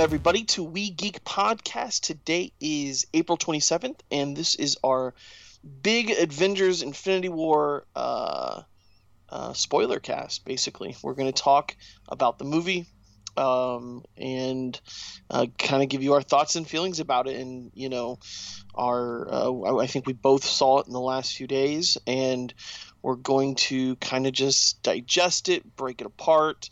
[0.00, 2.00] Everybody, to We Geek Podcast.
[2.00, 5.14] Today is April 27th, and this is our
[5.82, 8.62] big Avengers Infinity War uh,
[9.28, 10.96] uh, spoiler cast, basically.
[11.02, 11.76] We're going to talk
[12.08, 12.86] about the movie
[13.36, 14.80] um, and
[15.28, 17.36] uh, kind of give you our thoughts and feelings about it.
[17.36, 18.20] And, you know,
[18.74, 22.54] our uh, I think we both saw it in the last few days, and
[23.02, 26.70] we're going to kind of just digest it, break it apart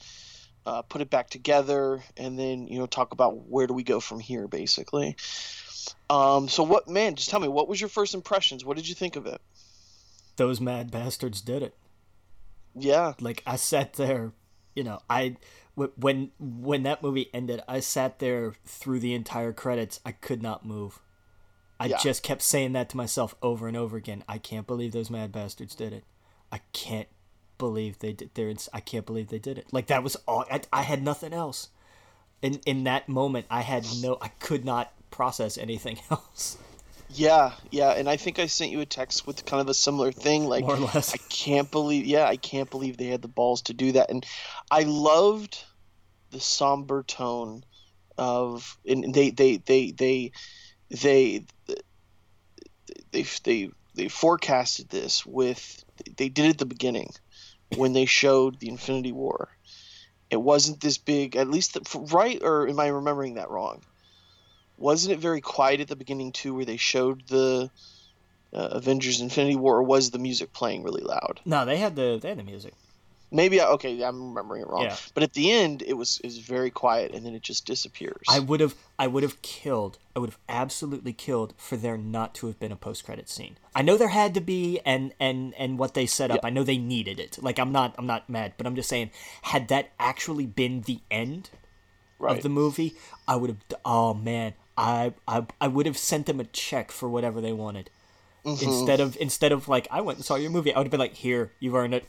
[0.69, 4.01] uh, put it back together, and then you know talk about where do we go
[4.01, 5.17] from here, basically.
[6.11, 7.15] Um, so what, man?
[7.15, 8.67] Just tell me, what was your first impressions?
[8.67, 9.41] What did you think of it?
[10.37, 11.75] Those mad bastards did it.
[12.75, 14.33] Yeah, like I sat there,
[14.77, 15.37] you know, I
[15.75, 20.01] when when that movie ended, I sat there through the entire credits.
[20.05, 21.01] I could not move.
[21.81, 21.97] I yeah.
[21.97, 24.23] just kept saying that to myself over and over again.
[24.29, 26.05] I can't believe those mad bastards did it.
[26.53, 27.09] I can't
[27.59, 28.31] believe they did.
[28.35, 29.67] They're ins- I can't believe they did it.
[29.73, 30.45] Like that was all.
[30.51, 31.69] I, I had nothing else.
[32.41, 34.17] In in that moment, I had no.
[34.21, 36.57] I could not process anything else.
[37.11, 40.13] Yeah, yeah, and I think I sent you a text with kind of a similar
[40.13, 40.45] thing.
[40.45, 41.15] Like, More or less.
[41.15, 42.05] I can't believe.
[42.05, 44.11] Yeah, I can't believe they had the balls to do that.
[44.11, 44.27] And
[44.71, 45.65] I loved
[46.31, 47.65] the somber tone
[48.19, 50.33] of, and they they they they
[50.91, 51.45] they
[53.13, 55.85] they they, they forecasted this with.
[56.17, 57.11] They did at the beginning
[57.77, 59.49] when they showed the Infinity War.
[60.31, 63.83] It wasn't this big, at least the, right, or am I remembering that wrong?
[64.77, 67.71] Wasn't it very quiet at the beginning too, where they showed the
[68.53, 71.41] uh, Avengers Infinity War, or was the music playing really loud?
[71.45, 72.75] No, they had the they had the music.
[73.31, 74.85] Maybe I, okay, I'm remembering it wrong.
[74.85, 74.97] Yeah.
[75.13, 78.23] But at the end, it was is very quiet, and then it just disappears.
[78.29, 79.99] I would have I would have killed.
[80.17, 83.59] I would have absolutely killed for there not to have been a post credit scene.
[83.75, 86.41] I know there had to be, and and and what they set up.
[86.43, 86.47] Yeah.
[86.47, 87.39] I know they needed it.
[87.43, 89.11] Like I'm not I'm not mad, but I'm just saying,
[89.43, 91.51] had that actually been the end
[92.19, 92.35] right.
[92.35, 92.95] of the movie,
[93.27, 93.81] I would have.
[93.85, 97.91] Oh man, I I I would have sent them a check for whatever they wanted.
[98.47, 98.65] Mm-hmm.
[98.65, 101.01] Instead of instead of like I went and saw your movie, I would have been
[101.01, 102.07] like, here, you've earned it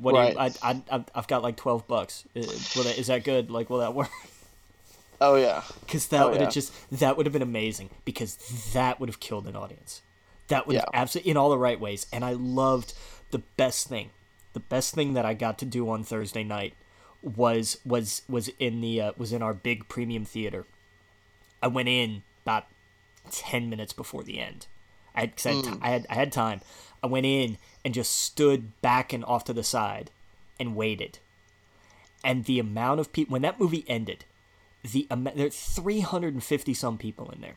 [0.00, 0.34] what right.
[0.34, 2.24] do you, I, I, I've got like 12 bucks.
[2.34, 3.50] Will that, is that good?
[3.50, 4.10] Like, will that work?
[5.20, 5.62] Oh, yeah.
[5.80, 6.50] Because that oh, would have yeah.
[6.50, 8.36] just, that would have been amazing because
[8.72, 10.00] that would have killed an audience.
[10.46, 10.84] That would yeah.
[10.94, 12.06] absolutely, in all the right ways.
[12.12, 12.94] And I loved
[13.32, 14.10] the best thing,
[14.52, 16.74] the best thing that I got to do on Thursday night
[17.20, 20.66] was, was, was in the, uh, was in our big premium theater.
[21.60, 22.66] I went in about
[23.32, 24.68] 10 minutes before the end.
[25.16, 25.78] I had, I, had, mm.
[25.82, 26.60] I had, I had time.
[27.02, 30.10] I went in and just stood back and off to the side
[30.58, 31.18] and waited.
[32.24, 34.24] And the amount of people when that movie ended,
[34.82, 37.56] the um, there 350 some people in there.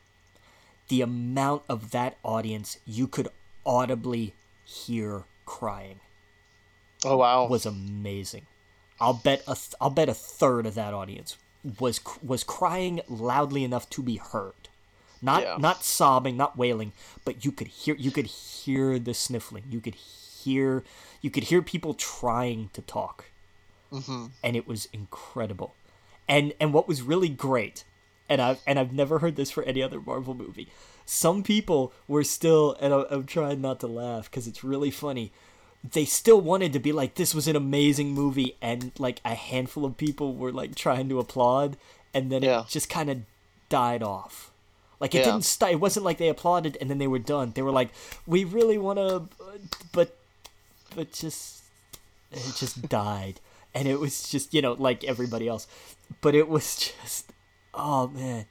[0.87, 3.29] The amount of that audience you could
[3.65, 4.33] audibly
[4.63, 5.99] hear crying.
[7.03, 7.47] Oh wow.
[7.47, 8.45] Was amazing.
[8.99, 11.37] I'll bet a th- I'll bet a third of that audience
[11.79, 14.69] was was crying loudly enough to be heard.
[15.21, 15.57] Not yeah.
[15.59, 16.93] not sobbing, not wailing,
[17.23, 19.63] but you could hear you could hear the sniffling.
[19.69, 20.83] You could hear
[21.21, 23.25] you could hear people trying to talk.
[23.91, 24.27] Mm-hmm.
[24.43, 25.75] And it was incredible.
[26.27, 27.83] And and what was really great,
[28.29, 30.69] and I've and I've never heard this for any other Marvel movie.
[31.05, 35.31] Some people were still, and I'm, I'm trying not to laugh because it's really funny.
[35.83, 39.83] They still wanted to be like, this was an amazing movie, and like a handful
[39.83, 41.75] of people were like trying to applaud,
[42.13, 42.61] and then yeah.
[42.61, 43.21] it just kind of
[43.67, 44.50] died off
[45.01, 45.25] like it yeah.
[45.25, 45.73] didn't start.
[45.73, 47.51] It wasn't like they applauded and then they were done.
[47.55, 47.89] They were like,
[48.27, 49.27] "We really want to,"
[49.91, 50.15] but
[50.95, 51.63] but just
[52.31, 53.41] it just died,
[53.73, 55.67] and it was just you know like everybody else,
[56.21, 57.33] but it was just
[57.73, 58.45] oh man.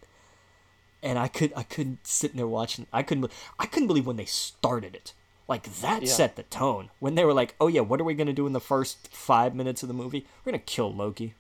[1.02, 2.86] And I could I couldn't sit there watching.
[2.92, 5.14] I couldn't I couldn't believe when they started it.
[5.46, 6.08] Like that yeah.
[6.08, 6.90] set the tone.
[6.98, 9.54] When they were like, "Oh yeah, what are we gonna do in the first five
[9.54, 10.26] minutes of the movie?
[10.44, 11.34] We're gonna kill Loki."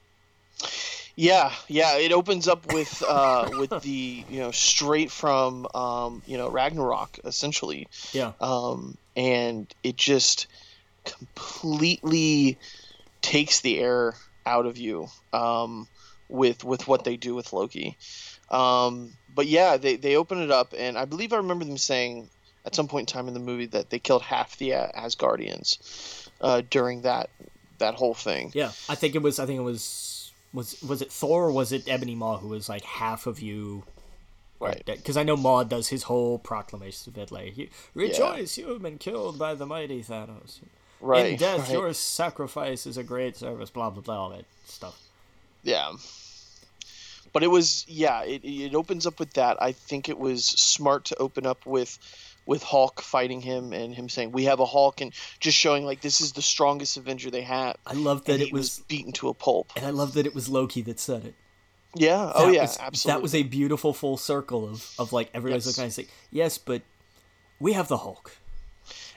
[1.16, 1.98] Yeah, yeah.
[1.98, 7.18] It opens up with uh, with the you know straight from um, you know Ragnarok
[7.24, 7.88] essentially.
[8.12, 8.32] Yeah.
[8.40, 10.46] Um, and it just
[11.04, 12.58] completely
[13.22, 14.14] takes the air
[14.46, 15.88] out of you um,
[16.28, 17.96] with with what they do with Loki.
[18.50, 22.30] Um, but yeah, they they open it up, and I believe I remember them saying
[22.64, 26.62] at some point in time in the movie that they killed half the Asgardians uh,
[26.68, 27.30] during that
[27.78, 28.52] that whole thing.
[28.54, 29.38] Yeah, I think it was.
[29.38, 30.09] I think it was
[30.52, 33.84] was was it Thor or was it Ebony Maw who was like half of you
[34.60, 34.84] Right.
[34.84, 38.66] Because I know Maw does his whole proclamation of it, like, rejoice, yeah.
[38.66, 40.60] you have been killed by the mighty Thanos.
[41.00, 41.32] Right.
[41.32, 41.72] In death, right.
[41.72, 45.00] your sacrifice is a great service, blah, blah, blah, all that stuff.
[45.62, 45.92] Yeah.
[47.32, 49.56] But it was, yeah, it, it opens up with that.
[49.62, 51.98] I think it was smart to open up with
[52.46, 56.00] with Hulk fighting him and him saying we have a Hulk and just showing like
[56.00, 57.76] this is the strongest Avenger they have.
[57.86, 59.72] I love that it was, was, beaten to a pulp.
[59.76, 61.34] And I love that it was Loki that said it.
[61.94, 62.16] Yeah.
[62.26, 62.62] That oh yeah.
[62.62, 63.18] Was, absolutely.
[63.18, 65.76] That was a beautiful full circle of of like everybody's yes.
[65.76, 66.82] looking and saying, "Yes, but
[67.58, 68.36] we have the Hulk."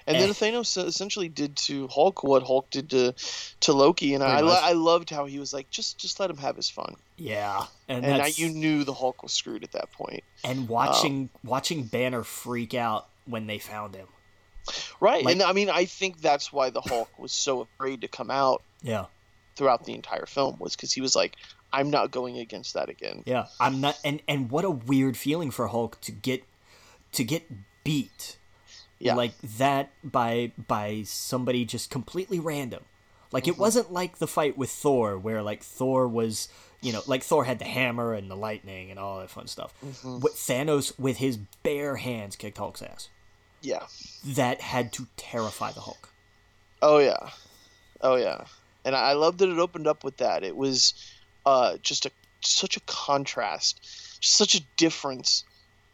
[0.05, 3.13] And, and then Thanos essentially did to Hulk what Hulk did to
[3.61, 6.55] to Loki, and I I loved how he was like, just just let him have
[6.55, 6.95] his fun.
[7.17, 10.23] Yeah, and, and I, you knew the Hulk was screwed at that point.
[10.43, 14.07] And watching um, watching Banner freak out when they found him.
[14.99, 18.07] Right, like, and I mean, I think that's why the Hulk was so afraid to
[18.07, 18.63] come out.
[18.81, 19.05] Yeah.
[19.55, 21.35] Throughout the entire film was because he was like,
[21.73, 23.23] I'm not going against that again.
[23.25, 23.99] Yeah, I'm not.
[24.05, 26.43] And and what a weird feeling for Hulk to get
[27.13, 27.49] to get
[27.83, 28.37] beat,
[28.99, 29.15] yeah.
[29.15, 32.83] like that by by somebody just completely random.
[33.31, 33.53] Like mm-hmm.
[33.53, 36.47] it wasn't like the fight with Thor, where like Thor was,
[36.81, 39.73] you know, like Thor had the hammer and the lightning and all that fun stuff.
[39.83, 40.19] Mm-hmm.
[40.19, 43.09] But Thanos, with his bare hands, kicked Hulk's ass.
[43.63, 43.83] Yeah,
[44.25, 46.10] that had to terrify the Hulk.
[46.81, 47.30] Oh yeah,
[48.01, 48.44] oh yeah,
[48.86, 50.44] and I love that it opened up with that.
[50.44, 50.94] It was
[51.45, 52.12] uh, just a
[52.42, 53.80] such a contrast,
[54.21, 55.45] such a difference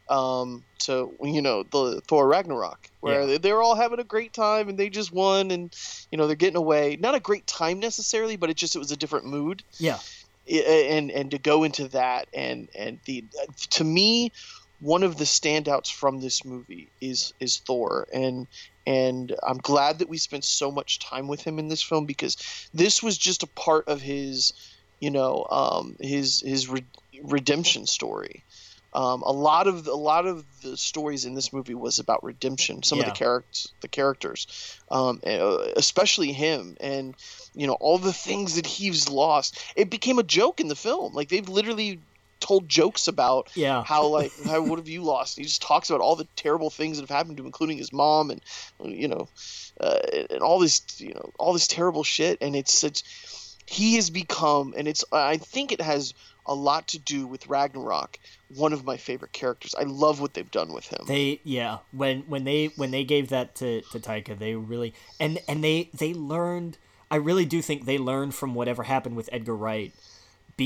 [0.08, 3.38] um, to you know the Thor Ragnarok, where yeah.
[3.38, 5.74] they, are all having a great time and they just won, and
[6.10, 6.98] you know they're getting away.
[7.00, 9.62] Not a great time necessarily, but it just it was a different mood.
[9.78, 10.00] Yeah,
[10.48, 13.24] and and to go into that and and the
[13.70, 14.32] to me
[14.80, 18.46] one of the standouts from this movie is is Thor and
[18.86, 22.36] and I'm glad that we spent so much time with him in this film because
[22.74, 24.52] this was just a part of his
[25.00, 26.84] you know um, his his re-
[27.22, 28.44] redemption story.
[28.92, 32.82] Um, a lot of a lot of the stories in this movie was about redemption.
[32.82, 33.04] Some yeah.
[33.04, 37.14] of the characters, the characters, um, uh, especially him, and
[37.54, 39.62] you know all the things that he's lost.
[39.76, 41.14] It became a joke in the film.
[41.14, 42.00] Like they've literally
[42.40, 43.84] told jokes about yeah.
[43.84, 45.36] how like how what have you lost?
[45.36, 47.92] He just talks about all the terrible things that have happened to him, including his
[47.92, 48.40] mom and
[48.82, 49.28] you know
[49.80, 49.98] uh,
[50.30, 52.38] and all this you know all this terrible shit.
[52.40, 53.02] And it's such
[53.66, 56.12] he has become, and it's I think it has
[56.44, 58.18] a lot to do with Ragnarok,
[58.56, 59.76] one of my favorite characters.
[59.78, 61.04] I love what they've done with him.
[61.06, 65.38] They yeah, when when they when they gave that to to Taika, they really and
[65.48, 66.78] and they they learned
[67.10, 69.92] I really do think they learned from whatever happened with Edgar Wright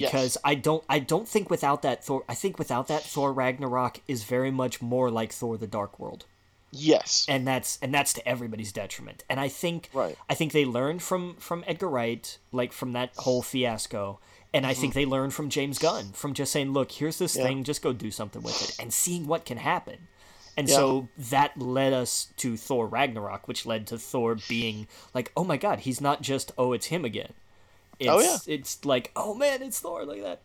[0.00, 0.38] because yes.
[0.44, 4.24] I don't I don't think without that Thor I think without that Thor Ragnarok is
[4.24, 6.24] very much more like Thor the Dark World.
[6.72, 7.24] Yes.
[7.28, 9.22] And that's and that's to everybody's detriment.
[9.30, 10.16] And I think right.
[10.28, 14.18] I think they learned from from Edgar Wright, like from that whole fiasco.
[14.52, 14.80] And I mm-hmm.
[14.80, 17.44] think they learned from James Gunn from just saying, "Look, here's this yeah.
[17.44, 20.08] thing, just go do something with it," and seeing what can happen.
[20.56, 20.76] And yeah.
[20.76, 25.56] so that led us to Thor Ragnarok, which led to Thor being like, "Oh my
[25.56, 27.32] God, he's not just oh, it's him again."
[27.98, 30.40] It's, oh yeah, it's like, "Oh man, it's Thor!" Like that.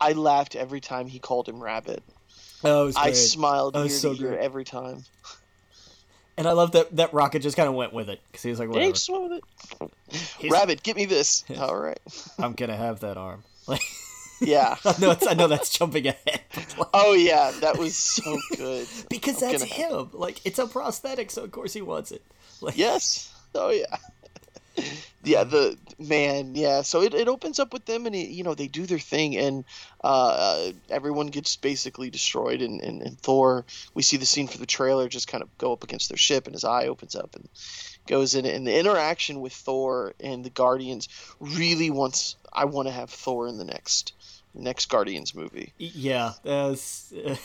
[0.00, 2.02] I laughed every time he called him Rabbit.
[2.64, 5.04] Oh, I smiled ear so to ear every time.
[6.36, 8.58] And I love that that Rocket just kind of went with it because he was
[8.58, 9.42] like, "Whatever." Yeah, just went with
[9.80, 9.90] it.
[10.38, 11.44] He's, Rabbit, get me this.
[11.58, 12.00] All right.
[12.38, 13.44] I'm gonna have that arm.
[13.68, 13.80] Like,
[14.40, 14.74] yeah.
[14.84, 16.40] I know it's, I know that's jumping ahead.
[16.76, 18.88] Like, oh yeah, that was so good.
[19.08, 20.10] because I'm that's him.
[20.12, 22.24] Like it's a prosthetic, so of course he wants it.
[22.60, 23.32] Like, yes.
[23.54, 23.98] Oh yeah
[25.24, 28.54] yeah the man yeah so it, it opens up with them and it, you know
[28.54, 29.64] they do their thing and
[30.02, 33.64] uh, uh, everyone gets basically destroyed and, and, and, thor.
[33.94, 36.46] We see the scene for the trailer just kind of go up against their ship
[36.46, 37.48] and his eye opens up and
[38.06, 42.92] goes in and the interaction with thor and the guardians really wants i want to
[42.92, 44.12] have thor in the next
[44.54, 45.72] next Guardians movie.
[45.78, 47.38] Yeah, that's the,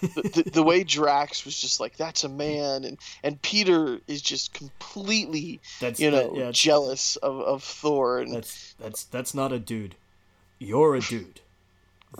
[0.02, 4.54] the, the, way Drax was just like that's a man, and and Peter is just
[4.54, 8.20] completely that's, you know that, yeah, jealous of, of Thor.
[8.20, 9.96] And that's that's that's not a dude.
[10.58, 11.40] You're a dude.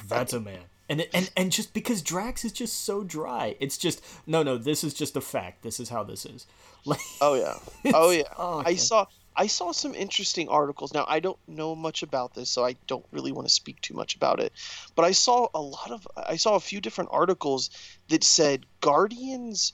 [0.08, 0.60] That's a man.
[0.88, 4.58] And, and and just because Drax is just so dry, it's just no no.
[4.58, 5.62] This is just a fact.
[5.62, 6.46] This is how this is.
[6.84, 7.58] Like, oh yeah,
[7.94, 8.24] oh yeah.
[8.36, 8.70] Oh, okay.
[8.70, 10.92] I saw I saw some interesting articles.
[10.92, 13.94] Now, I don't know much about this, so I don't really want to speak too
[13.94, 14.52] much about it.
[14.94, 17.70] But I saw a lot of I saw a few different articles
[18.08, 19.72] that said Guardians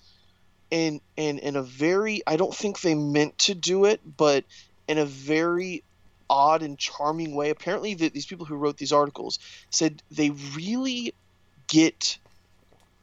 [0.71, 4.45] in in in a very I don't think they meant to do it, but
[4.87, 5.83] in a very
[6.31, 7.51] odd and charming way.
[7.51, 9.39] Apparently, the, these people who wrote these articles
[9.71, 11.15] said they really
[11.67, 12.19] get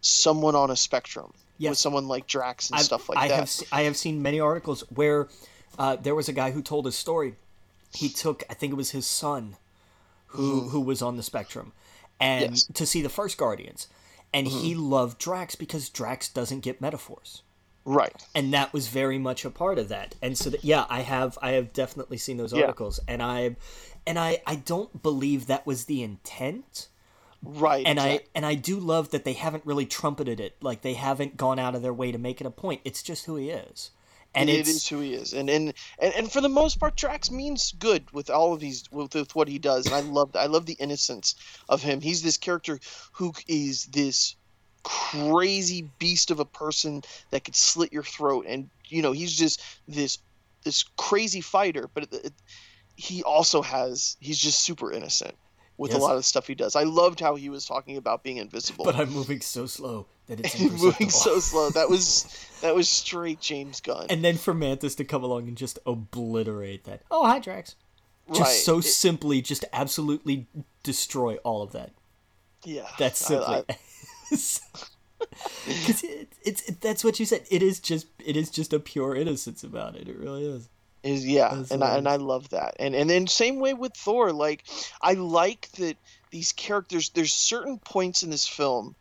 [0.01, 1.71] someone on a spectrum yes.
[1.71, 3.35] with someone like Drax and I've, stuff like I that.
[3.35, 5.27] Have, I have seen many articles where
[5.77, 7.35] uh, there was a guy who told a story.
[7.93, 9.57] He took, I think it was his son,
[10.27, 10.69] who mm-hmm.
[10.69, 11.71] who was on the spectrum,
[12.19, 12.65] and yes.
[12.73, 13.87] to see the first Guardians,
[14.33, 14.59] and mm-hmm.
[14.59, 17.43] he loved Drax because Drax doesn't get metaphors.
[17.85, 18.25] Right.
[18.33, 20.15] And that was very much a part of that.
[20.21, 23.13] And so that, yeah, I have I have definitely seen those articles yeah.
[23.13, 23.55] and I
[24.07, 26.87] and I I don't believe that was the intent.
[27.43, 27.85] Right.
[27.85, 28.27] And exactly.
[28.27, 30.55] I and I do love that they haven't really trumpeted it.
[30.61, 32.81] Like they haven't gone out of their way to make it a point.
[32.83, 33.91] It's just who he is.
[34.35, 35.33] And it is who he is.
[35.33, 38.83] And, and and and for the most part Drax means good with all of these
[38.91, 39.85] with, with what he does.
[39.85, 41.35] And I love I love the innocence
[41.69, 42.01] of him.
[42.01, 42.79] He's this character
[43.13, 44.35] who is this
[44.85, 47.01] crazy beast of a person
[47.31, 50.19] that could slit your throat and you know he's just this
[50.63, 52.33] this crazy fighter but it, it,
[52.95, 55.33] he also has he's just super innocent
[55.77, 55.99] with yes.
[55.99, 58.85] a lot of stuff he does i loved how he was talking about being invisible
[58.85, 63.39] but i'm moving so slow that it's moving so slow that was that was straight
[63.39, 67.39] james gunn and then for mantis to come along and just obliterate that oh hi
[67.39, 67.75] drax
[68.29, 68.49] just right.
[68.49, 70.47] so it, simply just absolutely
[70.83, 71.91] destroy all of that
[72.63, 73.63] yeah that's simply
[75.65, 77.45] because it, it's it, that's what you said.
[77.49, 80.07] It is just it is just a pure innocence about it.
[80.07, 80.69] It really is.
[81.05, 82.77] Is yeah, that's and I, and I love that.
[82.79, 84.33] And and then same way with Thor.
[84.33, 84.63] Like
[84.99, 85.97] I like that
[86.31, 87.09] these characters.
[87.09, 88.95] There's certain points in this film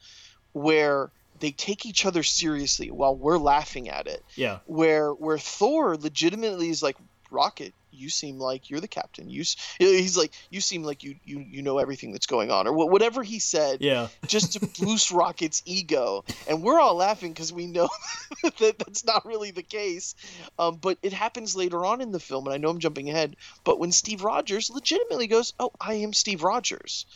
[0.52, 4.22] where they take each other seriously while we're laughing at it.
[4.36, 4.58] Yeah.
[4.66, 6.96] Where where Thor legitimately is like
[7.30, 9.28] Rocket, you seem like you're the captain.
[9.28, 9.44] You
[9.78, 13.22] he's like you seem like you you you know everything that's going on or whatever
[13.22, 13.80] he said.
[13.80, 14.08] Yeah.
[14.26, 17.88] just to boost Rocket's ego, and we're all laughing because we know
[18.42, 20.14] that that's not really the case.
[20.58, 23.36] Um, but it happens later on in the film, and I know I'm jumping ahead.
[23.64, 27.06] But when Steve Rogers legitimately goes, "Oh, I am Steve Rogers,"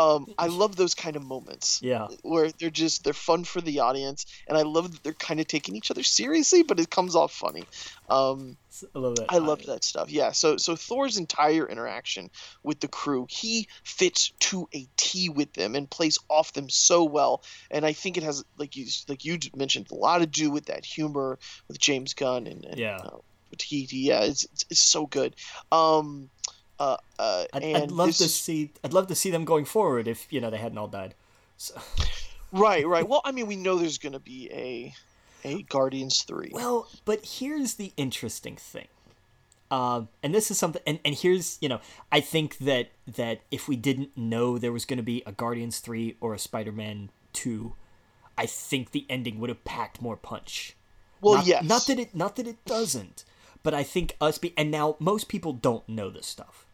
[0.00, 1.80] Um, I love those kind of moments.
[1.82, 2.08] Yeah.
[2.22, 5.46] Where they're just they're fun for the audience, and I love that they're kind of
[5.46, 7.64] taking each other seriously, but it comes off funny.
[8.08, 8.56] Um,
[8.94, 9.26] I love that.
[9.28, 10.10] I love that stuff.
[10.10, 10.32] Yeah.
[10.32, 12.30] So so Thor's entire interaction
[12.62, 17.04] with the crew, he fits to a T with them and plays off them so
[17.04, 17.42] well.
[17.70, 20.66] And I think it has like you like you mentioned a lot to do with
[20.66, 21.38] that humor
[21.68, 22.96] with James Gunn and, and yeah.
[22.96, 23.18] Uh,
[23.60, 25.34] he, yeah, it's, it's, it's so good.
[25.72, 26.30] Um,
[26.80, 28.18] uh, uh, I'd, I'd, love this...
[28.18, 28.72] to see.
[28.82, 31.14] I'd love to see them going forward if you know they hadn't all died.
[31.56, 31.80] So.
[32.52, 33.08] Right, right.
[33.08, 34.92] Well, I mean, we know there's going to be a
[35.44, 36.50] a Guardians three.
[36.52, 38.88] Well, but here's the interesting thing,
[39.70, 40.82] um, and this is something.
[40.84, 44.84] And, and here's you know, I think that that if we didn't know there was
[44.84, 47.74] going to be a Guardians three or a Spider Man two,
[48.36, 50.76] I think the ending would have packed more punch.
[51.20, 51.64] Well, not, yes.
[51.64, 52.14] Not that it.
[52.16, 53.24] Not that it doesn't.
[53.62, 56.66] But I think us be and now most people don't know this stuff.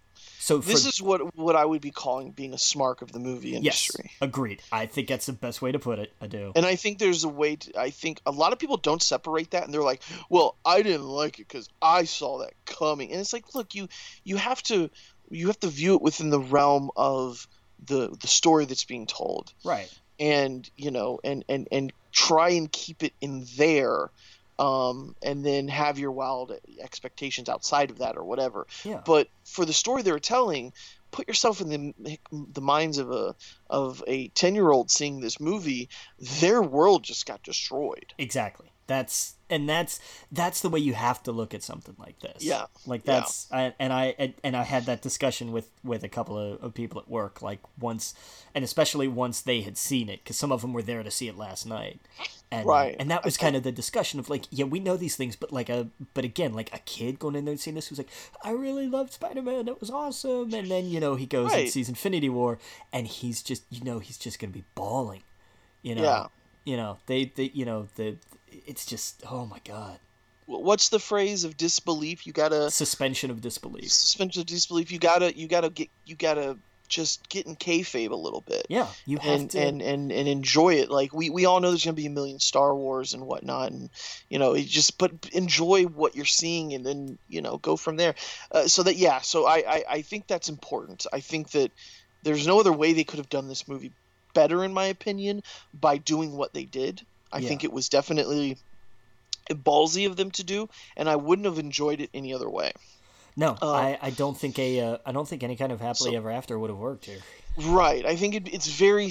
[0.46, 3.56] So this is what what I would be calling being a smark of the movie
[3.56, 4.04] industry.
[4.04, 4.62] Yes, agreed.
[4.70, 6.12] I think that's the best way to put it.
[6.20, 6.52] I do.
[6.54, 7.80] And I think there's a way to.
[7.80, 11.02] I think a lot of people don't separate that, and they're like, "Well, I didn't
[11.02, 13.88] like it because I saw that coming." And it's like, look, you
[14.22, 14.88] you have to
[15.32, 17.48] you have to view it within the realm of
[17.84, 19.52] the the story that's being told.
[19.64, 19.92] Right.
[20.20, 24.12] And you know, and and and try and keep it in there
[24.58, 28.66] um, and then have your wild expectations outside of that or whatever.
[28.84, 29.02] Yeah.
[29.04, 30.72] But for the story they're telling,
[31.10, 33.34] put yourself in the the minds of a
[33.68, 35.88] of a ten year old seeing this movie.
[36.40, 38.14] Their world just got destroyed.
[38.18, 38.70] Exactly.
[38.86, 40.00] That's and that's
[40.32, 42.44] that's the way you have to look at something like this.
[42.44, 43.58] Yeah, like that's yeah.
[43.58, 47.00] I, and I and I had that discussion with with a couple of, of people
[47.00, 47.42] at work.
[47.42, 48.14] Like once,
[48.54, 51.28] and especially once they had seen it, because some of them were there to see
[51.28, 52.00] it last night.
[52.50, 52.94] And, right.
[52.98, 55.52] And that was kind of the discussion of like, yeah, we know these things, but
[55.52, 58.10] like a, but again, like a kid going in there and seeing this was like,
[58.44, 59.66] I really loved Spider Man.
[59.66, 60.54] It was awesome.
[60.54, 61.62] And then you know he goes right.
[61.62, 62.58] and sees Infinity War,
[62.92, 65.22] and he's just you know he's just gonna be bawling.
[65.82, 66.02] You know.
[66.02, 66.26] Yeah.
[66.64, 68.16] You know they, they you know the
[68.66, 69.98] it's just oh my god.
[70.46, 72.26] What's the phrase of disbelief?
[72.26, 73.90] You gotta suspension of disbelief.
[73.90, 74.92] Suspension of disbelief.
[74.92, 76.56] You gotta you gotta get you gotta
[76.88, 78.66] just get in kayfabe a little bit.
[78.68, 79.58] Yeah you have and, to.
[79.58, 80.88] and and and enjoy it.
[80.88, 83.90] Like we we all know there's gonna be a million star wars and whatnot and
[84.28, 87.96] you know it just but enjoy what you're seeing and then you know go from
[87.96, 88.14] there.
[88.52, 91.06] Uh, so that yeah so I, I i think that's important.
[91.12, 91.72] I think that
[92.22, 93.92] there's no other way they could have done this movie
[94.32, 95.42] better in my opinion
[95.74, 97.04] by doing what they did
[97.36, 97.48] I yeah.
[97.48, 98.56] think it was definitely
[99.50, 102.72] ballsy of them to do, and I wouldn't have enjoyed it any other way.
[103.36, 106.12] No, uh, I, I don't think a uh, I don't think any kind of happily
[106.12, 107.18] so, ever after would have worked here.
[107.58, 108.04] Right.
[108.06, 109.10] I think it, it's very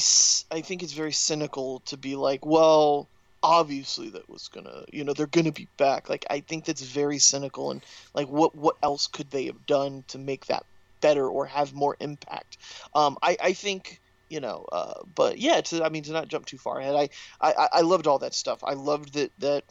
[0.51, 3.07] I think it's very cynical to be like, well,
[3.43, 6.09] obviously that was gonna you know they're gonna be back.
[6.09, 10.03] Like I think that's very cynical and like what what else could they have done
[10.07, 10.65] to make that
[11.01, 12.57] better or have more impact?
[12.95, 16.45] Um, I I think you know uh, but yeah to i mean to not jump
[16.45, 17.09] too far ahead I,
[17.41, 19.63] I i loved all that stuff i loved that that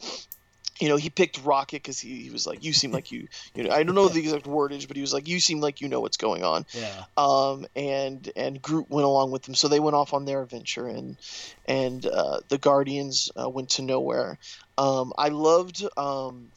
[0.79, 3.63] you know, he picked Rocket because he, he was like, "You seem like you, you
[3.63, 5.87] know." I don't know the exact wordage, but he was like, "You seem like you
[5.87, 7.03] know what's going on." Yeah.
[7.15, 10.87] Um, and and Groot went along with them, so they went off on their adventure,
[10.87, 11.17] and
[11.65, 14.37] and uh, the Guardians uh, went to nowhere.
[14.77, 15.85] Um, I loved.
[15.95, 16.51] Um,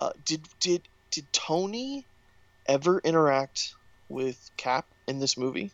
[0.00, 2.06] uh, did did did Tony
[2.68, 3.72] ever interact
[4.10, 5.72] with Cap in this movie?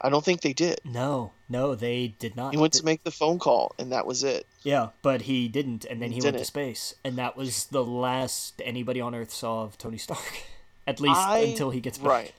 [0.00, 0.80] I don't think they did.
[0.84, 2.52] No, no, they did not.
[2.54, 4.46] He went to make the phone call, and that was it.
[4.62, 7.84] Yeah, but he didn't, and then he, He went to space, and that was the
[7.84, 10.42] last anybody on Earth saw of Tony Stark,
[10.86, 12.06] at least I- until he gets back.
[12.08, 12.32] Right.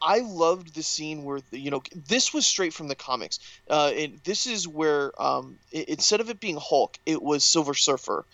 [0.00, 3.40] I loved the scene where the, you know this was straight from the comics.
[3.68, 7.74] Uh, it, this is where um, i instead of it being Hulk, it was Silver
[7.74, 8.24] Surfer,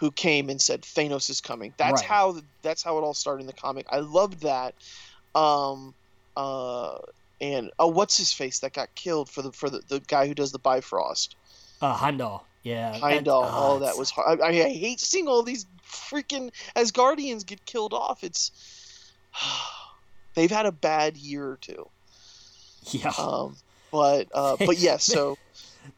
[0.00, 1.74] who came and said Thanos is coming.
[1.76, 2.10] That's Right.
[2.10, 3.86] how that's how it all started in the comic.
[3.88, 4.74] I loved that.
[5.34, 5.94] Um,
[6.36, 6.98] uh,
[7.42, 10.34] and oh, what's his face that got killed for the for the, the guy who
[10.34, 11.34] does the Bifrost?
[11.82, 12.46] Uh, Heimdall.
[12.62, 12.96] Yeah.
[12.96, 13.42] Heimdall.
[13.44, 14.40] ah, oh, that was hard.
[14.40, 18.22] I, I hate seeing all these freaking Asgardians get killed off.
[18.22, 18.52] It's
[20.34, 21.88] they've had a bad year or two.
[22.86, 23.12] Yeah.
[23.18, 23.56] Um,
[23.90, 25.36] but uh, but yes, so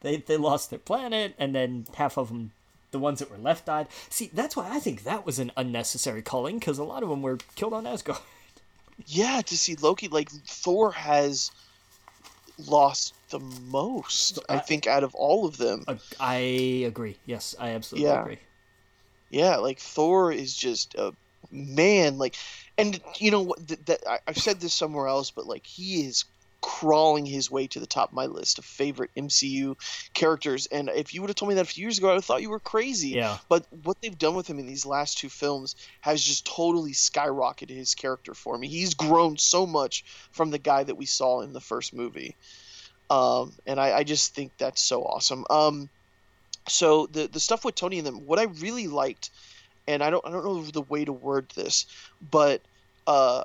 [0.01, 2.53] they they lost their planet, and then half of them,
[2.91, 3.89] the ones that were left, died.
[4.09, 7.21] See, that's why I think that was an unnecessary culling, because a lot of them
[7.21, 8.19] were killed on Asgard.
[9.07, 11.51] Yeah, to see Loki like Thor has
[12.59, 15.85] lost the most, I I- think, out of all of them.
[16.21, 16.37] I
[16.87, 17.19] agree.
[17.27, 18.21] Yes, I absolutely Yeah.
[18.21, 18.39] agree.
[19.31, 21.13] Yeah, like Thor is just a
[21.51, 22.19] man.
[22.19, 22.37] Like,
[22.79, 23.67] and you know what?
[23.87, 26.25] That I've said this somewhere else, but like he is
[26.64, 29.76] crawling his way to the top of my list of favorite MCU
[30.14, 30.64] characters.
[30.64, 32.25] And if you would have told me that a few years ago, I would have
[32.25, 33.11] thought you were crazy.
[33.11, 33.37] Yeah.
[33.50, 37.76] But what they've done with him in these last two films has just totally skyrocketed
[37.76, 38.68] his character for me.
[38.68, 42.35] He's grown so much from the guy that we saw in the first movie.
[43.11, 45.44] Um, and I, I just think that's so awesome.
[45.50, 45.90] Um,
[46.66, 49.28] so the the stuff with Tony and them, what I really liked,
[49.87, 51.85] and I don't I don't know the way to word this,
[52.30, 52.62] but
[53.06, 53.44] uh,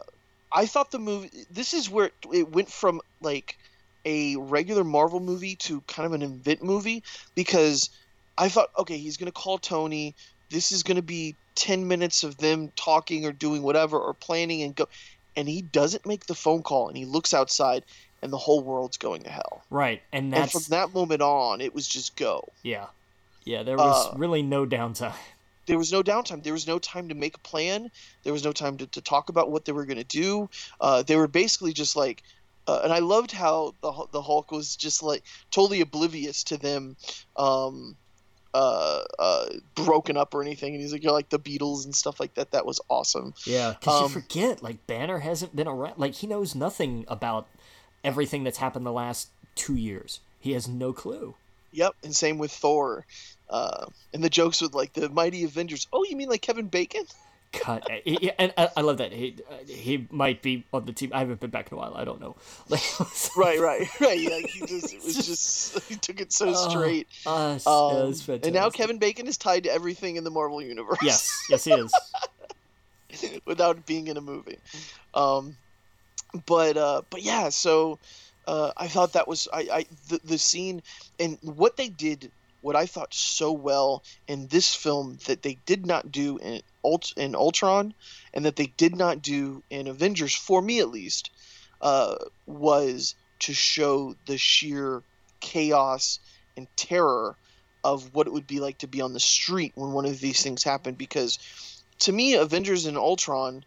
[0.51, 1.29] I thought the movie.
[1.51, 3.58] This is where it, it went from like
[4.06, 7.03] a regular Marvel movie to kind of an invent movie
[7.36, 7.89] because
[8.38, 10.16] I thought, okay, he's gonna call Tony.
[10.50, 14.75] This is gonna be ten minutes of them talking or doing whatever or planning and
[14.75, 14.88] go,
[15.35, 17.83] and he doesn't make the phone call and he looks outside
[18.22, 19.62] and the whole world's going to hell.
[19.70, 22.50] Right, and And that's from that moment on, it was just go.
[22.64, 22.88] yeah,
[23.46, 23.64] yeah.
[23.64, 25.14] There was Uh, really no downtime.
[25.70, 26.42] There was no downtime.
[26.42, 27.92] There was no time to make a plan.
[28.24, 30.50] There was no time to, to talk about what they were going to do.
[30.82, 32.24] Uh, they were basically just like,
[32.68, 36.98] uh, and I loved how the the Hulk was just like totally oblivious to them,
[37.38, 37.96] um,
[38.51, 40.74] uh, uh, broken up or anything.
[40.74, 42.50] And he's like, you're like the Beatles and stuff like that.
[42.50, 43.36] That was awesome.
[43.46, 46.00] Yeah, because um, you forget, like Banner hasn't been around.
[46.00, 47.48] Like he knows nothing about
[48.03, 50.20] everything that's happened the last two years.
[50.40, 51.36] He has no clue.
[51.74, 53.05] Yep, and same with Thor.
[53.50, 55.88] Uh, and the jokes with like the mighty Avengers.
[55.92, 57.03] Oh, you mean like Kevin Bacon?
[57.51, 61.09] Cut, Yeah, and I, I love that he uh, he might be on the team.
[61.16, 61.96] I haven't been back in a while.
[61.96, 62.35] I don't know.
[62.70, 62.83] Like,
[63.35, 64.20] Right, right, right.
[64.20, 67.07] Yeah, he just it was just he took it so Oh, straight.
[67.25, 68.70] uh, it's- Um, and now.
[68.70, 71.00] Kevin Bacon is tied to everything in the Marvel universe.
[71.01, 71.92] Yes, yes, he is.
[73.46, 74.59] without being in a movie.
[75.16, 75.57] Um,
[76.46, 77.98] but uh, but yeah, so
[78.48, 80.83] uh, I thought that was I, I the, the scene
[81.20, 82.31] and what they did.
[82.61, 87.13] What I thought so well in this film that they did not do in Ult-
[87.17, 87.93] in Ultron,
[88.33, 91.29] and that they did not do in Avengers, for me at least,
[91.81, 95.03] uh, was to show the sheer
[95.39, 96.19] chaos
[96.57, 97.37] and terror
[97.83, 100.43] of what it would be like to be on the street when one of these
[100.43, 100.98] things happened.
[100.98, 101.39] Because
[102.00, 103.63] to me, Avengers and Ultron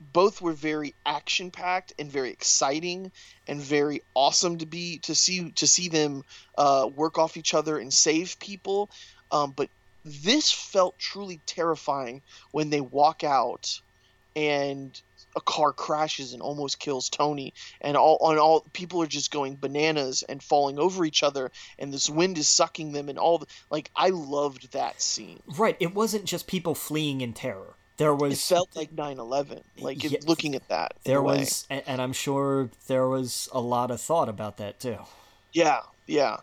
[0.00, 3.12] both were very action packed and very exciting
[3.46, 6.22] and very awesome to be to see to see them
[6.58, 8.90] uh, work off each other and save people.
[9.30, 9.70] Um, but
[10.04, 13.80] this felt truly terrifying when they walk out
[14.36, 15.00] and
[15.34, 19.56] a car crashes and almost kills Tony, and all on all people are just going
[19.56, 23.46] bananas and falling over each other, and this wind is sucking them, and all the,
[23.70, 25.42] like I loved that scene.
[25.58, 25.76] Right.
[25.78, 27.75] It wasn't just people fleeing in terror.
[27.96, 30.18] There was It felt like 9/11, like Yeah.
[30.26, 30.94] looking at that.
[31.04, 31.38] there a way.
[31.40, 34.98] was, and, I'm sure there was a lot of thought about that too.
[35.52, 36.38] Yeah, yeah.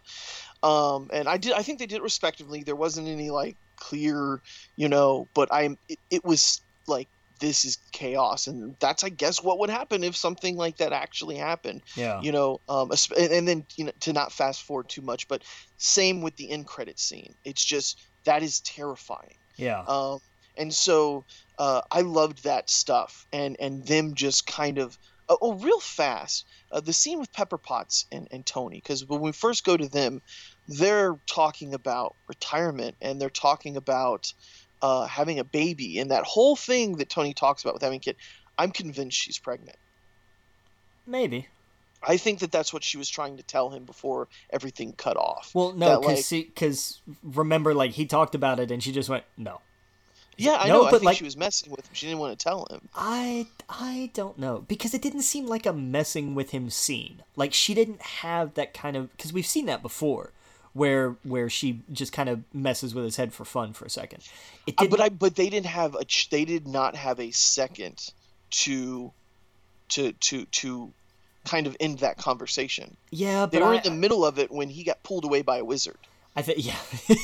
[0.63, 1.54] Um, and I did.
[1.54, 2.63] I think they did respectively.
[2.63, 4.42] There wasn't any like clear,
[4.76, 5.28] you know.
[5.34, 5.78] But I'm.
[5.89, 7.08] It, it was like
[7.39, 11.36] this is chaos, and that's I guess what would happen if something like that actually
[11.36, 11.82] happened.
[11.96, 12.22] Yeah.
[12.22, 12.62] You know.
[12.70, 15.44] Um, and, and then you know to not fast forward too much, but
[15.78, 17.36] same with the end credit scene.
[17.46, 19.36] It's just that is terrifying.
[19.58, 19.82] Yeah.
[19.82, 20.20] Um,
[20.58, 21.26] and so
[21.58, 24.98] uh, I loved that stuff, and and them just kind of
[25.30, 26.46] oh, oh real fast.
[26.72, 29.88] Uh, the scene with Pepper Potts and, and Tony, because when we first go to
[29.88, 30.22] them,
[30.68, 34.34] they're talking about retirement and they're talking about
[34.82, 38.00] uh, having a baby and that whole thing that Tony talks about with having a
[38.00, 38.16] kid.
[38.58, 39.78] I'm convinced she's pregnant.
[41.06, 41.48] Maybe.
[42.06, 45.52] I think that that's what she was trying to tell him before everything cut off.
[45.54, 49.24] Well, no, because like, because remember, like he talked about it, and she just went,
[49.38, 49.62] "No."
[50.38, 50.88] Yeah, I no, know.
[50.88, 51.93] I think like, she was messing with him.
[51.93, 52.89] She didn't want to tell him.
[52.96, 57.24] I I don't know because it didn't seem like a messing with him scene.
[57.36, 60.32] Like she didn't have that kind of because we've seen that before,
[60.74, 64.24] where where she just kind of messes with his head for fun for a second.
[64.65, 68.12] It uh, but I but they didn't have a they did not have a second
[68.52, 69.12] to
[69.89, 70.93] to to to
[71.46, 72.98] kind of end that conversation.
[73.12, 75.58] Yeah, they were I, in the middle of it when he got pulled away by
[75.58, 75.98] a wizard.
[76.36, 76.76] I think yeah.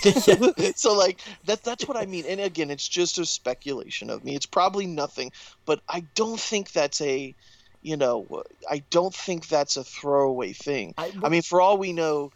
[0.03, 0.71] yeah.
[0.75, 2.25] so like that that's what I mean.
[2.27, 4.35] And again, it's just a speculation of me.
[4.35, 5.31] It's probably nothing,
[5.65, 7.35] but I don't think that's a
[7.81, 10.93] you know, I don't think that's a throwaway thing.
[10.97, 12.31] I, I mean, for all we know,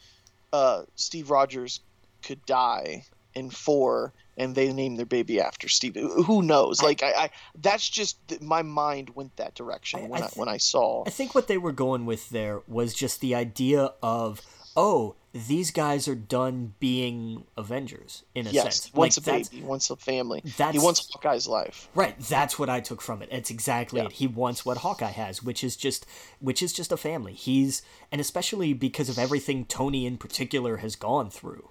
[0.53, 1.81] uh, Steve Rogers
[2.21, 3.05] could die
[3.35, 5.95] in four and they name their baby after Steve.
[5.95, 6.81] Who knows?
[6.81, 7.29] Like I, I
[7.61, 11.03] that's just my mind went that direction when I, th- I, when I saw.
[11.05, 14.41] I think what they were going with there was just the idea of
[14.75, 18.93] oh these guys are done being Avengers in a yes, sense.
[18.93, 20.43] Once like, a baby, once a family.
[20.57, 21.89] That's, he wants Hawkeye's life.
[21.95, 22.17] Right.
[22.19, 23.29] That's what I took from it.
[23.31, 24.05] It's exactly yeah.
[24.05, 24.13] it.
[24.13, 26.05] He wants what Hawkeye has, which is just
[26.39, 27.33] which is just a family.
[27.33, 27.81] He's
[28.11, 31.69] and especially because of everything Tony in particular has gone through.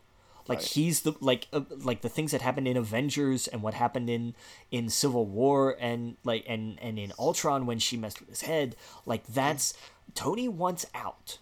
[0.49, 0.67] Like right.
[0.67, 4.35] he's the like uh, like the things that happened in Avengers and what happened in
[4.73, 8.75] in Civil War and like and and in Ultron when she messed with his head.
[9.07, 9.73] Like that's
[10.17, 11.38] Tony wants out.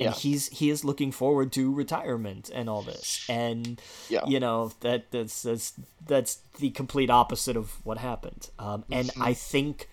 [0.00, 0.12] And yeah.
[0.12, 3.24] he's he is looking forward to retirement and all this.
[3.28, 4.24] And yeah.
[4.26, 5.74] you know, that that's that's
[6.06, 8.48] that's the complete opposite of what happened.
[8.58, 9.22] Um, and mm-hmm.
[9.22, 9.88] I think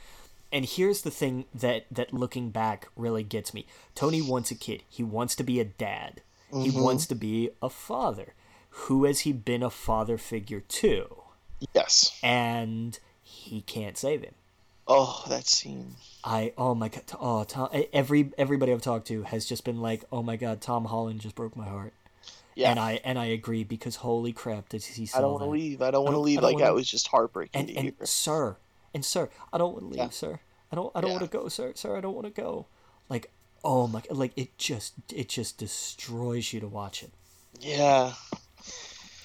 [0.52, 3.68] and here's the thing that that looking back really gets me.
[3.96, 4.84] Tony wants a kid.
[4.90, 6.22] He wants to be a dad.
[6.52, 6.70] Mm-hmm.
[6.70, 8.34] He wants to be a father.
[8.70, 11.24] Who has he been a father figure to?
[11.74, 12.18] Yes.
[12.24, 14.36] And he can't save him.
[14.88, 15.96] Oh, that scene.
[16.24, 20.04] I oh my god oh Tom every everybody I've talked to has just been like
[20.12, 21.94] oh my god Tom Holland just broke my heart.
[22.56, 22.72] Yeah.
[22.72, 25.82] And I and I agree because holy crap did he I don't want to leave.
[25.82, 26.42] I don't want to leave.
[26.42, 27.70] Like that was just heartbreaking.
[27.70, 28.58] And, and sir,
[28.94, 30.10] and sir, I don't want to leave, yeah.
[30.10, 30.40] sir.
[30.72, 31.18] I don't I don't yeah.
[31.18, 31.74] want to go, sir.
[31.76, 32.66] Sir, I don't want to go.
[33.10, 33.32] Like
[33.64, 37.12] oh my like it just it just destroys you to watch it.
[37.60, 38.14] Yeah.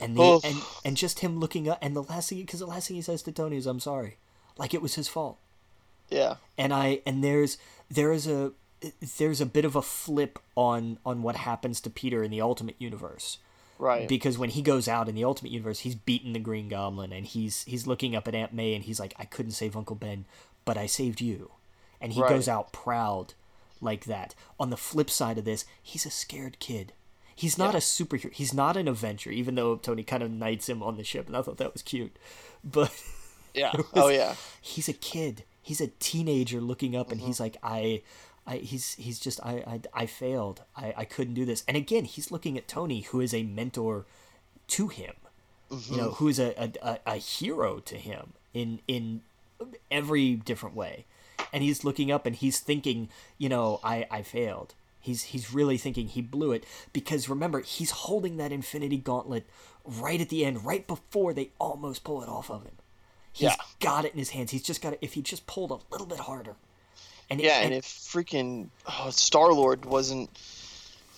[0.00, 2.88] And the and and just him looking up and the last thing because the last
[2.88, 4.18] thing he says to Tony is I'm sorry,
[4.58, 5.38] like it was his fault.
[6.12, 6.36] Yeah.
[6.58, 7.58] And I and there's
[7.90, 8.52] there is a
[9.18, 12.76] there's a bit of a flip on on what happens to Peter in the Ultimate
[12.78, 13.38] Universe.
[13.78, 14.08] Right.
[14.08, 17.26] Because when he goes out in the Ultimate Universe, he's beaten the Green Goblin and
[17.26, 20.24] he's he's looking up at Aunt May and he's like, I couldn't save Uncle Ben,
[20.64, 21.50] but I saved you.
[22.00, 22.28] And he right.
[22.28, 23.34] goes out proud
[23.80, 24.34] like that.
[24.60, 26.92] On the flip side of this, he's a scared kid.
[27.34, 27.78] He's not yeah.
[27.78, 28.32] a superhero.
[28.32, 31.36] He's not an Avenger, even though Tony kind of knights him on the ship, and
[31.36, 32.16] I thought that was cute.
[32.62, 32.92] But
[33.54, 37.28] yeah, oh, was, oh yeah, he's a kid he's a teenager looking up and mm-hmm.
[37.28, 38.02] he's like i
[38.44, 39.52] I, he's he's just I,
[39.94, 43.20] I, I failed I, I couldn't do this and again he's looking at Tony who
[43.20, 44.04] is a mentor
[44.68, 45.14] to him
[45.70, 45.92] mm-hmm.
[45.92, 46.16] you know mm-hmm.
[46.16, 49.22] who is a, a, a hero to him in in
[49.92, 51.04] every different way
[51.52, 55.76] and he's looking up and he's thinking you know I, I failed he's he's really
[55.76, 59.46] thinking he blew it because remember he's holding that infinity gauntlet
[59.84, 62.74] right at the end right before they almost pull it off of him
[63.32, 63.56] He's yeah.
[63.80, 64.50] got it in his hands.
[64.50, 64.98] He's just got it.
[65.00, 66.54] If he just pulled a little bit harder.
[67.30, 70.30] And yeah, it, and, and, if freaking oh, Star Lord wasn't,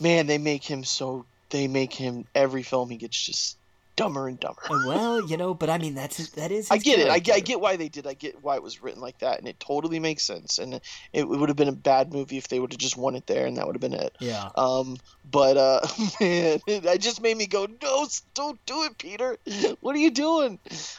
[0.00, 1.26] man, they make him so.
[1.50, 3.56] They make him every film he gets just
[3.96, 4.62] dumber and dumber.
[4.68, 6.70] well, you know, but I mean that's that is.
[6.70, 7.10] I get character.
[7.10, 7.14] it.
[7.14, 8.06] I get, I get why they did.
[8.06, 10.58] I get why it was written like that, and it totally makes sense.
[10.58, 13.14] And it, it would have been a bad movie if they would have just won
[13.14, 14.14] it there, and that would have been it.
[14.20, 14.50] Yeah.
[14.56, 14.98] Um.
[15.30, 15.80] But uh,
[16.20, 19.36] man, it, it just made me go, no, don't do it, Peter.
[19.80, 20.58] What are you doing?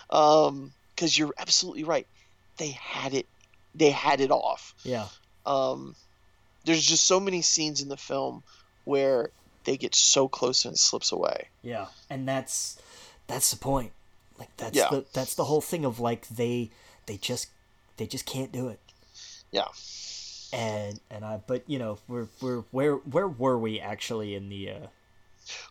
[0.10, 2.08] Um because you're absolutely right.
[2.58, 3.27] They had it.
[3.73, 4.73] They had it off.
[4.84, 5.08] Yeah.
[5.45, 5.95] Um,
[6.63, 8.43] there's just so many scenes in the film
[8.86, 9.29] where
[9.65, 11.49] they get so close and it slips away.
[11.62, 12.79] Yeah, and that's
[13.27, 13.91] that's the point.
[14.39, 14.89] Like that's yeah.
[14.89, 16.71] the that's the whole thing of like they
[17.05, 17.49] they just
[17.97, 18.79] they just can't do it.
[19.51, 19.67] Yeah.
[20.53, 24.69] And and I but you know we're we're where where were we actually in the
[24.71, 24.88] uh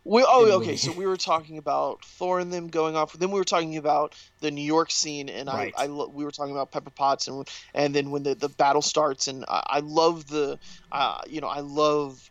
[0.04, 3.12] we oh okay, so we were talking about Thor and them going off.
[3.14, 5.72] Then we were talking about the New York scene, and right.
[5.76, 8.82] I, I we were talking about Pepper Potts, and and then when the, the battle
[8.82, 10.58] starts, and I, I love the,
[10.92, 12.30] uh, you know, I love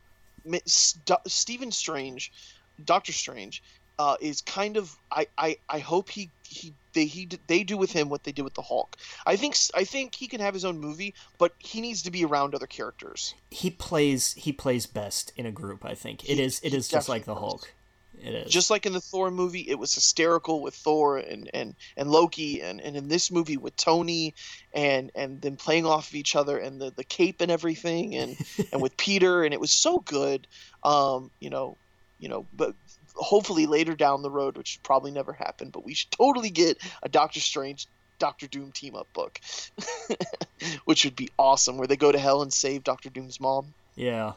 [0.65, 2.31] Stephen Strange,
[2.83, 3.63] Doctor Strange,
[3.99, 7.91] uh, is kind of I, I I hope he he they he they do with
[7.91, 8.95] him what they did with the Hulk.
[9.25, 12.25] I think I think he can have his own movie, but he needs to be
[12.25, 13.33] around other characters.
[13.51, 15.85] He plays he plays best in a group.
[15.85, 17.71] I think it is it is just like the Hulk.
[18.21, 18.51] It is.
[18.51, 22.61] Just like in the Thor movie, it was hysterical with Thor and and and Loki,
[22.61, 24.33] and and in this movie with Tony,
[24.73, 28.37] and and them playing off of each other, and the the cape and everything, and
[28.71, 30.47] and with Peter, and it was so good.
[30.83, 31.75] Um, you know,
[32.19, 32.75] you know, but
[33.15, 37.09] hopefully later down the road, which probably never happened, but we should totally get a
[37.09, 37.87] Doctor Strange
[38.19, 39.39] Doctor Doom team up book,
[40.85, 43.73] which would be awesome, where they go to hell and save Doctor Doom's mom.
[43.95, 44.33] Yeah.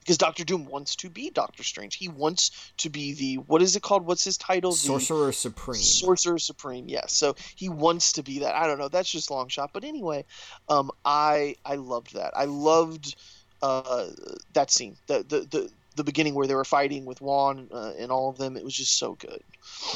[0.00, 1.96] Because Doctor Doom wants to be Doctor Strange.
[1.96, 4.04] He wants to be the what is it called?
[4.04, 4.72] What's his title?
[4.72, 5.80] Sorcerer the, Supreme.
[5.80, 6.88] Sorcerer Supreme.
[6.88, 7.14] Yes.
[7.14, 8.54] So he wants to be that.
[8.54, 8.88] I don't know.
[8.88, 9.70] That's just long shot.
[9.72, 10.26] But anyway,
[10.68, 12.36] um, I I loved that.
[12.36, 13.16] I loved
[13.62, 14.08] uh,
[14.52, 14.96] that scene.
[15.06, 18.38] The the the the beginning where they were fighting with Wong uh, and all of
[18.38, 18.56] them.
[18.56, 19.42] It was just so good.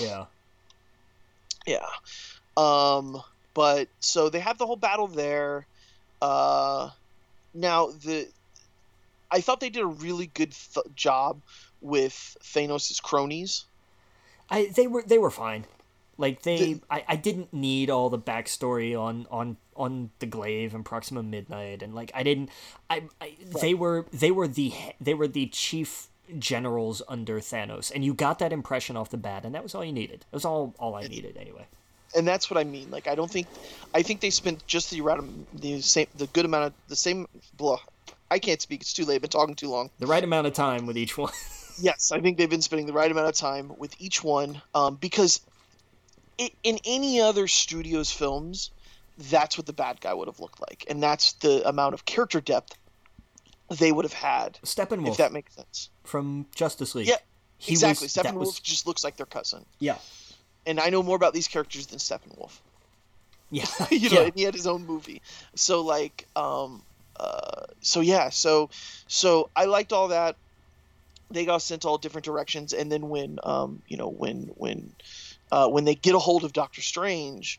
[0.01, 0.27] Yeah.
[1.67, 1.87] Yeah.
[2.57, 3.23] Um,
[3.55, 5.67] but so they have the whole battle there.
[6.21, 6.91] Uh,
[7.55, 8.29] now the
[9.31, 11.41] I thought they did a really good th- job
[11.81, 13.65] with Thanos' cronies.
[14.51, 15.67] I they were they were fine.
[16.17, 20.75] Like they, the, I, I didn't need all the backstory on on on the glaive
[20.75, 22.51] and Proxima Midnight, and like I didn't,
[22.91, 28.05] I, I they were they were the they were the chief generals under Thanos, and
[28.05, 30.27] you got that impression off the bat, and that was all you needed.
[30.31, 31.67] That was all all I needed anyway
[32.17, 32.91] and that's what I mean.
[32.91, 33.47] Like I don't think,
[33.95, 35.21] I think they spent just the right
[35.55, 37.27] the same the good amount of the same.
[37.57, 37.79] Blah,
[38.31, 38.81] I can't speak.
[38.81, 39.17] It's too late.
[39.17, 39.91] I've been talking too long.
[39.99, 41.33] The right amount of time with each one.
[41.81, 44.97] yes, I think they've been spending the right amount of time with each one um,
[44.97, 45.41] because
[46.39, 48.71] it, in any other studio's films,
[49.19, 52.41] that's what the bad guy would have looked like, and that's the amount of character
[52.41, 52.77] depth
[53.79, 54.59] they would have had.
[54.65, 55.91] Steppenwolf, if that makes sense.
[56.05, 57.09] From Justice League.
[57.09, 57.17] Yeah,
[57.59, 58.07] he exactly.
[58.07, 58.61] Was, Steppenwolf was...
[58.61, 59.65] just looks like their cousin.
[59.79, 59.99] Yeah
[60.69, 62.61] and I know more about these characters than Steppenwolf.
[63.51, 64.31] Yeah, you know, yeah.
[64.35, 65.23] he had his own movie.
[65.55, 66.83] So like, um,
[67.19, 68.69] uh, so yeah, so
[69.09, 70.37] so I liked all that.
[71.31, 74.93] They got sent all different directions, and then when um, you know, when when
[75.51, 77.59] uh, when they get a hold of Doctor Strange,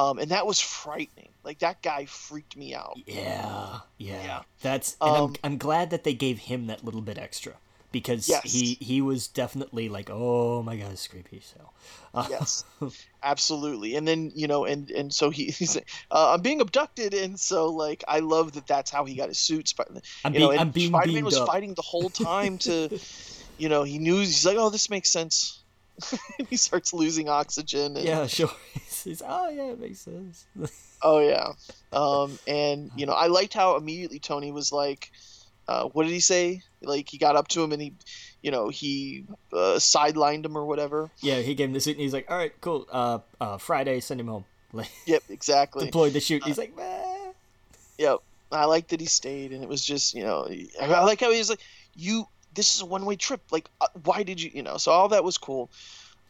[0.00, 1.28] um, and that was frightening.
[1.44, 2.98] Like that guy freaked me out.
[3.06, 4.22] Yeah, yeah.
[4.22, 4.42] yeah.
[4.62, 7.54] That's and um, I'm I'm glad that they gave him that little bit extra
[7.92, 8.42] because yes.
[8.44, 11.40] he he was definitely like, oh my god, it's creepy.
[11.40, 11.70] So
[12.14, 12.64] uh, yes,
[13.22, 13.96] absolutely.
[13.96, 17.38] And then you know, and and so he, he's like, uh, I'm being abducted, and
[17.38, 19.68] so like I love that that's how he got his suit.
[19.72, 19.88] Sp-
[20.24, 21.46] I'm you being, know, I'm being Spider-Man was up.
[21.46, 22.98] fighting the whole time to,
[23.58, 25.59] you know, he knew he's like, oh, this makes sense.
[26.48, 27.96] he starts losing oxygen.
[27.96, 28.50] And, yeah, sure.
[29.04, 30.46] He's, oh yeah, it makes sense.
[31.02, 31.52] oh yeah,
[31.92, 35.10] um, and you know, I liked how immediately Tony was like,
[35.68, 36.62] uh, what did he say?
[36.82, 37.94] Like he got up to him and he,
[38.42, 41.10] you know, he uh, sidelined him or whatever.
[41.20, 42.86] Yeah, he gave him the suit and he's like, "All right, cool.
[42.90, 44.44] Uh, uh Friday, send him home."
[45.06, 45.86] yep, exactly.
[45.86, 46.44] Deployed the shoot.
[46.44, 47.32] He's like, "Man."
[47.98, 48.20] Yep.
[48.52, 50.48] I like that he stayed, and it was just, you know,
[50.80, 51.60] I like how he was like,
[51.94, 53.40] "You, this is a one-way trip.
[53.50, 55.70] Like, uh, why did you, you know?" So all that was cool.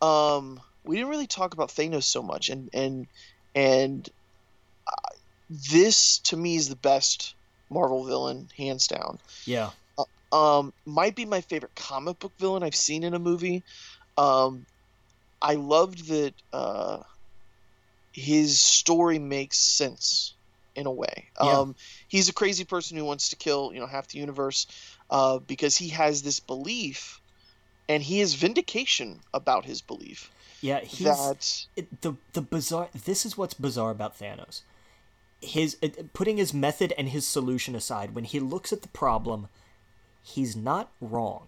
[0.01, 3.07] Um, we didn't really talk about Thanos so much, and and
[3.55, 4.09] and
[4.87, 5.15] uh,
[5.49, 7.35] this to me is the best
[7.71, 9.19] Marvel villain, hands down.
[9.47, 9.71] Yeah.
[9.99, 13.65] Uh, um, might be my favorite comic book villain I've seen in a movie.
[14.17, 14.67] Um,
[15.43, 16.99] I loved that uh,
[18.13, 20.37] his story makes sense
[20.75, 21.29] in a way.
[21.43, 21.59] Yeah.
[21.59, 21.75] Um,
[22.09, 24.67] he's a crazy person who wants to kill, you know, half the universe
[25.11, 27.21] uh, because he has this belief,
[27.89, 30.31] and he has vindication about his belief.
[30.63, 31.67] Yeah, he's that...
[31.77, 32.89] it, the the bizarre.
[33.05, 34.63] This is what's bizarre about Thanos
[35.41, 39.49] his uh, putting his method and his solution aside when he looks at the problem
[40.23, 41.47] he's not wrong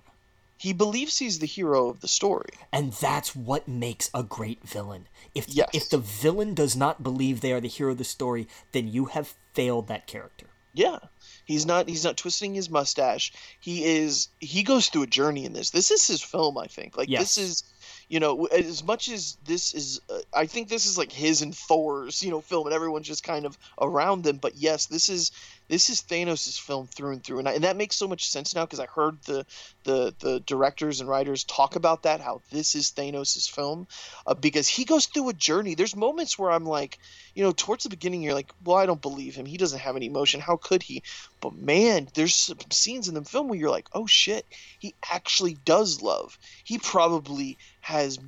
[0.56, 5.06] he believes he's the hero of the story and that's what makes a great villain
[5.34, 5.68] if yes.
[5.72, 9.06] if the villain does not believe they are the hero of the story then you
[9.06, 10.98] have failed that character yeah
[11.44, 15.52] he's not he's not twisting his mustache he is he goes through a journey in
[15.52, 17.20] this this is his film i think like yes.
[17.20, 17.64] this is
[18.12, 21.56] you know, as much as this is, uh, I think this is like his and
[21.56, 24.36] Thor's, you know, film, and everyone's just kind of around them.
[24.36, 25.30] But yes, this is
[25.68, 28.54] this is Thanos' film through and through, and, I, and that makes so much sense
[28.54, 29.46] now because I heard the
[29.84, 33.86] the the directors and writers talk about that how this is Thanos' film
[34.26, 35.74] uh, because he goes through a journey.
[35.74, 36.98] There's moments where I'm like,
[37.34, 39.46] you know, towards the beginning, you're like, well, I don't believe him.
[39.46, 40.40] He doesn't have any emotion.
[40.40, 41.02] How could he?
[41.40, 44.46] But man, there's some scenes in the film where you're like, oh shit,
[44.78, 46.38] he actually does love.
[46.64, 48.18] He probably has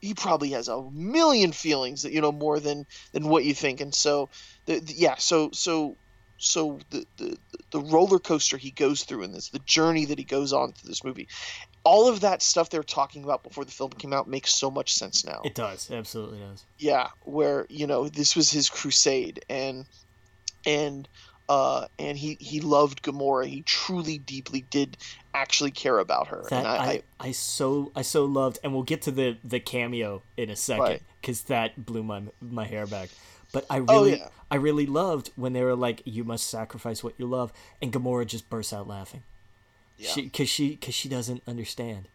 [0.00, 3.80] he probably has a million feelings that you know more than than what you think
[3.80, 4.28] and so
[4.66, 5.96] the, the, yeah so so
[6.38, 7.38] so the, the
[7.70, 10.88] the roller coaster he goes through in this the journey that he goes on through
[10.88, 11.28] this movie
[11.84, 14.70] all of that stuff they were talking about before the film came out makes so
[14.70, 18.68] much sense now it does it absolutely does yeah where you know this was his
[18.68, 19.86] crusade and
[20.66, 21.08] and
[21.48, 23.46] uh, and he he loved Gamora.
[23.46, 24.96] He truly, deeply did
[25.34, 26.44] actually care about her.
[26.50, 29.60] That and I, I, I, so I so loved, and we'll get to the the
[29.60, 31.74] cameo in a second because right.
[31.74, 33.10] that blew my my hair back.
[33.56, 34.28] But I oh, really, oh, yeah.
[34.50, 38.26] I really loved when they were like, "You must sacrifice what you love," and Gamora
[38.26, 39.22] just bursts out laughing.
[39.96, 40.10] Yeah.
[40.10, 42.08] She, cause she, cause she doesn't understand.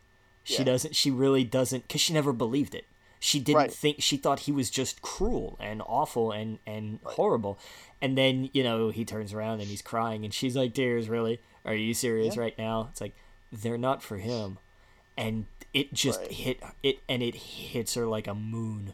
[0.44, 0.66] She yeah.
[0.66, 0.96] doesn't.
[0.96, 1.90] She really doesn't.
[1.90, 2.86] Cause she never believed it.
[3.20, 3.74] She didn't right.
[3.74, 4.04] think.
[4.04, 7.16] She thought he was just cruel and awful and and right.
[7.16, 7.58] horrible.
[8.04, 11.42] And then you know he turns around and he's crying, and she's like, "Tears, really?
[11.66, 12.42] Are you serious yeah.
[12.44, 13.16] right now?" It's like
[13.52, 14.60] they're not for him,
[15.18, 16.32] and it just right.
[16.32, 18.94] hit it, and it hits her like a moon.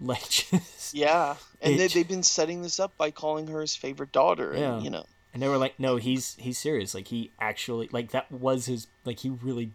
[0.00, 4.12] Like just yeah, and they, they've been setting this up by calling her his favorite
[4.12, 4.54] daughter.
[4.56, 6.94] Yeah, and, you know, and they were like, "No, he's he's serious.
[6.94, 9.72] Like he actually like that was his like he really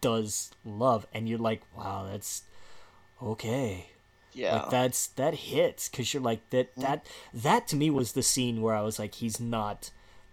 [0.00, 2.42] does love." And you're like, "Wow, that's
[3.22, 3.90] okay."
[4.32, 6.82] Yeah, like that's that hits because you're like that mm.
[6.82, 9.90] that that to me was the scene where I was like, he's not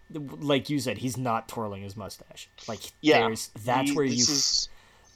[0.10, 2.50] like you said, he's not twirling his mustache.
[2.68, 4.70] Like yeah, there's that's he, where you is...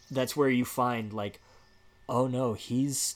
[0.10, 1.40] that's where you find like,
[2.10, 3.16] oh no, he's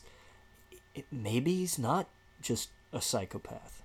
[1.11, 2.07] maybe he's not
[2.41, 3.81] just a psychopath.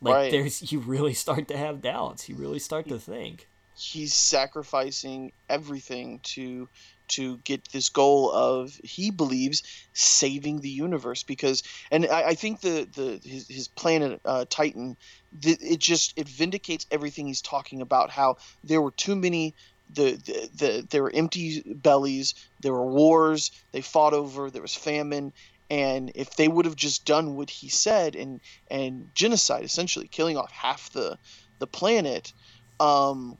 [0.00, 0.30] Like right.
[0.30, 2.28] there's you really start to have doubts.
[2.28, 3.48] You really start to think.
[3.76, 6.68] He's sacrificing everything to
[7.08, 11.22] to get this goal of he believes saving the universe.
[11.22, 14.96] Because and I, I think the the his, his planet uh, Titan
[15.40, 18.10] the, it just it vindicates everything he's talking about.
[18.10, 19.54] How there were too many
[19.90, 22.34] the, the, the there were empty bellies.
[22.60, 23.50] There were wars.
[23.72, 24.50] They fought over.
[24.50, 25.32] There was famine
[25.70, 30.36] and if they would have just done what he said and and genocide essentially killing
[30.36, 31.18] off half the
[31.58, 32.32] the planet
[32.80, 33.36] um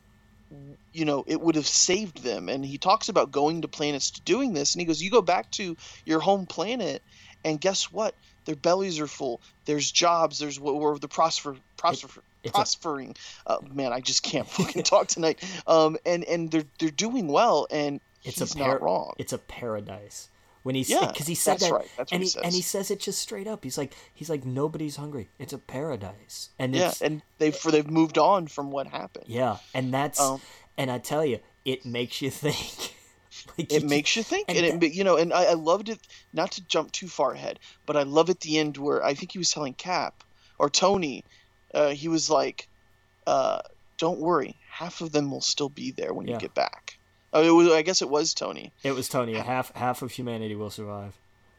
[0.93, 2.49] you know it would have saved them.
[2.49, 4.75] And he talks about going to planets to doing this.
[4.75, 7.03] And he goes you go back to your home planet
[7.45, 8.15] and guess what?
[8.45, 9.41] Their bellies are full.
[9.67, 10.39] There's jobs.
[10.39, 13.15] There's what were the prosper prosper it, prospering
[13.47, 15.43] a, uh, man i just can't fucking talk tonight.
[15.67, 19.15] Um and and they're they're doing well and it's he's a par- not wrong.
[19.19, 20.29] it's a paradise
[20.63, 21.87] when he's yeah, because he said that right.
[22.11, 23.65] and he, he and he says it just straight up.
[23.65, 25.29] He's like he's like nobody's hungry.
[25.39, 26.51] It's a paradise.
[26.59, 29.27] And yeah, and they've for they've moved on from what happened.
[29.29, 30.41] Yeah, and that's um,
[30.77, 32.95] and I tell you, it makes you think.
[33.57, 35.89] like it you, makes you think, and, and it, you know, and I, I loved
[35.89, 36.01] it.
[36.33, 39.33] Not to jump too far ahead, but I love at the end where I think
[39.33, 40.25] he was telling Cap
[40.59, 41.25] or Tony,
[41.73, 42.69] uh, he was like,
[43.27, 43.61] uh,
[43.97, 46.35] "Don't worry, half of them will still be there when yeah.
[46.35, 46.98] you get back."
[47.33, 47.73] Oh, it was.
[47.73, 48.73] I guess it was Tony.
[48.83, 49.35] It was Tony.
[49.35, 51.15] Half half of humanity will survive.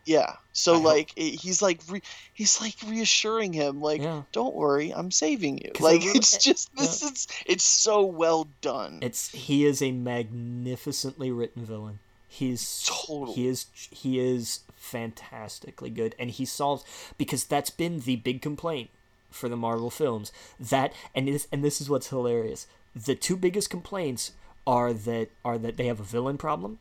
[0.06, 0.38] Yeah.
[0.54, 2.02] So I like he's like re,
[2.34, 4.24] he's like reassuring him like yeah.
[4.32, 5.72] don't worry, I'm saving you.
[5.80, 7.10] Like really, it's just this yeah.
[7.10, 9.00] is it's so well done.
[9.02, 12.00] It's he is a magnificently written villain.
[12.28, 13.34] He's totally.
[13.34, 16.84] he is he is fantastically good and he solves
[17.18, 18.90] because that's been the big complaint
[19.30, 22.66] for the Marvel films that and this and this is what's hilarious.
[22.96, 24.32] The two biggest complaints
[24.70, 26.78] are that are that they have a villain problem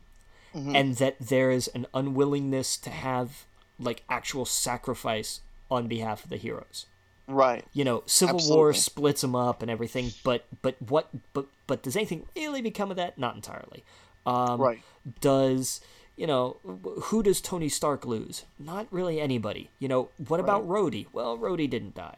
[0.53, 0.75] mm-hmm.
[0.75, 3.45] and that there is an unwillingness to have
[3.79, 6.85] like actual sacrifice on behalf of the heroes.
[7.27, 7.65] Right.
[7.73, 8.57] You know civil Absolutely.
[8.57, 12.91] war splits them up and everything but but what but but does anything really become
[12.91, 13.17] of that?
[13.17, 13.83] Not entirely.
[14.23, 14.81] Um, right.
[15.19, 15.81] does
[16.15, 16.57] you know
[17.05, 18.45] who does tony stark lose?
[18.59, 19.71] Not really anybody.
[19.79, 20.43] You know what right.
[20.43, 21.07] about rhodey?
[21.11, 22.17] Well rhodey didn't die.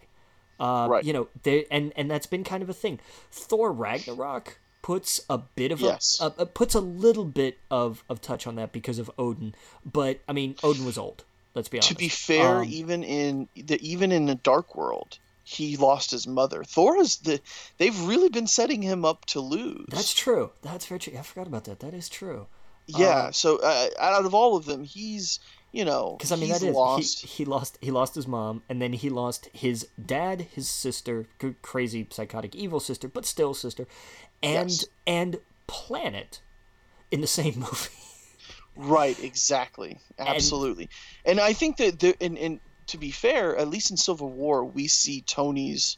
[0.60, 1.04] Uh, right.
[1.06, 3.00] you know they, and and that's been kind of a thing.
[3.32, 6.20] Thor ragnarok puts a bit of yes.
[6.22, 10.20] a, a, puts a little bit of of touch on that because of Odin, but
[10.28, 11.24] I mean Odin was old.
[11.54, 11.90] Let's be honest.
[11.90, 16.28] To be fair, um, even in the even in the Dark World, he lost his
[16.28, 16.64] mother.
[16.64, 17.42] Thor is the
[17.78, 19.86] they've really been setting him up to lose.
[19.90, 20.52] That's true.
[20.62, 21.14] That's very true.
[21.18, 21.80] I forgot about that.
[21.82, 22.48] That is true.
[22.88, 23.26] Yeah.
[23.26, 25.40] Um, so uh, out of all of them, he's
[25.72, 27.22] you know because I mean that is lost.
[27.22, 31.28] He, he lost he lost his mom and then he lost his dad, his sister,
[31.62, 33.88] crazy psychotic evil sister, but still sister,
[34.44, 34.86] and yes.
[35.08, 36.42] and Planet
[37.12, 37.90] in the same movie.
[38.76, 40.90] right, exactly, absolutely,
[41.26, 44.30] and, and I think that the and, and to be fair, at least in Civil
[44.30, 45.98] War, we see Tony's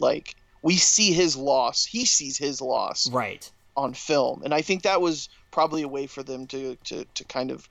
[0.00, 1.84] like we see his loss.
[1.84, 6.06] He sees his loss right on film, and I think that was probably a way
[6.06, 7.68] for them to to to kind of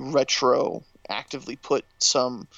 [0.00, 2.48] retro actively put some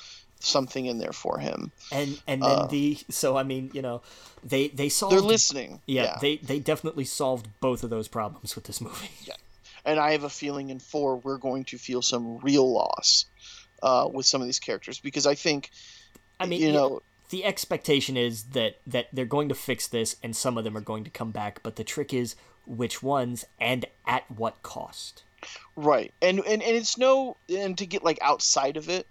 [0.40, 1.72] something in there for him.
[1.90, 4.02] And and then uh, the so I mean you know
[4.44, 5.14] they they solved.
[5.14, 5.80] They're listening.
[5.86, 9.08] Yeah, yeah, they they definitely solved both of those problems with this movie.
[9.24, 9.34] Yeah,
[9.84, 13.26] and I have a feeling in four we're going to feel some real loss
[13.82, 15.70] uh, with some of these characters because I think,
[16.38, 17.02] I mean, you know.
[17.30, 20.82] The expectation is that that they're going to fix this, and some of them are
[20.82, 21.62] going to come back.
[21.62, 25.22] But the trick is which ones and at what cost.
[25.76, 29.06] Right, and and and it's no, and to get like outside of it,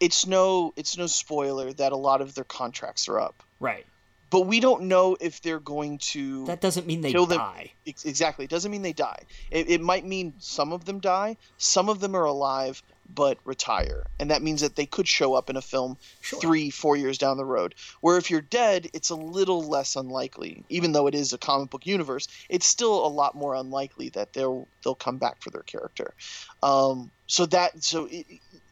[0.00, 3.42] it's no, it's no spoiler that a lot of their contracts are up.
[3.60, 3.86] Right
[4.30, 6.44] but we don't know if they're going to.
[6.46, 7.72] That doesn't mean they die.
[7.84, 7.94] Them.
[8.04, 9.22] Exactly, it doesn't mean they die.
[9.50, 14.04] It, it might mean some of them die, some of them are alive but retire,
[14.18, 16.40] and that means that they could show up in a film sure.
[16.40, 17.74] three, four years down the road.
[18.00, 21.70] Where if you're dead, it's a little less unlikely, even though it is a comic
[21.70, 22.28] book universe.
[22.48, 26.14] It's still a lot more unlikely that they'll they'll come back for their character.
[26.62, 28.26] Um, so that so it,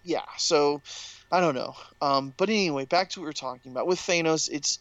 [0.04, 0.82] yeah, so
[1.32, 1.74] I don't know.
[2.00, 4.48] Um, but anyway, back to what we are talking about with Thanos.
[4.50, 4.78] It's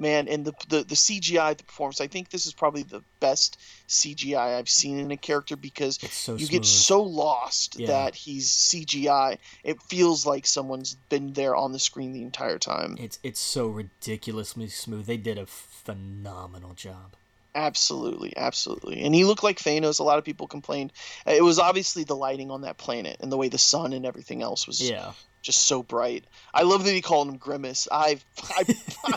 [0.00, 2.00] man, and the, the the CGI, the performance.
[2.00, 6.32] I think this is probably the best CGI I've seen in a character because so
[6.32, 6.50] you smooth.
[6.50, 7.88] get so lost yeah.
[7.88, 9.38] that he's CGI.
[9.62, 12.96] It feels like someone's been there on the screen the entire time.
[12.98, 15.06] It's it's so ridiculously smooth.
[15.06, 17.14] They did a phenomenal job.
[17.52, 19.02] Absolutely, absolutely.
[19.02, 19.98] And he looked like Thanos.
[19.98, 20.92] A lot of people complained.
[21.26, 24.40] It was obviously the lighting on that planet and the way the sun and everything
[24.40, 25.12] else was yeah
[25.42, 26.24] just so bright.
[26.52, 27.88] I love that he called him Grimace.
[27.90, 28.18] I
[28.50, 28.64] I,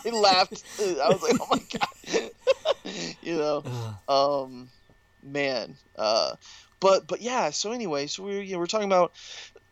[0.05, 0.63] I laughed.
[0.79, 3.63] I was like, oh my god, you know,
[4.07, 4.69] um,
[5.23, 5.75] man.
[5.97, 6.35] Uh,
[6.79, 7.49] but but yeah.
[7.51, 9.13] So anyway, so we're you know, we're talking about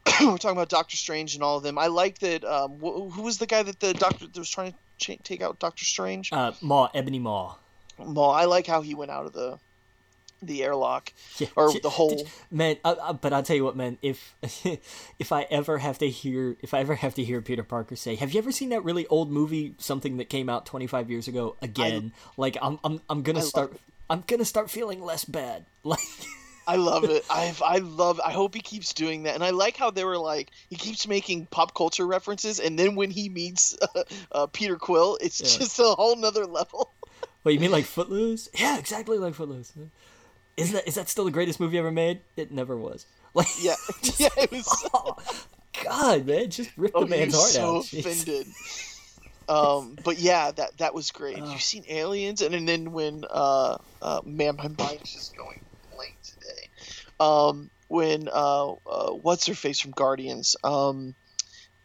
[0.21, 1.77] we're talking about Doctor Strange and all of them.
[1.77, 2.43] I like that.
[2.43, 4.77] Um, wh- who was the guy that the doctor that was trying to
[5.17, 6.31] ch- take out Doctor Strange?
[6.31, 7.55] Uh, Maw, Ebony Maw.
[7.99, 8.31] Maw.
[8.31, 9.59] I like how he went out of the
[10.41, 12.27] the airlock yeah, or the hole.
[12.49, 13.97] Man, uh, uh, but I'll tell you what, man.
[14.01, 14.35] If
[15.19, 18.15] if I ever have to hear if I ever have to hear Peter Parker say,
[18.15, 21.55] "Have you ever seen that really old movie, something that came out 25 years ago?"
[21.61, 23.77] Again, I, like I'm I'm I'm gonna start
[24.09, 25.65] I'm gonna start feeling less bad.
[25.83, 25.99] Like.
[26.67, 27.25] I love it.
[27.27, 28.21] I I love.
[28.23, 29.33] I hope he keeps doing that.
[29.33, 32.93] And I like how they were like he keeps making pop culture references, and then
[32.95, 35.57] when he meets uh, uh, Peter Quill, it's yeah.
[35.57, 36.91] just a whole nother level.
[37.43, 38.49] Wait, you mean like Footloose?
[38.53, 39.73] Yeah, exactly like Footloose.
[40.57, 42.21] Is that is that still the greatest movie ever made?
[42.35, 43.05] It never was.
[43.33, 43.75] Like yeah,
[44.17, 44.89] yeah, it was.
[44.93, 45.15] Oh,
[45.85, 47.85] God, man, just rip oh, the man's heart so out.
[47.85, 48.47] So offended.
[49.47, 51.41] um, but yeah, that that was great.
[51.41, 55.61] Uh, You've seen Aliens, and, and then when uh, uh, man, my mind's just going
[55.95, 56.67] blank today.
[57.21, 61.15] Um, when uh, uh, what's her face from Guardians, um,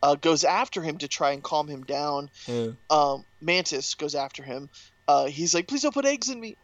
[0.03, 2.31] uh, goes after him to try and calm him down.
[2.47, 2.71] Yeah.
[2.91, 4.69] Um, Mantis goes after him.
[5.09, 6.57] Uh, he's like, please don't put eggs in me.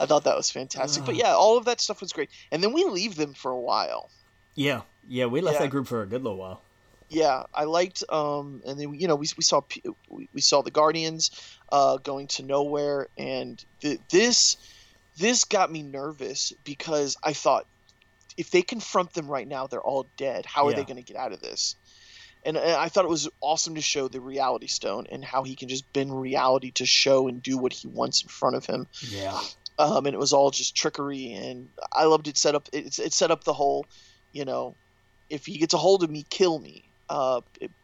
[0.00, 1.04] I thought that was fantastic.
[1.04, 2.30] But yeah, all of that stuff was great.
[2.50, 4.10] And then we leave them for a while.
[4.54, 5.62] Yeah, yeah, we left yeah.
[5.62, 6.60] that group for a good little while.
[7.08, 9.62] Yeah, I liked, um, and then you know we, we saw
[10.10, 11.30] we, saw the Guardians
[11.72, 14.58] uh, going to nowhere, and th- this
[15.16, 17.66] this got me nervous because I thought
[18.36, 20.44] if they confront them right now, they're all dead.
[20.44, 20.76] How are yeah.
[20.76, 21.76] they going to get out of this?
[22.44, 25.56] And, and, I thought it was awesome to show the Reality Stone and how he
[25.56, 28.86] can just bend reality to show and do what he wants in front of him.
[29.02, 29.40] Yeah
[29.78, 31.32] um, and it was all just trickery.
[31.32, 32.36] And I loved it.
[32.36, 33.86] Set up it, it set up the whole,
[34.32, 34.74] you know,
[35.30, 36.84] if he gets a hold of me, kill me.
[37.08, 37.40] Uh,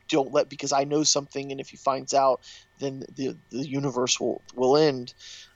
[0.08, 2.40] don't let because I know something, and if he finds out,
[2.78, 5.14] then the the universe will will end.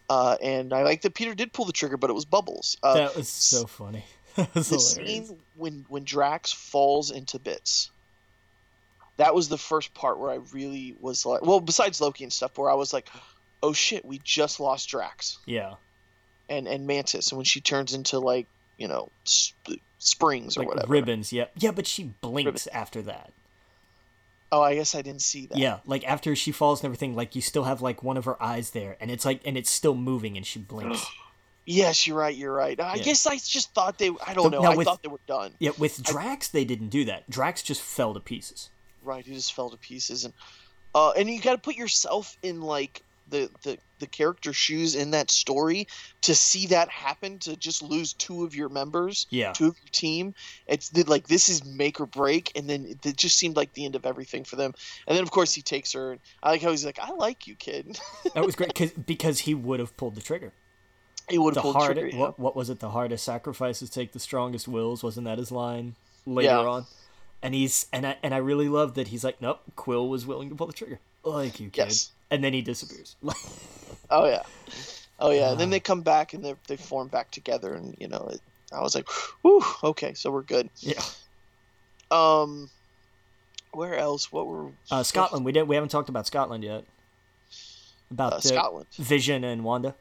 [0.09, 2.79] Uh, and I like that Peter did pull the trigger, but it was Bubbles.
[2.83, 4.05] Uh, that was so funny.
[4.37, 5.29] that was the hilarious.
[5.29, 7.91] scene when when Drax falls into bits.
[9.19, 12.57] That was the first part where I really was like, well, besides Loki and stuff,
[12.57, 13.09] where I was like,
[13.65, 15.39] oh shit, we just lost Drax.
[15.45, 15.75] Yeah
[16.49, 18.47] and and Mantis, and when she turns into like
[18.77, 21.33] you know sp- springs or like whatever ribbons.
[21.33, 23.33] Yeah, yeah, but she blinks after that.
[24.51, 25.59] Oh, I guess I didn't see that.
[25.59, 28.43] Yeah, like after she falls and everything, like you still have like one of her
[28.43, 31.07] eyes there, and it's like and it's still moving, and she blinks.
[31.67, 32.35] yes, you're right.
[32.35, 32.79] You're right.
[32.81, 33.03] I yeah.
[33.03, 34.11] guess I just thought they.
[34.27, 34.63] I don't know.
[34.63, 35.53] I thought they were done.
[35.59, 37.29] Yeah, with Drax, I, they didn't do that.
[37.29, 38.71] Drax just fell to pieces.
[39.03, 40.33] Right, he just fell to pieces, and
[40.95, 45.11] uh, and you got to put yourself in like the the the character shoes in
[45.11, 45.89] that story
[46.21, 49.91] to see that happen to just lose two of your members yeah two of your
[49.91, 50.35] team
[50.67, 53.97] it's like this is make or break and then it just seemed like the end
[53.97, 54.73] of everything for them
[55.07, 57.47] and then of course he takes her and i like how he's like i like
[57.47, 57.99] you kid
[58.35, 60.53] that was great cause, because he would have pulled the trigger
[61.29, 62.23] he would have pulled hard, the trigger yeah.
[62.23, 65.95] what, what was it the hardest sacrifices take the strongest wills wasn't that his line
[66.27, 66.59] later yeah.
[66.59, 66.87] on
[67.43, 70.49] and he's and I and I really love that he's like, nope, Quill was willing
[70.49, 71.01] to pull the trigger.
[71.25, 71.85] Like you, kid.
[71.85, 72.11] Yes.
[72.31, 73.17] And then he disappears.
[74.11, 74.43] oh yeah,
[75.19, 75.49] oh yeah.
[75.49, 78.41] Uh, then they come back and they they form back together, and you know, it,
[78.73, 79.09] I was like,
[79.43, 80.69] whew, okay, so we're good.
[80.79, 81.03] Yeah.
[82.11, 82.71] Um,
[83.73, 84.31] where else?
[84.31, 85.45] What were uh, Scotland?
[85.45, 85.69] We didn't.
[85.69, 86.85] We haven't talked about Scotland yet.
[88.11, 89.95] About uh, Scotland, Vision and Wanda.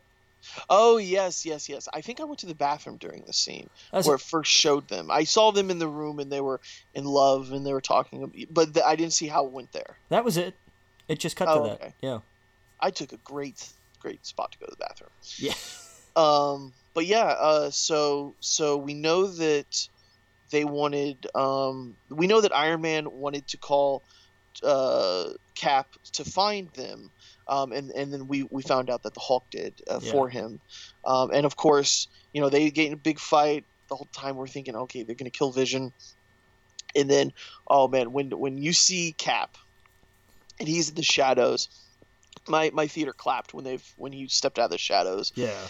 [0.69, 1.88] Oh yes, yes, yes.
[1.93, 4.88] I think I went to the bathroom during the scene That's where it first showed
[4.88, 5.11] them.
[5.11, 6.61] I saw them in the room and they were
[6.93, 9.97] in love and they were talking, but the, I didn't see how it went there.
[10.09, 10.55] That was it.
[11.07, 11.75] It just cut oh, to that.
[11.75, 11.93] Okay.
[12.01, 12.19] Yeah.
[12.79, 13.67] I took a great,
[13.99, 15.11] great spot to go to the bathroom.
[15.37, 15.53] Yeah.
[16.17, 19.87] Um, but yeah, uh, so so we know that
[20.49, 21.27] they wanted.
[21.35, 24.01] Um, we know that Iron Man wanted to call
[24.63, 27.11] uh, Cap to find them,
[27.47, 30.11] um, and and then we we found out that the Hulk did uh, Yeah.
[30.11, 30.59] for him,
[31.05, 33.65] um, and of course, you know they get in a big fight.
[33.89, 35.93] The whole time we're thinking, okay, they're gonna kill Vision,
[36.95, 37.31] and then
[37.67, 39.55] oh man, when when you see Cap,
[40.59, 41.69] and he's in the shadows,
[42.47, 45.67] my my theater clapped when they've when he stepped out of the shadows Yeah.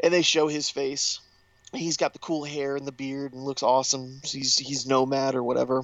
[0.00, 1.20] and they show his face.
[1.72, 4.20] He's got the cool hair and the beard and looks awesome.
[4.24, 5.82] He's he's nomad or whatever.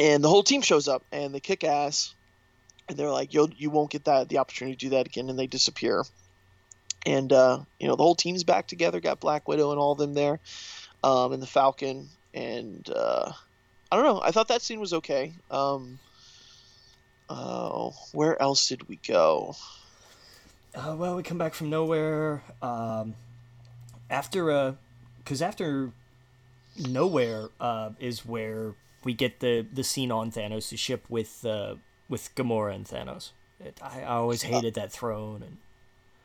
[0.00, 2.14] And the whole team shows up and they kick ass.
[2.88, 5.38] And they're like, "Yo, you won't get that the opportunity to do that again." And
[5.38, 6.04] they disappear.
[7.04, 8.98] And uh, you know the whole team's back together.
[9.00, 10.40] Got Black Widow and all of them there,
[11.04, 12.08] um, and the Falcon.
[12.32, 13.30] And uh,
[13.92, 14.20] I don't know.
[14.22, 15.34] I thought that scene was okay.
[15.50, 15.98] Um,
[17.28, 19.54] oh, where else did we go?
[20.74, 22.42] Uh, well, we come back from nowhere.
[22.62, 23.14] Um,
[24.10, 24.74] after uh,
[25.18, 25.92] because after
[26.76, 28.74] nowhere uh, is where
[29.04, 31.74] we get the the scene on Thanos' ship with uh,
[32.08, 33.32] with Gamora and Thanos.
[33.60, 35.56] It, I, I always hated that throne and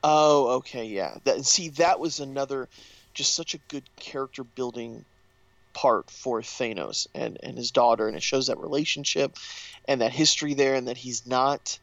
[0.06, 1.16] Oh, okay, yeah.
[1.24, 2.68] That see, that was another,
[3.14, 5.06] just such a good character building
[5.74, 9.36] part for Thanos and and his daughter, and it shows that relationship
[9.86, 11.78] and that history there, and that he's not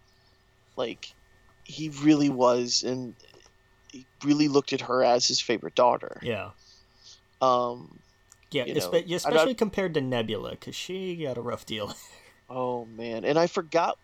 [0.75, 1.13] like
[1.63, 3.13] he really was, and
[3.91, 6.19] he really looked at her as his favorite daughter.
[6.23, 6.51] yeah.
[7.41, 7.99] Um,
[8.51, 11.93] Yeah, You know, especially compared to Nebula, because she got a rough deal.
[12.53, 13.97] Oh man, and I forgot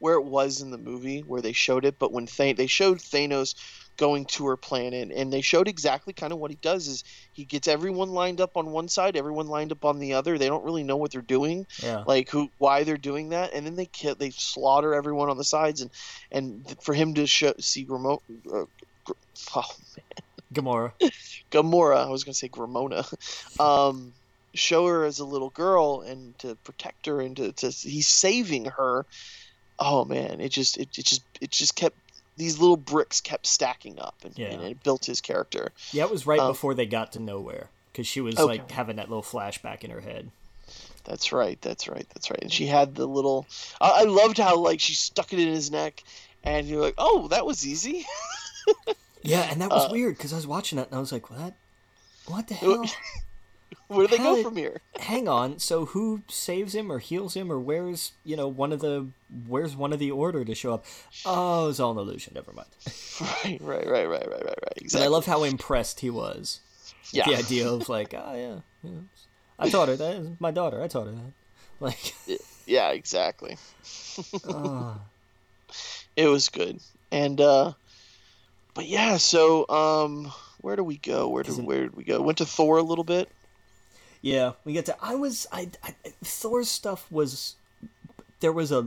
[0.00, 2.98] where it was in the movie where they showed it, but when Th- they showed
[2.98, 3.54] Thanos
[3.96, 7.44] going to her planet, and they showed exactly kind of what he does is he
[7.44, 10.38] gets everyone lined up on one side, everyone lined up on the other.
[10.38, 13.66] They don't really know what they're doing, yeah, like who, why they're doing that, and
[13.66, 15.90] then they kill, they slaughter everyone on the sides, and
[16.30, 18.22] and for him to show, see Gramo-
[18.52, 18.64] uh,
[19.56, 19.70] oh,
[20.52, 20.92] Gamora.
[21.50, 23.04] Gamora, I was gonna say Gramona,
[23.60, 24.12] um,
[24.54, 28.66] show her as a little girl and to protect her and to, to he's saving
[28.66, 29.04] her.
[29.78, 31.96] Oh man, it just it, it just it just kept
[32.36, 34.48] these little bricks kept stacking up and, Yeah.
[34.48, 35.72] and it built his character.
[35.92, 38.58] Yeah, it was right Um, before they got to nowhere, because she was Okay.
[38.58, 40.30] like having that little flashback in her head.
[41.04, 42.40] That's right, that's right, that's right.
[42.42, 43.46] And she had the little.
[43.80, 46.02] I, I loved how like she stuck it in his neck,
[46.42, 48.06] and you're like, oh, that was easy.
[49.26, 51.30] Yeah, and that was Uh, weird because I was watching that and I was like,
[51.30, 51.54] what?
[52.26, 52.84] What the hell?
[53.88, 54.80] Where do they How go from here?
[54.98, 55.58] Hang on.
[55.58, 59.08] So who saves him or heals him or where's you know one of the
[59.46, 60.84] where's one of the order to show up?
[61.26, 62.32] Oh, it's all an illusion.
[62.34, 62.68] Never mind.
[63.60, 64.72] right, right, right, right, right, right, right.
[64.78, 65.04] Exactly.
[65.04, 66.60] I love how impressed he was.
[67.02, 67.24] with yeah.
[67.26, 69.00] The idea of like, oh yeah, yeah.
[69.58, 70.36] I taught her that.
[70.40, 70.82] My daughter.
[70.82, 71.32] I taught her that.
[71.80, 72.14] Like,
[72.66, 73.56] Yeah, exactly.
[74.48, 74.98] oh,
[76.16, 76.80] it was good
[77.10, 77.72] and uh
[78.74, 82.38] but yeah so um where do we go where Isn't- where did we go went
[82.38, 83.28] to thor a little bit
[84.24, 84.52] yeah.
[84.64, 84.96] We get to.
[85.00, 85.46] I was.
[85.52, 87.56] I, I Thor's stuff was.
[88.40, 88.86] There was a.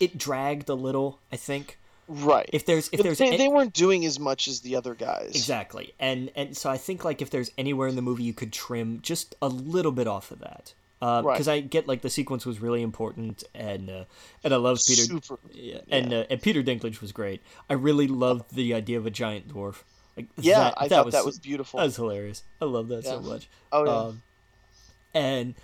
[0.00, 1.18] It dragged a little.
[1.32, 1.78] I think.
[2.08, 4.94] right If there's if there's they, a- they weren't doing as much as the other
[4.94, 5.92] guys Exactly.
[5.98, 9.00] And and so I think like if there's anywhere in the movie you could trim
[9.02, 10.72] just a little bit off of that.
[11.00, 11.56] Because Right.
[11.56, 14.04] I get like the sequence was really important, and uh,
[14.42, 17.42] and I love Peter, super yeah, and uh, and Peter Dinklage was great.
[17.68, 19.82] I really loved the idea of a giant dwarf.
[20.16, 22.42] Like, yeah that, i that thought was, that was beautiful that was hilarious.
[22.62, 23.48] I love that so much.
[23.72, 24.22] oh yeah Um,
[25.16, 25.54] and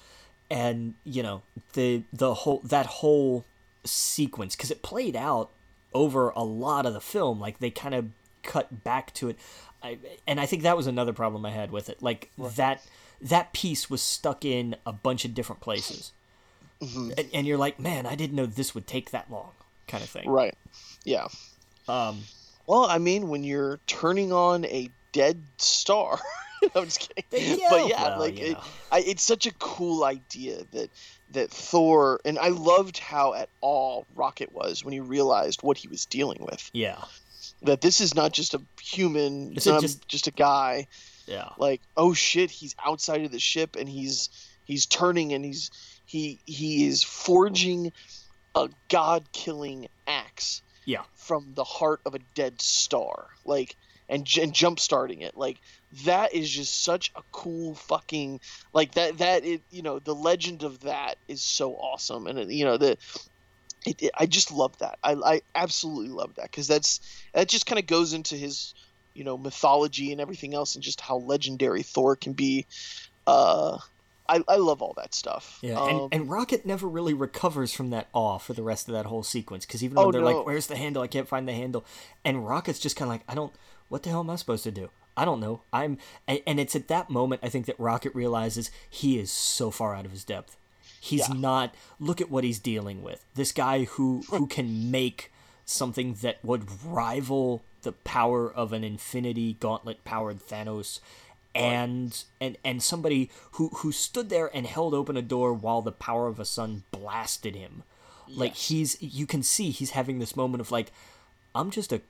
[0.50, 1.42] and you know
[1.74, 3.44] the the whole that whole
[3.84, 5.50] sequence because it played out
[5.92, 8.06] over a lot of the film like they kind of
[8.42, 9.36] cut back to it.
[9.82, 9.98] I,
[10.28, 12.86] and i think that was another problem i had with it like that
[13.20, 16.12] that piece was stuck in a bunch of different places.
[16.80, 17.14] Mhm.
[17.18, 19.50] and, and you're like man i didn't know this would take that long
[19.88, 20.28] kind of thing.
[20.28, 20.54] Right.
[21.04, 21.26] Yeah.
[21.88, 22.22] Um
[22.66, 26.18] well i mean when you're turning on a dead star.
[26.74, 27.58] I'm just kidding.
[27.58, 28.58] Yeah, but yeah well, like you it.
[28.90, 30.90] I, it's such a cool idea that
[31.32, 35.88] that thor and i loved how at all rocket was when he realized what he
[35.88, 36.70] was dealing with.
[36.72, 37.02] Yeah.
[37.62, 40.86] That this is not just a human It's it's not um, just- just, a guy.
[41.26, 41.48] Yeah.
[41.58, 44.28] Like oh shit he's outside of the ship and he's
[44.64, 45.70] he's turning and he's
[46.06, 47.92] he he is forging
[48.54, 51.02] a god killing axe Yeah.
[51.14, 53.28] from the heart of a dead star.
[53.44, 53.76] Like
[54.12, 55.58] and, and jump starting it like
[56.04, 58.38] that is just such a cool fucking
[58.74, 62.50] like that that it you know the legend of that is so awesome and it,
[62.50, 62.96] you know the
[63.86, 64.98] it, it, I just love that.
[65.02, 67.00] I, I absolutely love that because that's
[67.34, 68.74] that just kind of goes into his
[69.14, 72.66] you know mythology and everything else and just how legendary Thor can be.
[73.26, 73.78] Uh,
[74.28, 75.58] I I love all that stuff.
[75.62, 78.94] Yeah, Um, and, and Rocket never really recovers from that awe for the rest of
[78.94, 80.26] that whole sequence because even Oh, when they're no.
[80.26, 81.02] like, "Where's the handle?
[81.02, 81.84] I can't find the handle,"
[82.24, 83.52] and Rocket's just kind of like, "I don't.
[83.92, 84.88] What the hell am I supposed to do?
[85.18, 85.60] I don't know.
[85.70, 89.70] I'm." And, and it's at that moment I think that Rocket realizes he is so
[89.70, 90.56] far out of his depth.
[90.98, 91.34] He's yeah.
[91.34, 91.74] not.
[92.00, 93.22] Look at what he's dealing with.
[93.34, 95.30] This guy who who can make
[95.66, 101.00] something that would rival the power of an Infinity Gauntlet powered Thanos
[101.54, 105.92] and and and somebody who who stood there and held open a door while the
[105.92, 107.82] power of a sun blasted him.
[108.26, 108.38] Yes.
[108.38, 110.92] Like he's you can see he's having this moment of like
[111.54, 112.00] I'm just a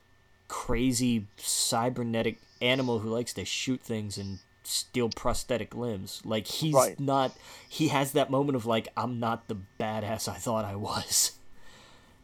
[0.53, 6.21] crazy cybernetic animal who likes to shoot things and steal prosthetic limbs.
[6.27, 7.01] Like he's right.
[7.01, 7.35] not
[7.67, 11.33] he has that moment of like I'm not the badass I thought I was.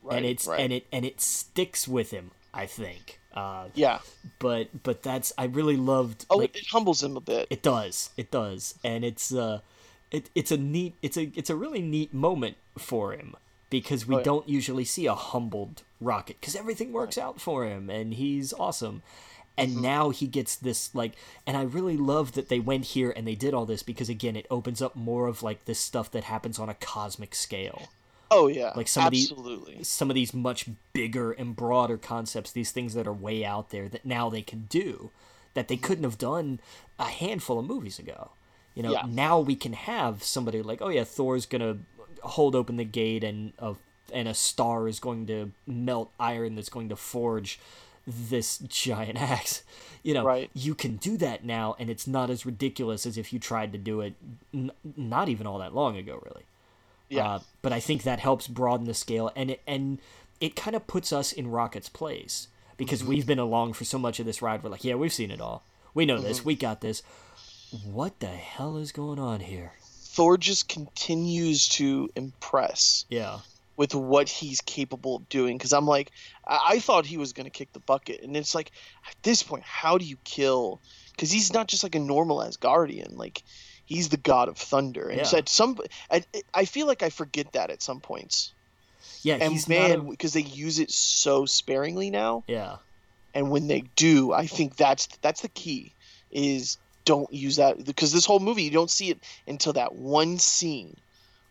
[0.02, 0.60] Right, and it's right.
[0.60, 3.18] and it and it sticks with him, I think.
[3.32, 4.00] Uh, yeah.
[4.38, 6.26] But but that's I really loved.
[6.28, 7.46] Oh, like, it humbles him a bit.
[7.48, 8.10] It does.
[8.18, 9.60] It does, and it's uh,
[10.10, 13.36] it it's a neat it's a it's a really neat moment for him
[13.70, 14.24] because we oh, yeah.
[14.24, 19.02] don't usually see a humbled Rocket because everything works out for him and he's awesome.
[19.56, 19.82] And mm-hmm.
[19.82, 21.14] now he gets this like,
[21.46, 24.36] and I really love that they went here and they did all this because again,
[24.36, 27.88] it opens up more of like this stuff that happens on a cosmic scale.
[28.30, 29.72] Oh yeah, like some absolutely.
[29.72, 33.44] of these some of these much bigger and broader concepts, these things that are way
[33.44, 35.10] out there that now they can do
[35.54, 36.60] that they couldn't have done
[36.98, 38.30] a handful of movies ago.
[38.74, 39.06] You know, yeah.
[39.08, 41.78] now we can have somebody like, oh yeah, Thor's gonna
[42.22, 43.74] hold open the gate and a
[44.12, 47.58] and a star is going to melt iron that's going to forge
[48.06, 49.62] this giant axe.
[50.02, 50.50] You know, right.
[50.54, 53.78] you can do that now, and it's not as ridiculous as if you tried to
[53.78, 54.14] do it
[54.54, 56.44] n- not even all that long ago, really.
[57.08, 57.26] Yeah.
[57.26, 59.98] Uh, but I think that helps broaden the scale, and it, and
[60.40, 63.10] it kind of puts us in Rocket's place because mm-hmm.
[63.10, 64.62] we've been along for so much of this ride.
[64.62, 65.62] We're like, yeah, we've seen it all.
[65.94, 66.24] We know mm-hmm.
[66.24, 66.44] this.
[66.44, 67.02] We got this.
[67.84, 69.72] What the hell is going on here?
[70.18, 73.04] Thor just continues to impress.
[73.08, 73.38] Yeah.
[73.76, 76.10] With what he's capable of doing, because I'm like,
[76.44, 78.72] I-, I thought he was going to kick the bucket, and it's like,
[79.08, 80.80] at this point, how do you kill?
[81.12, 83.16] Because he's not just like a normal Asgardian.
[83.16, 83.44] Like,
[83.86, 85.08] he's the god of thunder.
[85.08, 85.38] And yeah.
[85.38, 85.78] at some,
[86.10, 88.52] I, I feel like I forget that at some points.
[89.22, 90.42] Yeah, and man, because a...
[90.42, 92.42] they use it so sparingly now.
[92.48, 92.78] Yeah,
[93.34, 95.92] and when they do, I think that's that's the key.
[96.32, 96.76] Is
[97.08, 100.94] don't use that because this whole movie you don't see it until that one scene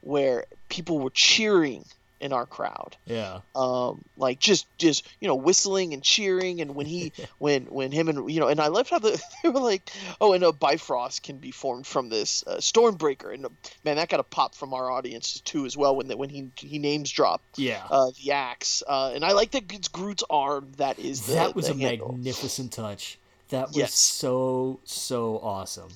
[0.02, 1.84] where people were cheering
[2.20, 2.96] in our crowd.
[3.06, 3.40] Yeah.
[3.56, 8.08] Um, like just just you know whistling and cheering, and when he when when him
[8.08, 9.90] and you know, and I loved how the, they were like,
[10.22, 13.50] oh, and a Bifrost can be formed from this uh, Stormbreaker, and uh,
[13.84, 16.52] man, that got a pop from our audience too as well when the, when he
[16.56, 17.58] he names dropped.
[17.58, 17.84] Yeah.
[17.90, 21.56] Uh, the axe, uh, and I like that it's Groot's arm that is the, that
[21.56, 22.12] was the a handle.
[22.12, 23.18] magnificent touch.
[23.50, 23.94] That was yes.
[23.94, 25.90] so so awesome.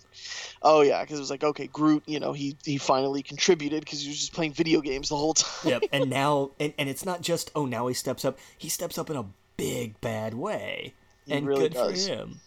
[0.62, 4.02] Oh yeah, because it was like okay, Groot, you know, he he finally contributed because
[4.02, 5.72] he was just playing video games the whole time.
[5.72, 8.98] Yep, and now and, and it's not just oh now he steps up, he steps
[8.98, 9.26] up in a
[9.58, 10.94] big bad way,
[11.26, 12.08] he and really good does.
[12.08, 12.40] for him.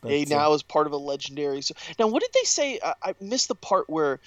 [0.00, 1.62] But, he now uh, is part of a legendary.
[1.62, 2.78] So now, what did they say?
[2.82, 4.20] I, I missed the part where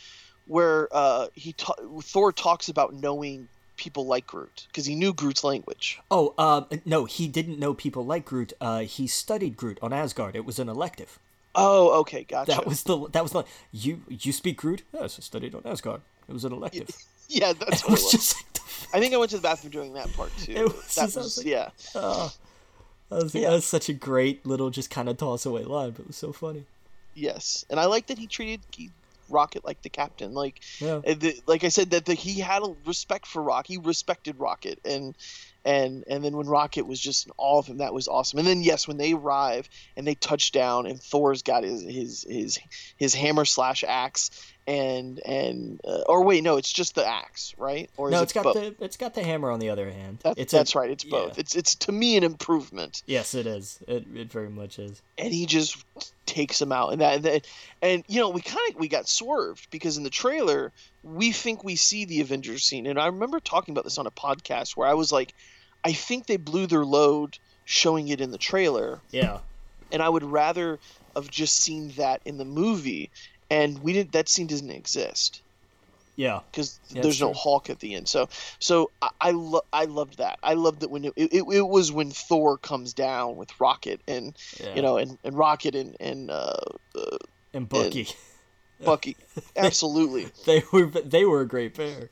[0.46, 3.48] where uh, he ta- Thor talks about knowing
[3.80, 6.00] people like Groot because he knew Groot's language.
[6.12, 8.54] Oh, uh, no, he didn't know people like Groot.
[8.62, 10.36] Uh, he studied Groot on Asgard.
[10.36, 11.18] It was an elective.
[11.56, 12.52] Oh, okay, gotcha.
[12.52, 14.84] That was the that was the you you speak Groot.
[14.94, 16.02] Yes, I studied on Asgard.
[16.28, 16.90] It was an elective.
[17.32, 18.02] Yeah, that's what it was.
[18.02, 18.12] It was.
[18.12, 18.98] Just like the...
[18.98, 20.52] I think I went to the bathroom during that part too.
[20.52, 21.70] It was, that was, was like, yeah.
[21.94, 22.30] Uh,
[23.10, 23.50] that was, yeah.
[23.50, 26.16] that was such a great little just kind of toss away line, but it was
[26.16, 26.66] so funny.
[27.14, 28.62] Yes, and I like that he treated
[29.30, 30.34] Rocket like the captain.
[30.34, 31.02] Like, yeah.
[31.04, 33.68] Eh, the, like I said, that the, he had a respect for Rock.
[33.68, 35.16] He respected Rocket, and
[35.66, 38.40] and and then when Rocket was just all of him, that was awesome.
[38.40, 42.26] And then yes, when they arrive and they touch down, and Thor's got his his
[42.28, 42.60] his
[42.98, 44.32] his hammer slash axe,
[44.70, 47.90] and and uh, or wait, no, it's just the axe, right?
[47.98, 48.54] Or no, it's it got both?
[48.54, 50.20] the it's got the hammer on the other hand.
[50.20, 50.92] That, it's that's a, right.
[50.92, 51.36] It's both.
[51.36, 51.42] Yeah.
[51.42, 53.02] It's it's to me an improvement.
[53.08, 53.80] Yes, it is.
[53.88, 55.02] It it very much is.
[55.18, 55.84] And he just
[56.28, 57.48] takes him out, and that and, that,
[57.82, 60.72] and you know we kind of we got swerved because in the trailer
[61.04, 64.12] we think we see the Avengers scene, and I remember talking about this on a
[64.12, 65.34] podcast where I was like,
[65.84, 69.00] I think they blew their load showing it in the trailer.
[69.10, 69.40] Yeah.
[69.92, 70.78] And I would rather
[71.16, 73.10] have just seen that in the movie
[73.50, 74.12] and we didn't.
[74.14, 75.42] That scene doesn't exist.
[76.16, 78.10] Yeah, because yeah, there's no Hulk at the end.
[78.10, 78.28] So,
[78.60, 80.38] so I I, lo- I loved that.
[80.44, 84.36] I loved that when it, it, it was when Thor comes down with Rocket and
[84.60, 84.76] yeah.
[84.76, 86.58] you know and, and Rocket and and uh,
[86.94, 87.18] uh
[87.54, 88.10] and Bucky.
[88.80, 89.16] And Bucky,
[89.56, 90.28] absolutely.
[90.46, 92.10] they were they were a great pair.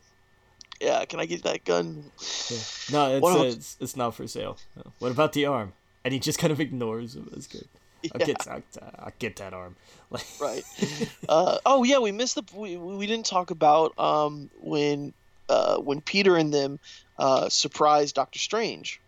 [0.80, 2.06] Yeah, can I get that gun?
[2.50, 2.58] Yeah.
[2.92, 4.58] No, it's, it's, it's not for sale.
[5.00, 5.74] What about the arm?
[6.06, 7.28] And he just kind of ignores him.
[7.32, 7.68] That's good.
[8.16, 8.22] Yeah.
[8.22, 8.64] I'll get I'll,
[9.00, 9.76] I'll get that arm.
[10.40, 10.66] right.
[11.30, 15.14] Uh, oh yeah, we missed the we, we didn't talk about um, when
[15.50, 16.80] uh, when Peter and them
[17.18, 19.02] uh, surprise Doctor Strange.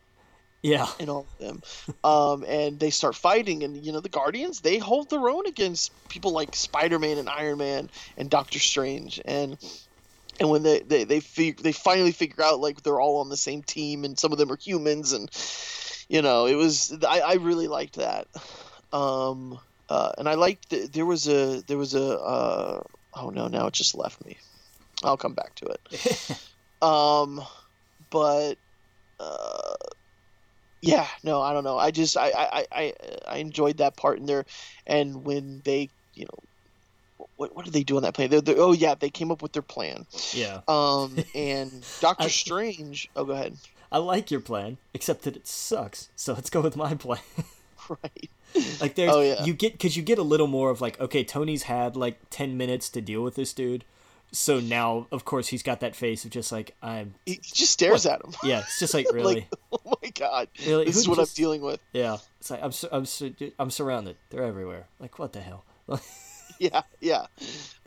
[0.61, 0.87] Yeah.
[0.99, 1.61] And all of them,
[2.03, 5.93] um, and they start fighting, and you know the Guardians they hold their own against
[6.09, 9.57] people like Spider Man and Iron Man and Doctor Strange, and
[10.39, 13.37] and when they they they, fig- they finally figure out like they're all on the
[13.37, 15.29] same team and some of them are humans and
[16.07, 18.27] you know it was I, I really liked that
[18.93, 19.59] um
[19.89, 22.83] uh, and I liked the, there was a there was a uh,
[23.15, 24.37] oh no now it just left me
[25.03, 26.41] I'll come back to it
[26.81, 27.41] um
[28.09, 28.55] but
[29.19, 29.75] uh
[30.81, 32.93] yeah no I don't know I just I I I,
[33.27, 34.45] I enjoyed that part in there
[34.85, 36.39] and when they you know
[37.37, 38.29] what, what did they do on that plane?
[38.29, 40.05] They're, they're, oh yeah, they came up with their plan.
[40.33, 40.61] Yeah.
[40.67, 43.09] Um, and Doctor Strange.
[43.15, 43.57] Oh, go ahead.
[43.91, 46.09] I like your plan, except that it sucks.
[46.15, 47.21] So let's go with my plan.
[47.89, 48.29] right.
[48.81, 49.43] Like there's oh, yeah.
[49.43, 52.57] you get because you get a little more of like okay, Tony's had like ten
[52.57, 53.85] minutes to deal with this dude.
[54.31, 57.15] So now, of course, he's got that face of just like I'm.
[57.25, 58.15] He just stares what?
[58.15, 58.33] at him.
[58.43, 59.35] Yeah, it's just like really.
[59.35, 59.53] like,
[59.85, 60.85] oh my god, really?
[60.85, 61.79] this is what just, I'm dealing with.
[61.93, 63.05] Yeah, it's like I'm I'm
[63.57, 64.17] I'm surrounded.
[64.29, 64.87] They're everywhere.
[64.99, 65.65] Like what the hell?
[66.59, 67.25] yeah, yeah.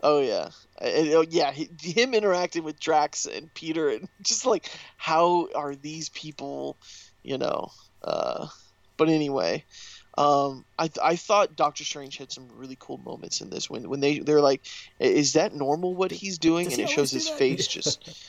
[0.03, 1.53] Oh yeah, and, oh, yeah.
[1.53, 6.77] He, him interacting with Drax and Peter, and just like how are these people,
[7.23, 7.71] you know?
[8.03, 8.49] Uh,
[8.97, 9.65] but anyway,
[10.19, 14.01] um, I I thought Doctor Strange had some really cool moments in this when when
[14.01, 14.63] they they're like,
[14.99, 16.65] is that normal what he's doing?
[16.65, 17.39] Does and he it shows his that?
[17.39, 18.29] face just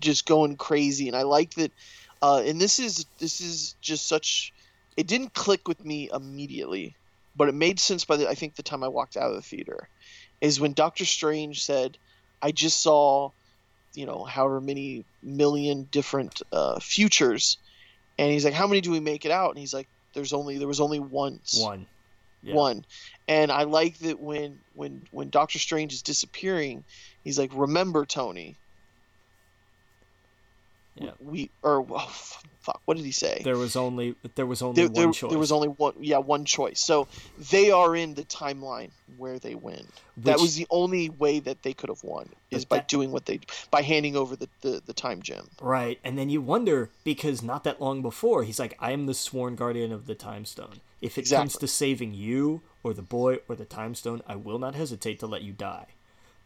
[0.00, 1.72] just going crazy, and I like that.
[2.20, 4.52] Uh, and this is this is just such.
[4.96, 6.96] It didn't click with me immediately
[7.38, 9.42] but it made sense by the I think the time I walked out of the
[9.42, 9.88] theater
[10.40, 11.96] is when Doctor Strange said,
[12.42, 13.30] "I just saw,
[13.94, 17.56] you know, however many million different uh, futures,"
[18.18, 20.58] and he's like, "How many do we make it out?" And he's like, "There's only
[20.58, 21.86] there was only once one,
[22.42, 22.54] yeah.
[22.54, 22.84] one."
[23.26, 26.84] And I like that when when when Doctor Strange is disappearing,
[27.24, 28.56] he's like, "Remember, Tony."
[31.00, 31.10] Yeah.
[31.20, 32.12] We or oh,
[32.60, 33.40] fuck, what did he say?
[33.44, 35.30] There was only there was only there, one there, choice.
[35.30, 36.80] There was only one yeah, one choice.
[36.80, 37.08] So
[37.50, 39.86] they are in the timeline where they win.
[40.16, 43.12] Which, that was the only way that they could have won is by that, doing
[43.12, 43.40] what they
[43.70, 45.48] by handing over the, the, the time gem.
[45.60, 45.98] Right.
[46.04, 49.56] And then you wonder because not that long before he's like I am the sworn
[49.56, 50.80] guardian of the time stone.
[51.00, 51.42] If it exactly.
[51.42, 55.20] comes to saving you or the boy or the time stone, I will not hesitate
[55.20, 55.86] to let you die.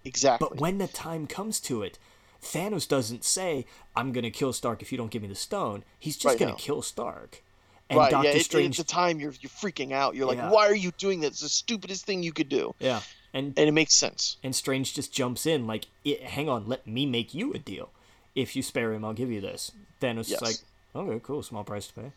[0.04, 0.48] Exactly.
[0.48, 1.98] But when the time comes to it,
[2.42, 6.16] Thanos doesn't say, "I'm gonna kill Stark if you don't give me the stone." He's
[6.16, 6.56] just right gonna now.
[6.56, 7.42] kill Stark.
[7.88, 8.80] And right, Doctor yeah, Strange.
[8.80, 10.16] At the time, you're you're freaking out.
[10.16, 10.50] You're like, yeah.
[10.50, 11.28] "Why are you doing that?
[11.28, 13.00] It's the stupidest thing you could do." Yeah,
[13.32, 14.38] and and it makes sense.
[14.42, 15.86] And Strange just jumps in, like,
[16.24, 17.90] "Hang on, let me make you a deal.
[18.34, 19.70] If you spare him, I'll give you this."
[20.00, 20.32] Thanos yes.
[20.32, 20.56] is like,
[20.96, 22.12] "Okay, cool, small price to pay."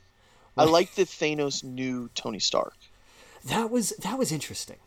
[0.57, 2.75] I like that Thanos knew Tony Stark.
[3.43, 4.77] That was that was interesting.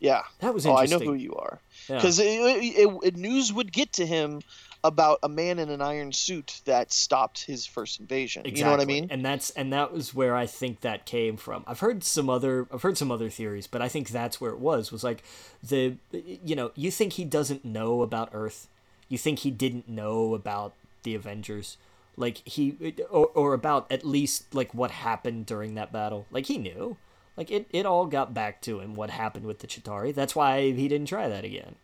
[0.00, 0.66] Yeah, that was.
[0.66, 3.10] Oh, I know who you are because yeah.
[3.14, 4.40] news would get to him
[4.82, 8.42] about a man in an iron suit that stopped his first invasion.
[8.46, 8.58] Exactly.
[8.58, 9.08] You know what I mean?
[9.10, 11.64] And that's and that was where I think that came from.
[11.66, 14.58] I've heard some other I've heard some other theories, but I think that's where it
[14.58, 14.90] was.
[14.90, 15.22] Was like
[15.62, 18.68] the you know, you think he doesn't know about Earth.
[19.08, 21.76] You think he didn't know about the Avengers.
[22.16, 26.26] Like he or, or about at least like what happened during that battle.
[26.30, 26.96] Like he knew.
[27.36, 30.14] Like it, it all got back to him what happened with the Chitauri.
[30.14, 31.76] That's why he didn't try that again.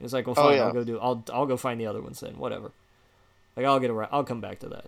[0.00, 0.64] It's like, well, oh, fine, oh, yeah.
[0.64, 0.98] I'll go do.
[0.98, 2.38] I'll I'll go find the other ones then.
[2.38, 2.72] Whatever.
[3.56, 4.10] Like I'll get around.
[4.12, 4.86] I'll come back to that.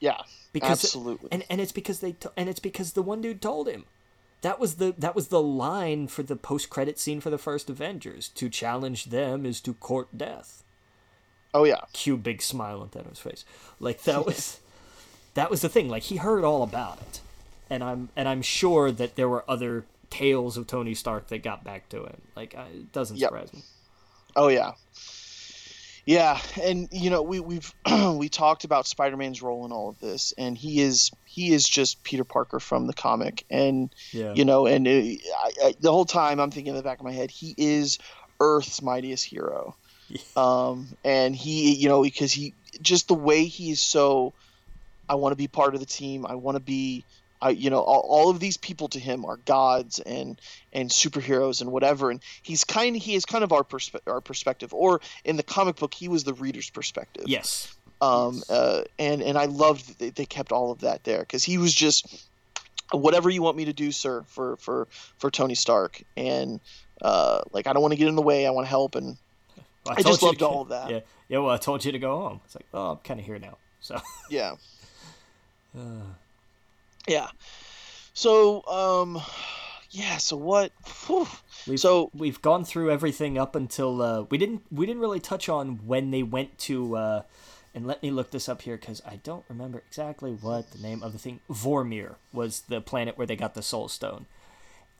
[0.00, 0.20] Yeah,
[0.52, 1.28] because absolutely.
[1.32, 3.84] And and it's because they t- and it's because the one dude told him.
[4.42, 7.70] That was the that was the line for the post credit scene for the first
[7.70, 8.28] Avengers.
[8.30, 10.64] To challenge them is to court death.
[11.54, 11.82] Oh yeah.
[11.92, 13.44] Cue big smile on Thanos' face.
[13.78, 14.60] Like that was
[15.34, 15.88] that was the thing.
[15.88, 17.20] Like he heard all about it,
[17.70, 21.64] and I'm and I'm sure that there were other tales of Tony Stark that got
[21.64, 22.20] back to him.
[22.36, 23.30] Like it doesn't yep.
[23.30, 23.62] surprise me.
[24.34, 24.72] Oh yeah,
[26.04, 27.72] yeah, and you know we we've
[28.16, 32.02] we talked about Spider-Man's role in all of this, and he is he is just
[32.02, 34.32] Peter Parker from the comic, and yeah.
[34.34, 37.04] you know, and it, I, I, the whole time I'm thinking in the back of
[37.04, 37.98] my head, he is
[38.40, 39.76] Earth's mightiest hero,
[40.36, 44.34] um, and he you know because he just the way he is so,
[45.08, 47.04] I want to be part of the team, I want to be
[47.42, 50.40] I, you know, all, all, of these people to him are gods and
[50.72, 52.10] and superheroes and whatever.
[52.10, 55.76] And he's kind, he is kind of our perspe- our perspective, or in the comic
[55.76, 57.24] book, he was the reader's perspective.
[57.26, 57.74] Yes.
[58.00, 58.36] Um.
[58.36, 58.50] Yes.
[58.50, 58.84] Uh.
[58.98, 62.24] And and I loved that they, kept all of that there because he was just
[62.92, 64.86] whatever you want me to do, sir, for for
[65.18, 66.00] for Tony Stark.
[66.16, 66.60] And
[67.02, 68.46] uh, like I don't want to get in the way.
[68.46, 69.16] I want to help, and
[69.84, 70.90] well, I, I just loved to, all of that.
[70.90, 71.00] Yeah.
[71.28, 71.38] Yeah.
[71.38, 72.40] Well, I told you to go home.
[72.44, 73.58] It's like, oh, I'm kind of here now.
[73.80, 74.00] So.
[74.30, 74.54] Yeah.
[75.74, 76.04] Uh.
[77.06, 77.28] Yeah.
[78.14, 79.20] So, um,
[79.90, 80.18] yeah.
[80.18, 80.72] So what?
[81.06, 81.26] Whew.
[81.66, 85.48] We've, so we've gone through everything up until uh, we didn't we didn't really touch
[85.48, 86.96] on when they went to.
[86.96, 87.22] Uh,
[87.74, 91.02] and let me look this up here because I don't remember exactly what the name
[91.02, 91.40] of the thing.
[91.50, 94.26] Vormir was the planet where they got the Soul Stone.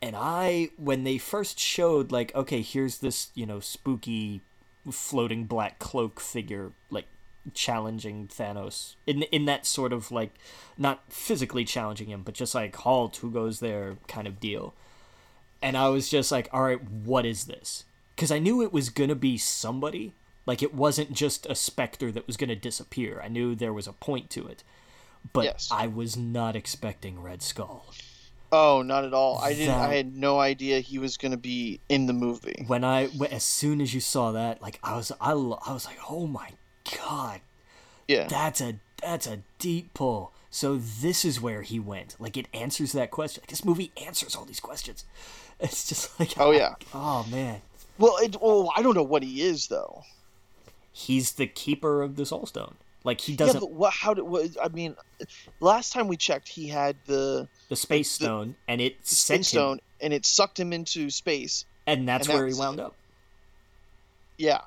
[0.00, 4.40] And I, when they first showed, like, okay, here's this, you know, spooky
[4.90, 7.06] floating black cloak figure like
[7.54, 10.34] challenging Thanos in in that sort of like
[10.78, 14.74] not physically challenging him, but just like halt, who goes there kind of deal.
[15.60, 17.84] And I was just like, all right, what is this?
[18.14, 20.12] Because I knew it was gonna be somebody.
[20.44, 23.20] Like it wasn't just a specter that was gonna disappear.
[23.24, 24.64] I knew there was a point to it,
[25.32, 25.68] but yes.
[25.70, 27.86] I was not expecting Red Skull.
[28.54, 29.38] Oh, not at all.
[29.38, 29.68] I didn't.
[29.68, 32.64] That, I had no idea he was going to be in the movie.
[32.66, 35.96] When I, as soon as you saw that, like I was, I, I was like,
[36.10, 36.50] oh my
[36.98, 37.40] god,
[38.08, 40.32] yeah, that's a that's a deep pull.
[40.50, 42.16] So this is where he went.
[42.18, 43.42] Like it answers that question.
[43.42, 45.04] Like this movie answers all these questions.
[45.60, 47.60] It's just like, oh yeah, oh man.
[47.96, 50.02] Well, it, well, I don't know what he is though.
[50.92, 52.74] He's the keeper of the Soul Stone.
[53.04, 53.54] Like he doesn't.
[53.54, 53.92] Yeah, but what?
[53.92, 54.22] How did?
[54.22, 54.96] What, I mean,
[55.60, 59.74] last time we checked, he had the the space the, stone, and it sent stone,
[59.74, 62.86] him, and it sucked him into space, and that's and where he wound it.
[62.86, 62.94] up.
[64.38, 64.60] Yeah,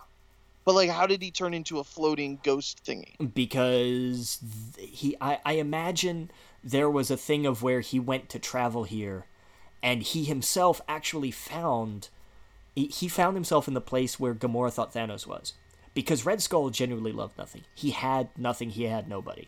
[0.66, 3.34] but like, how did he turn into a floating ghost thingy?
[3.34, 4.39] Because
[4.78, 6.32] he, I, I imagine
[6.63, 9.28] there was a thing of where he went to travel here,
[9.84, 12.09] and he himself actually found,
[12.76, 15.53] he, he found himself in the place where Gamora thought Thanos was,
[15.93, 17.61] because Red Skull genuinely loved nothing.
[17.76, 18.72] He had nothing.
[18.72, 19.47] He had nobody.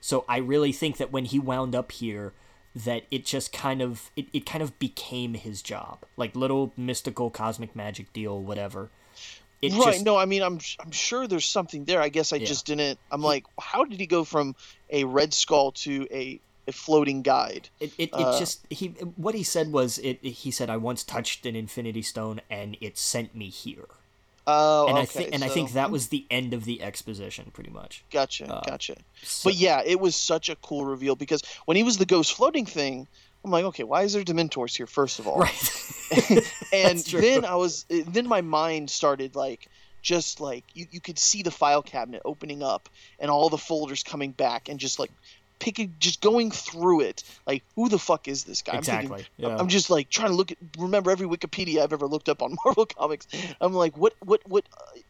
[0.00, 2.32] So I really think that when he wound up here,
[2.74, 7.28] that it just kind of it, it kind of became his job like little mystical
[7.28, 8.90] cosmic magic deal whatever
[9.62, 9.92] it right.
[9.92, 12.00] Just, no, I mean, I'm I'm sure there's something there.
[12.00, 12.46] I guess I yeah.
[12.46, 12.98] just didn't.
[13.10, 14.54] I'm like, how did he go from
[14.88, 17.68] a Red Skull to a a floating guide?
[17.78, 21.04] It it, uh, just he what he said was it, it, He said I once
[21.04, 23.86] touched an Infinity Stone and it sent me here.
[24.46, 25.02] Oh, and okay.
[25.02, 28.02] I think and so, I think that was the end of the exposition, pretty much.
[28.10, 28.96] Gotcha, uh, gotcha.
[29.22, 32.32] So, but yeah, it was such a cool reveal because when he was the ghost
[32.32, 33.06] floating thing,
[33.44, 34.86] I'm like, okay, why is there Dementors here?
[34.86, 35.92] First of all, right?
[36.72, 39.68] and then I was, then my mind started like,
[40.02, 42.88] just like you, you could see the file cabinet opening up
[43.18, 45.10] and all the folders coming back and just like
[45.58, 47.22] picking, just going through it.
[47.46, 48.78] Like, who the fuck is this guy?
[48.78, 49.04] Exactly.
[49.04, 49.56] I'm, thinking, yeah.
[49.56, 52.56] I'm just like trying to look at, remember every Wikipedia I've ever looked up on
[52.64, 53.28] Marvel Comics.
[53.60, 54.64] I'm like, what, what, what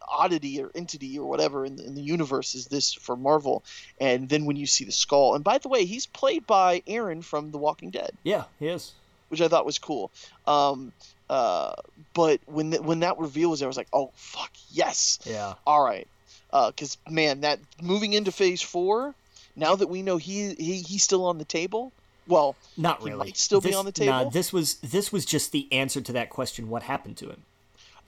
[0.08, 3.64] oddity or entity or whatever in the, in the universe is this for Marvel?
[4.00, 7.22] And then when you see the skull, and by the way, he's played by Aaron
[7.22, 8.12] from The Walking Dead.
[8.22, 8.92] Yeah, he is.
[9.28, 10.10] Which I thought was cool.
[10.46, 10.92] Um,
[11.28, 11.74] uh,
[12.12, 15.20] but when the, when that reveal was there, I was like, oh fuck yes.
[15.24, 15.54] Yeah.
[15.66, 16.08] All right.
[16.50, 19.14] Because uh, man, that moving into Phase Four,
[19.54, 21.92] now that we know he, he he's still on the table.
[22.26, 23.18] Well, not really.
[23.18, 24.12] might still this, be on the table.
[24.12, 26.68] Nah, this was this was just the answer to that question.
[26.68, 27.42] What happened to him?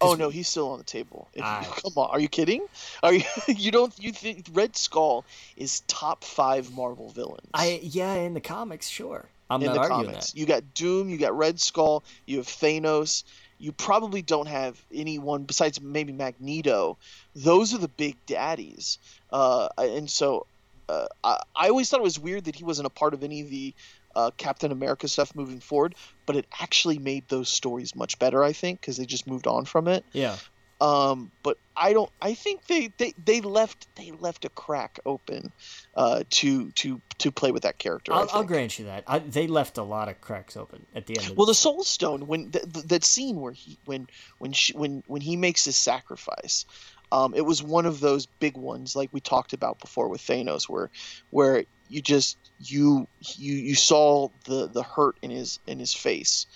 [0.03, 1.29] Oh no, he's still on the table.
[1.41, 2.67] I, come on, are you kidding?
[3.03, 5.25] Are you you don't you think Red Skull
[5.57, 7.49] is top five Marvel villains?
[7.55, 9.27] I yeah, in the comics, sure.
[9.51, 10.33] I'm in not the arguing comics.
[10.33, 10.39] That.
[10.39, 13.25] You got Doom, you got Red Skull, you have Thanos.
[13.59, 16.99] You probably don't have anyone besides maybe Magneto.
[17.37, 18.99] Those are the big daddies,
[19.31, 20.47] uh, and so
[20.89, 23.41] uh, I, I always thought it was weird that he wasn't a part of any
[23.41, 23.75] of the
[24.15, 25.95] uh, Captain America stuff moving forward,
[26.27, 29.65] but it actually made those stories much better, I think, because they just moved on
[29.65, 30.05] from it.
[30.13, 30.37] Yeah.
[30.83, 32.11] Um, but I don't.
[32.21, 35.53] I think they, they, they left they left a crack open
[35.95, 38.13] uh, to to to play with that character.
[38.13, 41.21] I'll, I'll grant you that I, they left a lot of cracks open at the
[41.21, 41.37] end.
[41.37, 44.09] well, the Soul Stone when th- th- that scene where he when
[44.39, 46.67] when she, when when he makes his sacrifice,
[47.13, 50.67] um, it was one of those big ones like we talked about before with Thanos,
[50.67, 50.91] where
[51.29, 56.47] where you just you you you saw the the hurt in his in his face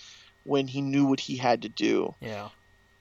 [0.44, 2.14] when he knew what he had to do.
[2.22, 2.48] Yeah.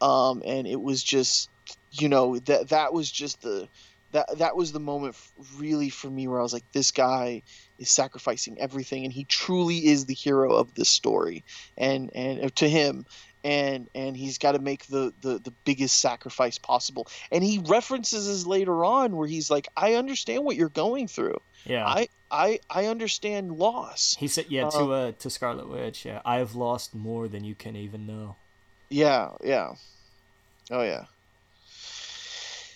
[0.02, 1.50] Um, and it was just
[1.94, 3.70] you know that that was just the
[4.12, 5.16] that that was the moment
[5.58, 7.42] really for me where I was like, this guy
[7.80, 11.46] is sacrificing everything, and he truly is the hero of this story,
[11.78, 13.06] and and uh, to him,
[13.46, 18.28] and and he's got to make the, the the biggest sacrifice possible, and he references
[18.28, 21.86] this later on where he's like, I understand what you're going through, yeah.
[21.86, 24.18] I I I understand loss.
[24.20, 26.06] He said, yeah, to um, uh, to Scarlet Witch.
[26.06, 28.36] Yeah, I have lost more than you can even know.
[28.90, 29.76] Yeah, yeah,
[30.72, 31.06] oh yeah.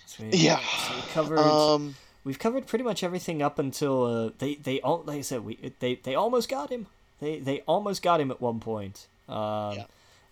[0.05, 0.59] So we, yeah.
[0.59, 1.39] So we covered.
[1.39, 5.43] Um, we've covered pretty much everything up until uh, they they all like I said
[5.43, 6.85] we they they almost got him.
[7.19, 9.07] They they almost got him at one point.
[9.27, 9.85] Um, yeah.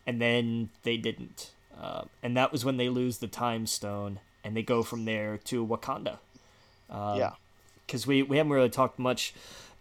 [0.07, 1.51] And then they didn't.
[1.79, 5.37] Uh, and that was when they lose the time stone and they go from there
[5.37, 6.17] to Wakanda.
[6.89, 7.33] Um, yeah
[7.87, 9.33] because we, we haven't really talked much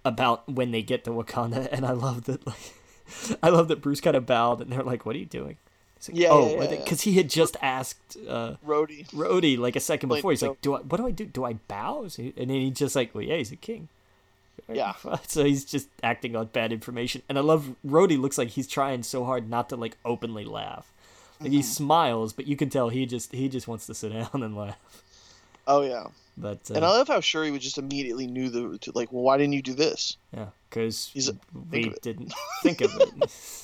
[0.05, 2.73] about when they get to Wakanda, and I love that like
[3.43, 5.59] I love that Bruce kind of bowed, and they're like, "What are you doing?"
[6.09, 9.81] Like, yeah, oh, because yeah, yeah, he had just asked uh, Rhodey, Rhodey, like a
[9.81, 10.31] second before.
[10.31, 10.81] He's like, "Do I?
[10.81, 11.25] What do I do?
[11.27, 13.89] Do I bow?" And then he's just like, "Well, yeah, he's a king."
[14.73, 14.95] Yeah.
[15.29, 18.19] So he's just acting on bad information, and I love Rhodey.
[18.19, 20.93] Looks like he's trying so hard not to like openly laugh.
[21.41, 24.43] Like he smiles, but you can tell he just he just wants to sit down
[24.43, 24.79] and laugh.
[25.67, 26.07] Oh yeah.
[26.39, 29.23] But uh, And I love how Shuri would just immediately knew the to, like, well,
[29.23, 30.17] why didn't you do this?
[30.37, 31.11] yeah, because
[31.71, 33.31] we didn't think of it.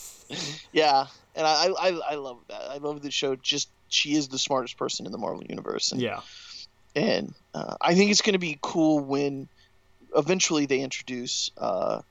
[0.72, 2.62] Yeah, and I, I I love that.
[2.70, 3.36] I love the show.
[3.36, 6.20] Just she is the smartest person in the Marvel universe, and yeah,
[6.96, 9.48] and uh, I think it's going to be cool when
[10.16, 12.02] eventually they introduce uh,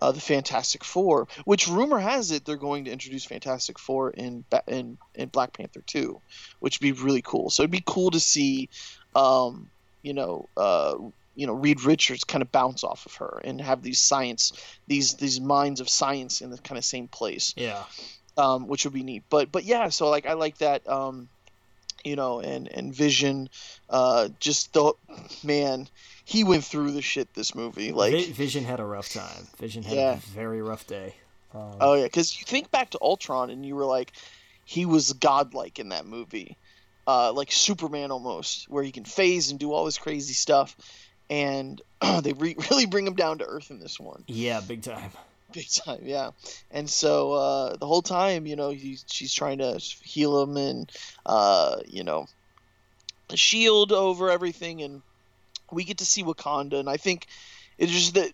[0.00, 4.44] uh, the Fantastic Four, which rumor has it they're going to introduce Fantastic Four in
[4.66, 6.20] in in Black Panther two,
[6.60, 7.50] which would be really cool.
[7.50, 8.68] So it'd be cool to see,
[9.14, 9.68] um,
[10.02, 10.96] you know, uh,
[11.34, 14.52] you know, Reed Richards kind of bounce off of her and have these science,
[14.86, 17.84] these these minds of science in the kind of same place yeah,
[18.36, 19.24] um, which would be neat.
[19.28, 21.28] But but yeah, so like I like that, um,
[22.04, 23.48] you know, and and Vision,
[23.90, 24.92] uh, just the
[25.42, 25.88] man,
[26.24, 27.92] he went through the shit this movie.
[27.92, 29.46] Like Vision had a rough time.
[29.58, 30.12] Vision had Yeah.
[30.14, 31.14] a very rough day.
[31.54, 34.12] Um, oh yeah, because you think back to Ultron and you were like,
[34.64, 36.56] he was godlike in that movie,
[37.06, 40.74] uh, like Superman almost, where he can phase and do all this crazy stuff,
[41.30, 41.80] and
[42.22, 44.24] they re- really bring him down to earth in this one.
[44.26, 45.10] yeah, big time.
[45.52, 46.30] big time yeah
[46.72, 50.90] and so uh the whole time you know he's, she's trying to heal him and
[51.26, 52.26] uh you know
[53.34, 55.00] shield over everything and
[55.72, 57.26] we get to see wakanda and i think
[57.78, 58.30] it's just that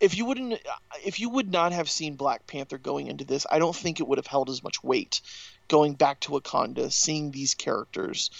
[0.00, 0.60] if you wouldn't
[1.04, 4.08] if you would not have seen black panther going into this i don't think it
[4.08, 5.20] would have held as much weight
[5.68, 8.30] going back to wakanda seeing these characters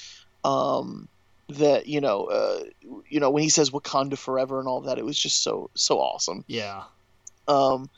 [0.44, 1.08] um
[1.48, 2.60] that you know uh
[3.08, 5.98] you know when he says wakanda forever and all that it was just so so
[5.98, 6.44] awesome.
[6.46, 6.84] Yeah,
[7.48, 7.90] um,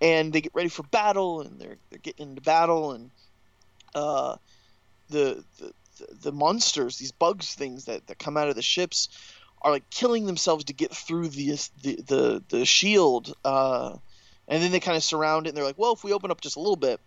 [0.00, 3.10] and they get ready for battle, and they're they're getting into battle, and
[3.94, 4.36] uh,
[5.08, 5.72] the, the
[6.22, 9.08] the monsters, these bugs things that, that come out of the ships,
[9.64, 11.50] are like killing themselves to get through the
[11.82, 13.98] the the, the shield, uh,
[14.48, 16.42] and then they kind of surround it, and they're like, well, if we open up
[16.42, 17.00] just a little bit,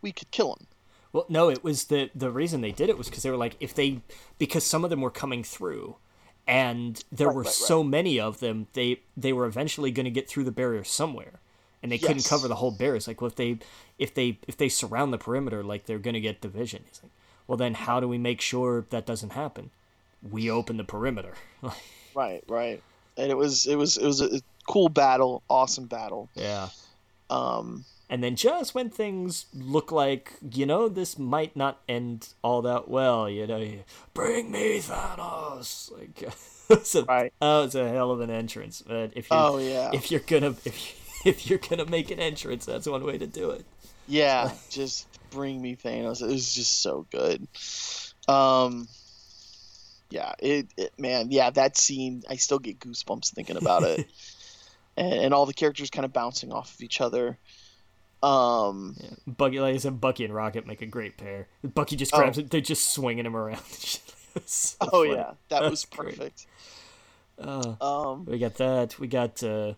[0.00, 0.66] we could kill them.
[1.12, 3.56] Well, no, it was the the reason they did it was because they were like
[3.60, 4.02] if they
[4.38, 5.96] because some of them were coming through,
[6.46, 10.10] and there Right, were right, so many of them, they they were eventually going to
[10.10, 11.40] get through the barrier somewhere,
[11.82, 12.96] and they couldn't cover the whole barrier.
[12.96, 13.58] It's like, well, if they
[13.98, 16.84] if they if they surround the perimeter, like they're going to get division.
[16.88, 17.12] It's like,
[17.46, 19.70] well, then how do we make sure that doesn't happen?
[20.30, 21.34] We open the perimeter.
[22.14, 22.82] Right, right.
[23.18, 26.30] And it was it was it was a cool battle, awesome battle.
[26.34, 26.70] yeah.
[27.28, 32.62] Um, And then just when things look like, you know, this might not end all
[32.62, 35.90] that well, you know, you, bring me Thanos.
[35.92, 36.32] Like,
[36.70, 37.32] it's a, Right.
[37.42, 38.80] oh, it's a hell of an entrance.
[38.86, 42.64] But if you oh yeah, if you're gonna if if you're gonna make an entrance,
[42.64, 43.66] that's one way to do it.
[44.08, 46.22] Yeah, just bring me Thanos.
[46.22, 47.46] It was just so good.
[48.26, 48.88] Um,
[50.10, 54.06] yeah, it, it man, yeah, that scene, I still get goosebumps thinking about it,
[54.96, 57.38] and, and all the characters kind of bouncing off of each other.
[58.22, 59.10] Um, Yeah.
[59.26, 61.48] Bucky, like I said, Bucky and Rocket make a great pair.
[61.62, 62.18] Bucky just Oh.
[62.18, 63.62] grabs it; they're just swinging him around.
[64.44, 65.14] So oh funny.
[65.14, 66.46] yeah, that That's was perfect.
[67.40, 68.98] Uh, Um, We got that.
[68.98, 69.42] We got.
[69.42, 69.72] Uh,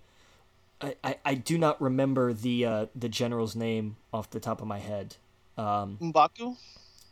[0.81, 4.67] I, I I do not remember the uh, the general's name off the top of
[4.67, 5.15] my head.
[5.57, 6.57] Um, Mbaku.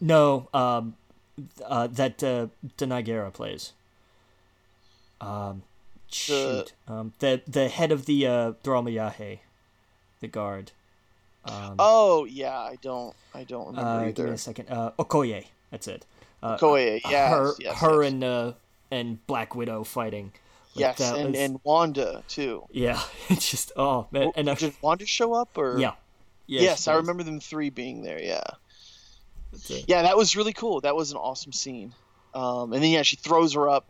[0.01, 0.97] no, um,
[1.65, 3.73] uh, that uh, Danai Gurira plays.
[5.21, 5.63] Um,
[6.11, 9.39] shoot, um, the the head of the uh, Dora Milaje,
[10.21, 10.73] the guard.
[11.45, 14.69] Um, Oh yeah, I don't, I don't remember uh, give me a second.
[14.69, 16.05] Uh, Okoye, that's it.
[16.43, 18.13] Uh, Okoye, yes, her, yes, her yes.
[18.13, 18.53] and uh,
[18.91, 20.33] and Black Widow fighting.
[20.75, 22.65] Like, Yes, that and, was- and Wanda too.
[22.71, 25.79] yeah, it's just oh man, and uh, Did Wanda show up or?
[25.79, 25.93] yeah,
[26.47, 28.21] yeah, yes, I remember them three being there.
[28.21, 28.43] Yeah.
[29.87, 30.81] Yeah, that was really cool.
[30.81, 31.93] That was an awesome scene.
[32.35, 33.87] Um, and then yeah, she throws her up,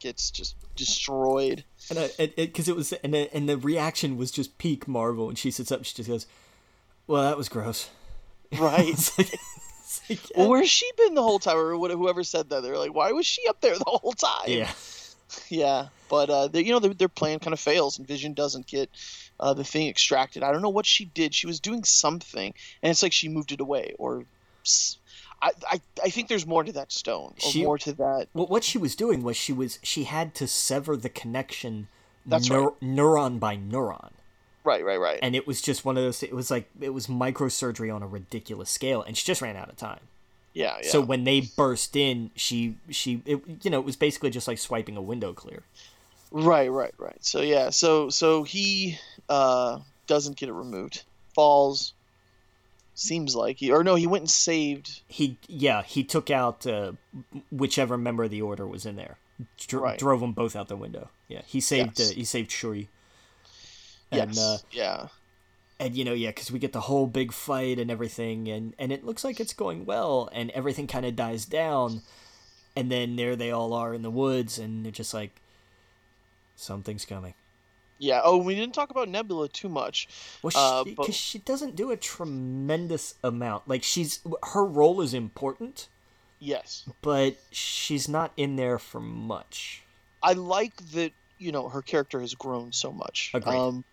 [0.00, 1.64] gets just destroyed.
[1.90, 5.28] And I, it because it, was and the, and the reaction was just peak Marvel,
[5.28, 6.26] and she sits up, and she just goes,
[7.06, 7.90] "Well, that was gross."
[8.58, 8.94] Right.
[9.18, 9.38] Like-
[10.08, 11.56] like, well, where's she been the whole time?
[11.56, 14.48] Or whoever said that, they're like, why was she up there the whole time?
[14.48, 14.72] yeah,
[15.48, 15.86] Yeah.
[16.08, 18.90] But uh, they, you know, their, their plan kind of fails, and Vision doesn't get
[19.40, 20.42] uh, the thing extracted.
[20.42, 21.34] I don't know what she did.
[21.34, 22.52] She was doing something,
[22.82, 24.24] and it's like she moved it away, or.
[25.44, 28.28] I, I, I think there's more to that stone, or She- more to that.
[28.34, 31.88] well, what she was doing was she was she had to sever the connection,
[32.24, 34.12] That's neur- neuron by neuron,
[34.64, 35.18] Right, right, right.
[35.22, 36.22] and it was just one of those.
[36.22, 39.68] It was like it was microsurgery on a ridiculous scale, and she just ran out
[39.68, 40.00] of time.
[40.54, 40.88] yeah, yeah.
[40.90, 44.58] So when they burst in, she she it, you know it was basically just like
[44.58, 45.62] swiping a window clear.
[46.30, 47.22] Right, right, right.
[47.24, 51.02] So yeah, so so he uh doesn't get it removed.
[51.34, 51.92] Falls.
[52.96, 55.00] Seems like he or no, he went and saved.
[55.08, 56.92] he yeah he took out uh,
[57.50, 59.16] whichever member of the order was in there
[59.58, 59.98] Dro- Right.
[59.98, 62.10] drove them both out the window yeah he saved Yes.
[62.12, 62.88] uh, he saved shuri
[64.12, 64.38] and Yes.
[64.38, 65.08] uh, yeah.
[65.80, 68.92] and you know yeah because we get the whole big fight and everything and and
[68.92, 72.02] it looks like it's going well and everything kind of dies down
[72.76, 75.32] and then there they all are in the woods and they're just like
[76.54, 77.34] something's coming
[78.04, 80.08] yeah oh we didn't talk about nebula too much.
[80.42, 81.14] Well because she, uh, but...
[81.14, 83.66] she doesn't do a tremendous amount.
[83.66, 84.20] Like she's
[84.52, 85.88] her role is important
[86.38, 86.84] yes.
[87.02, 89.82] but she's not in there for much.
[90.22, 93.30] I like that you know her character has grown so much.
[93.34, 93.56] Agreed.
[93.56, 93.84] um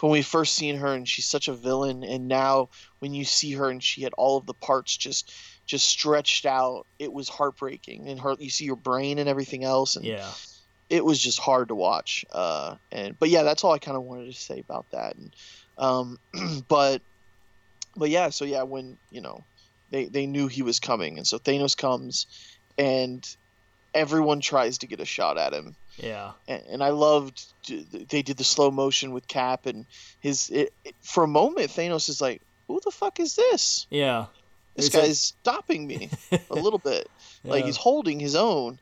[0.00, 3.52] when we first seen her and she's such a villain and now when you see
[3.52, 5.32] her and she had all of the parts just
[5.66, 8.08] just stretched out it was heartbreaking.
[8.08, 10.30] And her you see your brain and everything else and yeah
[10.90, 14.02] it was just hard to watch uh and but yeah that's all i kind of
[14.02, 15.34] wanted to say about that and
[15.78, 16.18] um
[16.68, 17.02] but
[17.96, 19.42] but yeah so yeah when you know
[19.90, 22.26] they they knew he was coming and so thanos comes
[22.76, 23.36] and
[23.94, 26.32] everyone tries to get a shot at him yeah.
[26.46, 27.44] And, and, I loved
[28.08, 29.84] they did the slow motion with Cap and
[30.20, 30.48] his.
[30.50, 34.26] It, it, for a moment, Thanos is like, "Who the fuck is this?" Yeah.
[34.76, 36.08] This guy's stopping me
[36.50, 37.10] a little bit.
[37.42, 37.50] yeah.
[37.50, 38.78] Like he's holding his own.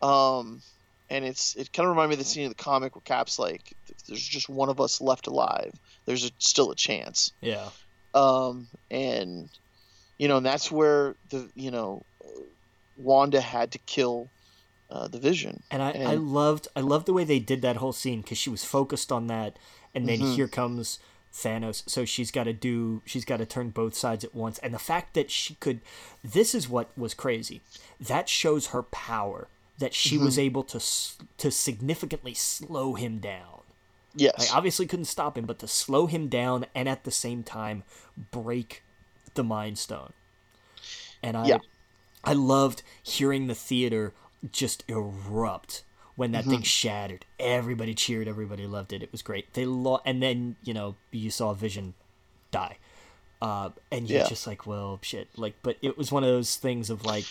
[0.00, 0.62] Um,
[1.10, 3.38] and it's it kind of reminded me of the scene in the comic where Cap's
[3.38, 3.74] like,
[4.06, 5.72] "There's just one of us left alive.
[6.06, 7.68] There's a, still a chance." Yeah.
[8.14, 9.48] Um, and
[10.18, 12.04] you know, and that's where the you know,
[12.96, 14.28] Wanda had to kill
[14.90, 15.62] uh, the vision.
[15.70, 18.38] And I, and I loved I loved the way they did that whole scene because
[18.38, 19.58] she was focused on that,
[19.94, 20.34] and then mm-hmm.
[20.34, 20.98] here comes
[21.32, 21.88] Thanos.
[21.88, 24.58] So she's got to do she's got to turn both sides at once.
[24.58, 25.80] And the fact that she could,
[26.22, 27.60] this is what was crazy.
[28.00, 29.48] That shows her power.
[29.80, 30.24] That she mm-hmm.
[30.24, 30.80] was able to
[31.38, 33.60] to significantly slow him down.
[34.14, 34.34] Yes.
[34.38, 37.84] Like, obviously couldn't stop him, but to slow him down and at the same time
[38.30, 38.82] break
[39.34, 40.12] the Mind Stone.
[41.22, 41.58] And I, yeah.
[42.24, 44.12] I loved hearing the theater
[44.50, 45.84] just erupt
[46.16, 46.50] when that mm-hmm.
[46.50, 47.24] thing shattered.
[47.38, 48.28] Everybody cheered.
[48.28, 49.02] Everybody loved it.
[49.02, 49.52] It was great.
[49.54, 51.94] They lo- and then you know you saw Vision
[52.50, 52.78] die,
[53.40, 54.28] uh, and you're yeah.
[54.28, 55.28] just like, well, shit.
[55.36, 57.24] Like, but it was one of those things of like,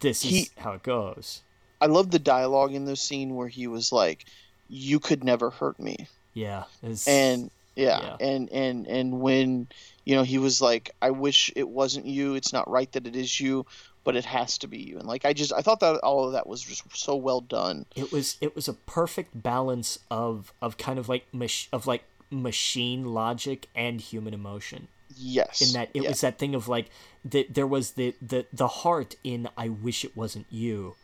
[0.00, 1.42] this he, is how it goes.
[1.82, 4.24] I love the dialogue in the scene where he was like,
[4.68, 6.64] "You could never hurt me." Yeah,
[7.06, 9.66] and yeah, yeah, and and and when
[10.04, 12.34] you know he was like, "I wish it wasn't you.
[12.34, 13.66] It's not right that it is you."
[14.04, 14.98] but it has to be you.
[14.98, 17.86] And like I just I thought that all of that was just so well done.
[17.94, 22.04] It was it was a perfect balance of of kind of like mach- of like
[22.30, 24.88] machine logic and human emotion.
[25.16, 25.60] Yes.
[25.60, 26.08] In that it yeah.
[26.08, 26.86] was that thing of like
[27.24, 30.96] that there was the the the heart in I wish it wasn't you,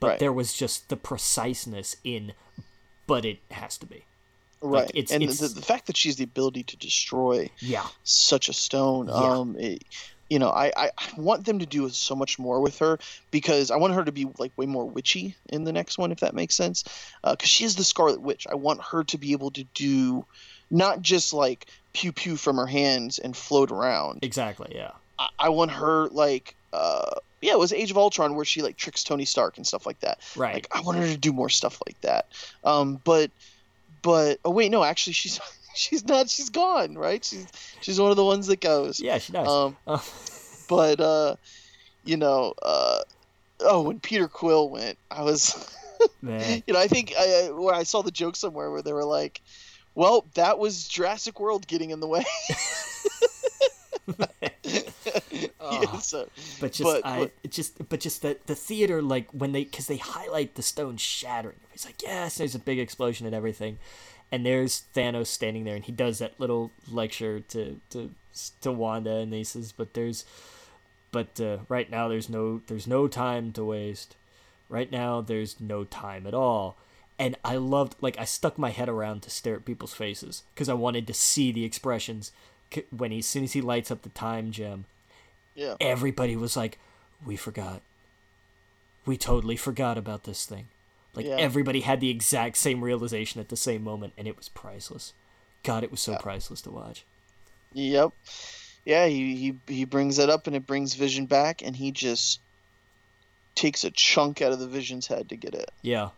[0.00, 0.18] but right.
[0.18, 2.32] there was just the preciseness in
[3.06, 4.04] but it has to be.
[4.60, 4.86] Right.
[4.86, 8.48] Like it's, and it's, the, the, fact that she's the ability to destroy yeah such
[8.48, 9.14] a stone yeah.
[9.14, 9.84] um it,
[10.28, 12.98] you know, I, I want them to do so much more with her
[13.30, 16.20] because I want her to be like way more witchy in the next one, if
[16.20, 16.84] that makes sense.
[17.22, 18.46] Because uh, she is the Scarlet Witch.
[18.50, 20.26] I want her to be able to do
[20.70, 24.20] not just like pew pew from her hands and float around.
[24.22, 24.72] Exactly.
[24.74, 24.92] Yeah.
[25.18, 26.54] I, I want her like.
[26.72, 29.86] Uh, yeah, it was Age of Ultron where she like tricks Tony Stark and stuff
[29.86, 30.18] like that.
[30.36, 30.54] Right.
[30.54, 32.26] Like I want her to do more stuff like that.
[32.64, 33.30] Um, but,
[34.02, 35.40] but oh wait, no, actually she's
[35.74, 36.28] she's not.
[36.28, 36.96] She's gone.
[36.96, 37.24] Right.
[37.24, 37.46] She's
[37.80, 39.00] she's one of the ones that goes.
[39.00, 39.48] Yeah, she does.
[39.48, 40.00] Um, uh.
[40.68, 41.36] but uh,
[42.04, 43.00] you know, uh,
[43.60, 45.72] oh, when Peter Quill went, I was,
[46.22, 49.40] you know, I think I where I saw the joke somewhere where they were like,
[49.94, 52.24] "Well, that was Jurassic World getting in the way."
[55.70, 56.28] Oh, yeah, so,
[56.60, 59.86] but just but, I but, just but just the the theater like when they because
[59.86, 61.60] they highlight the stone shattering.
[61.72, 63.78] It's like yes, there's a big explosion and everything,
[64.30, 68.10] and there's Thanos standing there, and he does that little lecture to to
[68.60, 70.24] to Wanda, and he says, "But there's,
[71.12, 74.16] but uh, right now there's no there's no time to waste.
[74.68, 76.76] Right now there's no time at all."
[77.18, 80.68] And I loved like I stuck my head around to stare at people's faces because
[80.68, 82.30] I wanted to see the expressions
[82.90, 84.84] when he as soon as he lights up the time gem.
[85.58, 85.74] Yeah.
[85.80, 86.78] Everybody was like,
[87.26, 87.82] "We forgot.
[89.04, 90.68] We totally forgot about this thing."
[91.14, 91.34] Like yeah.
[91.36, 95.12] everybody had the exact same realization at the same moment, and it was priceless.
[95.64, 96.18] God, it was so yeah.
[96.18, 97.04] priceless to watch.
[97.72, 98.12] Yep.
[98.84, 102.40] Yeah, he, he he brings it up and it brings Vision back, and he just
[103.56, 105.72] takes a chunk out of the Vision's head to get it.
[105.82, 106.10] Yeah.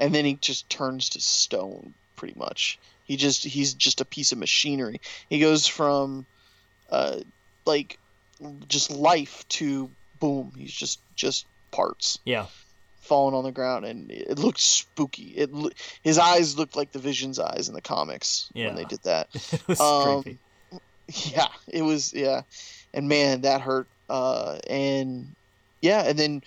[0.00, 2.80] And then he just turns to stone, pretty much.
[3.04, 5.00] He just he's just a piece of machinery.
[5.30, 6.26] He goes from,
[6.90, 7.20] uh,
[7.64, 8.00] like,
[8.68, 9.90] just life to
[10.20, 10.52] boom.
[10.56, 12.18] He's just just parts.
[12.24, 12.46] Yeah
[13.02, 15.34] falling on the ground, and it looked spooky.
[15.36, 15.50] It
[16.02, 18.68] his eyes looked like the Vision's eyes in the comics yeah.
[18.68, 19.28] when they did that.
[19.34, 20.38] it was um, creepy.
[21.08, 22.14] Yeah, it was.
[22.14, 22.42] Yeah,
[22.94, 23.86] and man, that hurt.
[24.08, 25.34] Uh, and
[25.82, 26.42] yeah, and then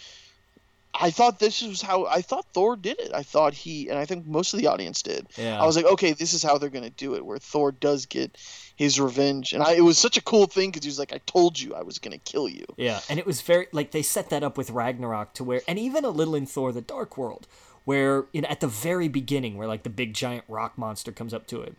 [0.99, 3.11] I thought this was how I thought Thor did it.
[3.13, 5.27] I thought he, and I think most of the audience did.
[5.37, 5.61] Yeah.
[5.61, 8.37] I was like, okay, this is how they're gonna do it, where Thor does get
[8.75, 11.19] his revenge, and I, it was such a cool thing because he was like, I
[11.25, 12.65] told you I was gonna kill you.
[12.77, 15.77] Yeah, and it was very like they set that up with Ragnarok to where, and
[15.79, 17.47] even a little in Thor: The Dark World,
[17.85, 21.33] where you know at the very beginning, where like the big giant rock monster comes
[21.33, 21.75] up to him,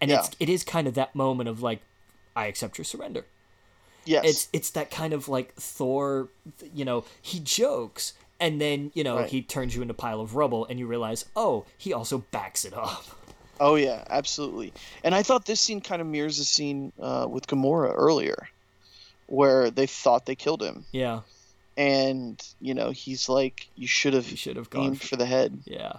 [0.00, 0.20] and Yeah.
[0.20, 1.80] it's it is kind of that moment of like,
[2.36, 3.24] I accept your surrender.
[4.06, 4.24] Yes.
[4.24, 6.28] It's it's that kind of like Thor,
[6.74, 9.28] you know, he jokes and then you know Right.
[9.30, 12.64] he turns you into a pile of rubble, and you realize, oh, he also backs
[12.64, 13.04] it up.
[13.60, 14.72] Oh yeah, absolutely.
[15.04, 18.48] And I thought this scene kind of mirrors the scene uh, with Gamora earlier,
[19.26, 21.20] where they thought they killed him, Yeah,
[21.76, 24.84] and you know he's like, "You should have should have gone.
[24.86, 25.94] aimed for the head." Yeah.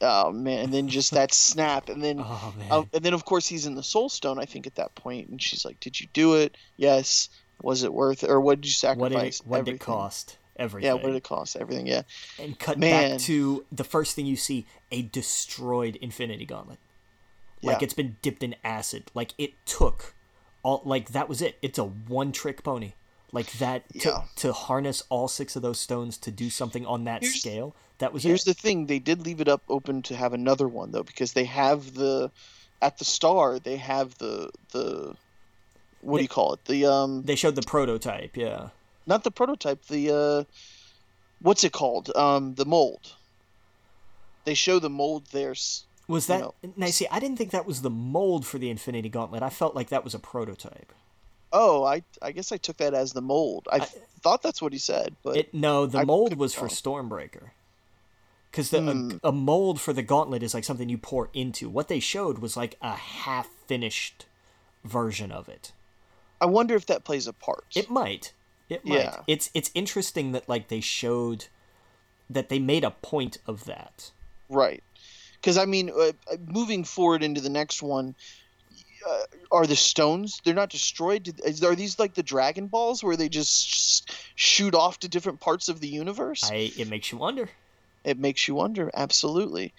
[0.00, 0.64] Oh man!
[0.64, 2.68] And then just that snap, and then Oh man.
[2.70, 4.38] uh, and then of course he's in the Soul Stone.
[4.38, 6.56] I think at that point, and she's like, "Did you do it?
[6.76, 7.28] Yes.
[7.62, 8.30] Was it worth it?
[8.30, 9.38] Or what did you sacrifice?
[9.40, 10.36] what did what did it cost?
[10.56, 10.86] Everything.
[10.86, 11.56] Yeah, what did it cost?
[11.56, 11.86] Everything.
[11.86, 12.02] Yeah.
[12.38, 13.12] and cut Man.
[13.12, 16.78] back to the first thing you see a destroyed infinity gauntlet
[17.62, 17.84] like Yeah.
[17.84, 20.14] it's been dipped in acid like it took
[20.62, 22.92] all like that was it it's a one trick pony
[23.32, 24.22] like that to, Yeah.
[24.36, 28.12] to harness all six of those stones to do something on that Here's- scale that
[28.12, 30.90] was Here's it the thing: they did leave it up open to have another one
[30.90, 32.30] though, because they have the
[32.82, 35.16] at the star they have the the
[36.00, 36.64] what do you call it?
[36.66, 38.68] The um they showed the prototype yeah
[39.06, 39.84] not the prototype.
[39.86, 40.44] The uh
[41.40, 42.10] what's it called?
[42.16, 43.14] Um the mold.
[44.44, 45.54] They show the mold there.
[46.06, 48.68] was You that know, now see i didn't think that was the mold for the
[48.68, 50.92] infinity gauntlet i felt like that was a prototype
[51.56, 53.68] Oh, I I guess I took that as the mold.
[53.70, 53.78] I,
[54.24, 56.66] thought that's what he said, but It no, the I mold was for.
[56.66, 57.50] Stormbreaker.
[58.50, 59.10] Because the Hmm.
[59.22, 61.68] a, a mold for the gauntlet is like something you pour into.
[61.68, 64.26] What they showed was like a half finished
[64.82, 65.70] version of it.
[66.40, 67.66] I wonder if that plays a part.
[67.76, 68.32] It might.
[68.68, 68.98] It might.
[69.00, 69.20] Yeah.
[69.26, 71.46] It's it's interesting that like they showed
[72.30, 74.10] that they made a point of that.
[74.48, 74.82] Right.
[75.40, 78.14] Because I mean, uh, uh, moving forward into the next one,
[79.06, 79.22] uh,
[79.52, 80.40] are the stones?
[80.44, 81.24] They're not destroyed.
[81.24, 84.00] Did- are these like the Dragon Balls where they just sh-
[84.34, 86.42] shoot off to different parts of the universe?
[86.50, 87.50] I it makes you wonder.
[88.04, 88.90] It makes you wonder.
[88.94, 89.74] Absolutely.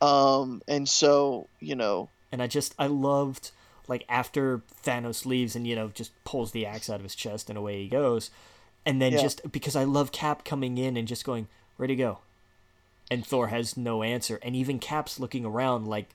[0.00, 3.50] Um, and so you know, And I just I loved
[3.90, 7.50] like after Thanos leaves and you know just pulls the axe out of his chest
[7.50, 8.30] and away he goes,
[8.86, 9.20] and then Yeah.
[9.20, 12.18] just because I love Cap coming in and just going where'd he go,
[13.10, 16.08] and Thor has no answer, and even Cap's looking around like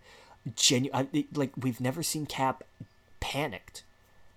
[0.56, 2.64] genu- I, it- like we've never seen Cap
[3.20, 3.84] panicked,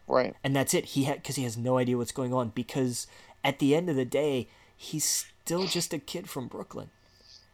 [0.07, 0.35] right?
[0.43, 0.87] and that's it.
[0.87, 3.07] He had because he has no idea what's going on because
[3.45, 6.91] at the end of the day he's still just a kid from Brooklyn.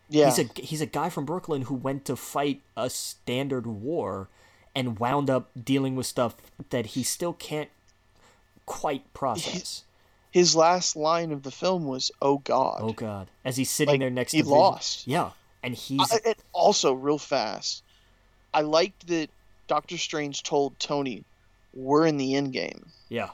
[0.09, 0.27] Yeah.
[0.27, 4.29] He's a he's a guy from Brooklyn who went to fight a standard war
[4.75, 6.37] and wound up dealing with stuff
[6.71, 7.71] that he still can't
[8.67, 9.85] quite process.
[10.31, 13.29] His last line of the film was, "Oh God." Oh god.
[13.45, 14.59] As he's sitting Like, there next he to Vision.
[14.59, 15.07] lost.
[15.07, 15.31] Yeah.
[15.63, 17.83] And he's I, and also, real fast,
[18.53, 19.31] I liked that
[19.69, 21.25] Doctor Strange told Tony,
[21.73, 23.31] "We're in the end game," yeah.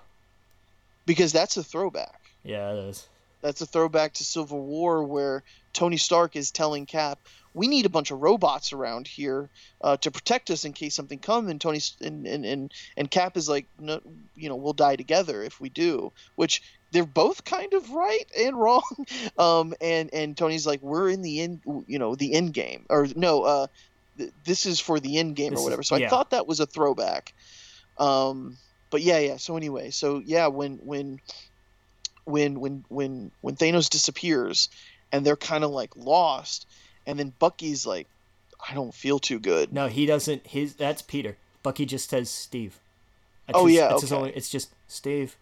[1.06, 2.20] because that's a throwback.
[2.44, 3.08] Yeah, it is.
[3.40, 5.42] That's a throwback to Civil War, where
[5.72, 7.18] Tony Stark is telling Cap,
[7.54, 9.48] "We need a bunch of robots around here
[9.80, 13.36] uh, to protect us in case something comes." And Tony and, and and and Cap
[13.36, 14.00] is like, "No,
[14.36, 16.62] you know, we'll die together if we do." Which
[16.92, 19.06] they're both kind of right and wrong.
[19.38, 23.06] Um, and and Tony's like, "We're in the end, you know, the end game, or
[23.16, 23.66] no, uh,
[24.18, 26.08] th- this is for the end game This or whatever." So I yeah.
[26.08, 27.32] thought that was a throwback.
[27.98, 28.56] Um,
[28.90, 29.36] but yeah, yeah.
[29.36, 31.20] So anyway, so yeah, when when
[32.24, 34.68] when when when when Thanos disappears
[35.12, 36.66] and they're kind of like lost
[37.10, 38.06] and then Bucky's like
[38.68, 39.72] I don't feel too good.
[39.72, 41.36] No, he doesn't his that's Peter.
[41.62, 42.78] Bucky just says Steve.
[43.46, 44.14] That's Oh, his- yeah, okay.
[44.14, 45.36] only it's just Steve.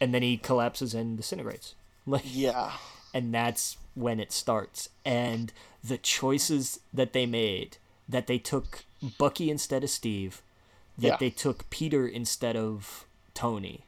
[0.00, 1.74] And then he collapses and disintegrates.
[2.06, 2.72] Like Yeah.
[3.14, 7.78] and that's when it starts and the choices that they made
[8.08, 8.84] that they took
[9.18, 10.42] bucky instead of steve
[10.98, 11.16] that Yeah.
[11.18, 13.84] they took peter instead of tony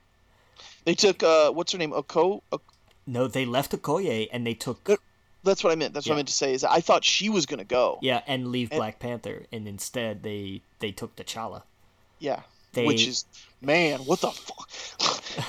[0.86, 1.92] They took uh what's her name?
[1.92, 2.64] Oko Ok-
[3.06, 4.88] no they left okoye and they took.
[5.46, 5.94] That's what I meant.
[5.94, 7.98] That's what I meant to say is I thought she was going to go.
[8.02, 11.62] yeah and leave And- black panther and instead they they took t'challa
[12.18, 12.40] Yeah.
[12.74, 13.24] They- Which is
[13.62, 14.68] man, what the fuck?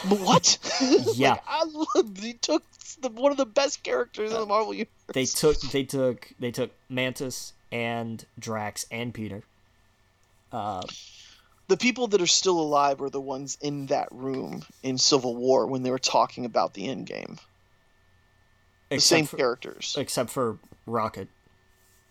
[0.21, 0.57] what?
[1.15, 1.31] Yeah.
[1.31, 1.65] Like, I
[2.05, 2.63] they took
[3.01, 4.93] the, one of the best characters in the Marvel universe.
[5.13, 9.43] they took they took they took mantis and drax and peter
[10.53, 10.81] uh
[11.67, 15.67] the people that are still alive are the ones in that room in Civil War
[15.67, 17.37] when they were talking about the end game.
[18.89, 19.95] The same for, characters.
[19.99, 21.27] except for rocket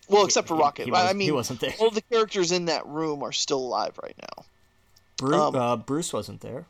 [0.09, 0.87] Well, except for Rocket.
[0.87, 3.33] he I- I wasn't- mean, he wasn't there all the characters in that room are
[3.33, 4.45] still alive right now.
[5.17, 6.67] bruce, um, uh, bruce wasn't there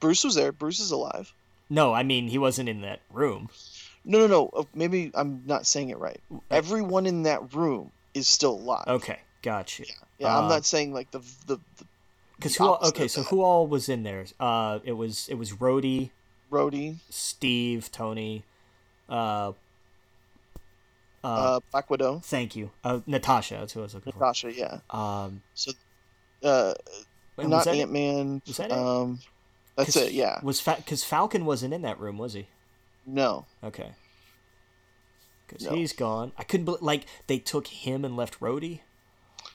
[0.00, 0.50] Bruce was there.
[0.50, 1.32] Bruce is alive.
[1.68, 3.50] No, I mean he wasn't in that room.
[4.04, 4.48] No, no, no.
[4.48, 6.18] Uh, maybe I'm not saying it right.
[6.50, 8.84] Everyone in that room is still alive.
[8.88, 9.84] Okay, gotcha.
[9.86, 11.60] Yeah, yeah uh, I'm not saying like the the.
[12.36, 12.64] Because who?
[12.64, 14.24] All, okay, so who all was in there?
[14.40, 16.10] Uh, it was it was Rhodey,
[16.50, 18.44] Rhodey, Steve, Tony,
[19.08, 19.52] uh,
[21.22, 22.20] uh, uh, Black Widow.
[22.24, 23.54] Thank you, uh, Natasha.
[23.54, 24.56] That's who I was looking Natasha, for.
[24.56, 24.78] yeah.
[24.90, 25.72] Um, so,
[26.42, 26.74] uh,
[27.38, 28.42] not Ant Man.
[28.46, 28.72] Was that it?
[28.72, 29.20] Um,
[29.76, 30.12] that's it.
[30.12, 30.40] Yeah.
[30.42, 32.48] Was because Fa- Falcon wasn't in that room, was he?
[33.06, 33.46] No.
[33.62, 33.92] Okay.
[35.46, 35.74] Because no.
[35.74, 36.32] he's gone.
[36.38, 38.80] I couldn't believe like they took him and left Rhodey.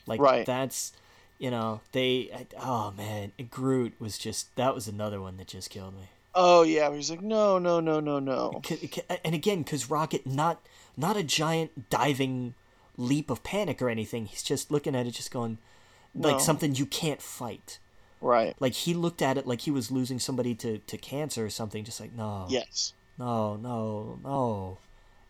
[0.06, 0.46] Like right.
[0.46, 0.92] that's,
[1.40, 2.48] you know, they.
[2.60, 6.10] Oh man, Groot was just that was another one that just killed me.
[6.36, 8.62] Oh yeah, he's like no, no, no, no, no.
[9.24, 10.62] And again, because Rocket not
[10.98, 12.54] not a giant diving
[12.98, 14.26] leap of panic or anything.
[14.26, 15.58] He's just looking at it, just going
[16.14, 16.40] like no.
[16.40, 17.80] something you can't fight.
[18.22, 18.56] Right.
[18.60, 21.84] Like he looked at it like he was losing somebody to, to cancer or something,
[21.84, 22.48] just like, no.
[22.50, 22.94] Yes.
[23.20, 24.78] No, no, no.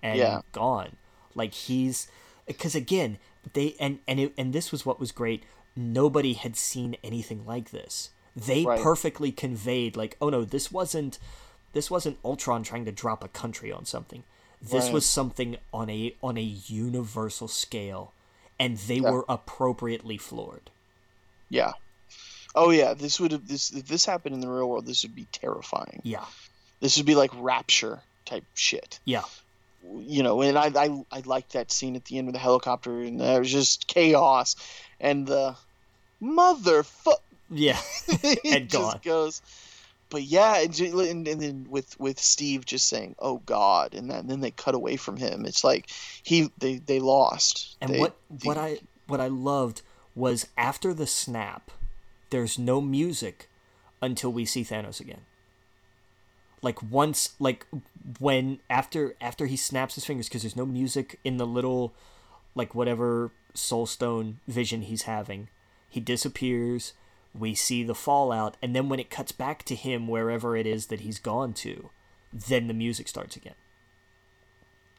[0.02, 0.41] And yeah.
[0.52, 0.95] gone.
[1.34, 2.07] Like he's
[2.45, 3.18] because again,
[3.53, 5.44] they and and it, and this was what was great.
[5.76, 8.11] Nobody had seen anything like this.
[8.35, 8.81] They right.
[8.81, 11.19] perfectly conveyed like, oh no, this wasn't
[11.73, 14.23] this wasn't Ultron trying to drop a country on something.
[14.61, 14.93] This right.
[14.93, 18.13] was something on a on a universal scale
[18.59, 19.11] and they yeah.
[19.11, 20.69] were appropriately floored.
[21.49, 21.73] Yeah.
[22.55, 25.15] Oh yeah, this would have this if this happened in the real world, this would
[25.15, 26.01] be terrifying.
[26.03, 26.25] Yeah.
[26.79, 28.99] This would be like rapture type shit.
[29.05, 29.23] Yeah.
[29.83, 33.01] You know, and I I I liked that scene at the end with the helicopter
[33.01, 34.55] and there was just chaos
[34.99, 35.55] and the
[36.21, 37.17] motherfucker
[37.49, 37.80] yeah,
[38.45, 39.41] and just goes.
[40.09, 44.19] But yeah, and, and, and, then with with Steve just saying, "Oh God," and then,
[44.19, 45.45] and then they cut away from him.
[45.45, 45.89] It's like
[46.23, 47.76] he they they lost.
[47.81, 49.81] And they, what what I what I loved
[50.15, 51.72] was after the snap,
[52.30, 53.49] there's no music
[54.01, 55.22] until we see Thanos again.
[56.61, 57.65] Like once, like
[58.19, 61.93] when after after he snaps his fingers, because there's no music in the little,
[62.55, 65.49] like whatever Soul Stone vision he's having,
[65.89, 66.93] he disappears.
[67.37, 70.87] We see the fallout, and then when it cuts back to him wherever it is
[70.87, 71.89] that he's gone to,
[72.31, 73.55] then the music starts again.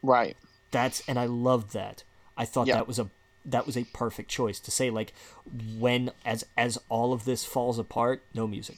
[0.02, 0.36] Right.
[0.70, 2.02] That's and I loved that.
[2.36, 2.74] I thought yeah.
[2.74, 3.08] that was a
[3.44, 5.12] that was a perfect choice to say like
[5.78, 8.76] when as as all of this falls apart, no music.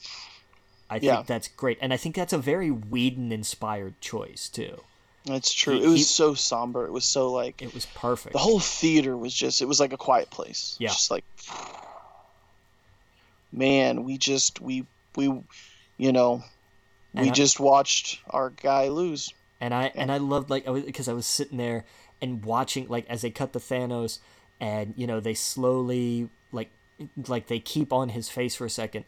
[0.89, 1.23] I think yeah.
[1.25, 4.81] that's great, and I think that's a very Whedon inspired choice too.
[5.25, 5.75] That's true.
[5.75, 6.85] He, it was he, so somber.
[6.85, 8.33] It was so like it was perfect.
[8.33, 10.75] The whole theater was just it was like a quiet place.
[10.79, 11.25] Yeah, just like
[13.51, 14.85] man, we just we
[15.15, 15.41] we
[15.97, 16.43] you know
[17.13, 19.33] we I, just watched our guy lose.
[19.61, 21.85] And I and I loved like because I, was sitting there
[22.21, 24.19] and watching like as they cut the Thanos
[24.59, 26.69] and you know they slowly like
[27.27, 29.05] like they keep on his face for a second.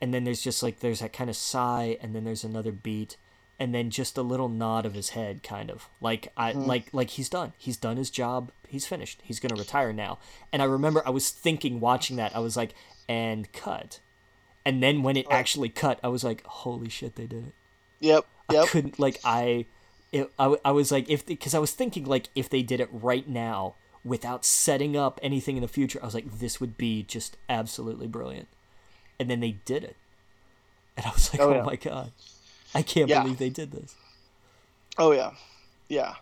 [0.00, 3.16] And then there's just like there's that kind of sigh and then there's another beat
[3.58, 5.88] and then just a little nod of his head kind of.
[6.00, 6.62] Like i mm-hmm.
[6.64, 7.52] like like he's done.
[7.58, 8.52] He's done his job.
[8.68, 9.20] He's finished.
[9.22, 10.18] He's going to retire now.
[10.50, 12.34] And i remember i was thinking watching that.
[12.34, 12.74] I was like
[13.08, 14.00] and cut
[14.64, 15.32] and then when it oh.
[15.32, 17.54] actually cut i was like holy shit they did it
[18.00, 18.64] yep, yep.
[18.64, 19.66] i couldn't like i
[20.12, 22.88] it, I, I was like if because i was thinking like if they did it
[22.92, 23.74] right now
[24.04, 25.98] without setting up anything in the future.
[26.02, 28.48] I was like, this would be just absolutely brilliant.
[29.18, 29.96] And then they did it.
[30.96, 31.62] And I was like, oh, oh yeah.
[31.62, 32.12] my God.
[32.74, 33.22] I can't yeah.
[33.22, 33.94] believe they did this.
[34.98, 35.30] Oh, yeah.
[35.88, 36.14] Yeah.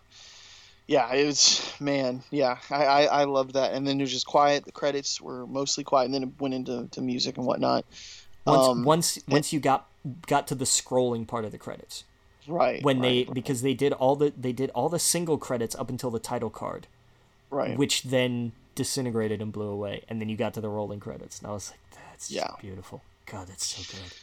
[0.87, 3.73] Yeah, it was, man, yeah, I, I, I loved that.
[3.73, 4.65] And then it was just quiet.
[4.65, 6.05] The credits were mostly quiet.
[6.05, 7.85] And then it went into to music and whatnot.
[8.45, 9.87] Once, um, once, once you got
[10.27, 12.03] got to the scrolling part of the credits,
[12.47, 12.83] right?
[12.83, 13.33] When right, they right.
[13.33, 16.49] because they did all the they did all the single credits up until the title
[16.49, 16.87] card,
[17.49, 17.77] right?
[17.77, 21.47] Which then disintegrated and blew away, and then you got to the rolling credits, and
[21.47, 21.79] I was like,
[22.09, 22.49] "That's yeah.
[22.59, 23.01] beautiful.
[23.25, 24.13] God, that's so good."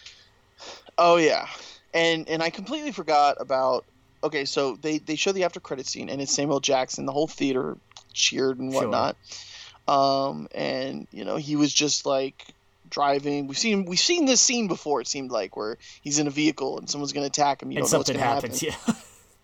[0.99, 1.49] Oh yeah,
[1.95, 3.85] and and I completely forgot about.
[4.23, 7.07] Okay, so they they show the after credit scene, and it's Samuel Jackson.
[7.07, 7.77] The whole theater
[8.13, 9.17] cheered and whatnot.
[9.29, 9.95] Sure.
[9.95, 12.47] Um, and you know he was just like
[12.91, 13.47] driving.
[13.47, 15.01] We've seen we've seen this scene before.
[15.01, 17.71] It seemed like where he's in a vehicle and someone's going to attack him.
[17.71, 18.61] You and don't something know what's happens.
[18.61, 18.95] Happen.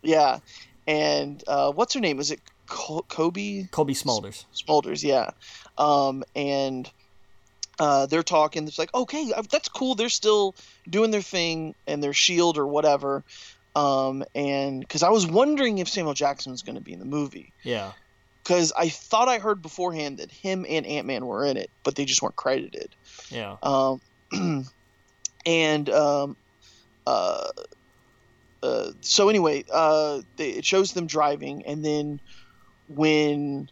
[0.03, 0.39] Yeah, yeah.
[0.87, 2.21] And uh, what's her name?
[2.21, 3.65] Is it Kobe?
[3.71, 4.45] Cobie Smulders.
[4.55, 5.31] Smulders, yeah.
[5.79, 6.91] Um, and
[7.79, 8.67] uh, they're talking.
[8.67, 9.95] It's like, okay, uh, that's cool.
[9.95, 10.55] They're still
[10.89, 13.25] doing their thing and their shield or whatever.
[13.77, 17.05] Um, and because I was wondering if Samuel Jackson was going to be in the
[17.05, 17.53] movie.
[17.63, 17.93] Yeah.
[18.43, 21.95] Because I thought I heard beforehand that him and Ant Man were in it, but
[21.95, 22.95] they just weren't credited.
[23.29, 23.57] Yeah.
[23.63, 24.01] Um,
[25.47, 26.37] and um,
[27.07, 27.49] uh,
[28.63, 32.21] uh, so anyway, uh, they, it shows them driving, and then
[32.89, 33.69] when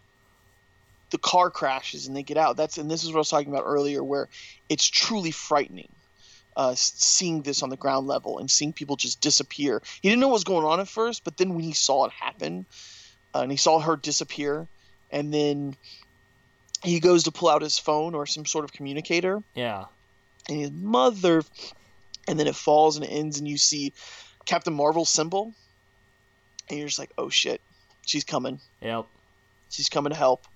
[1.10, 3.52] the car crashes and they get out, that's and this is what I was talking
[3.52, 4.28] about earlier, where
[4.68, 5.93] it's truly frightening.
[6.56, 9.82] Uh, seeing this on the ground level and seeing people just disappear.
[10.02, 12.12] He didn't know what was going on at first, but then when he saw it
[12.12, 12.66] happen,
[13.34, 14.68] uh, and he saw her disappear,
[15.10, 15.76] and then
[16.82, 19.42] he goes to pull out his phone or some sort of communicator.
[19.54, 19.86] Yeah.
[20.48, 21.42] And his mother,
[22.28, 23.92] and then it falls and it ends, and you see
[24.44, 25.52] Captain Marvel's symbol,
[26.68, 27.60] and you're just like, oh shit,
[28.06, 28.60] she's coming.
[28.80, 29.06] Yep.
[29.70, 30.46] She's coming to help.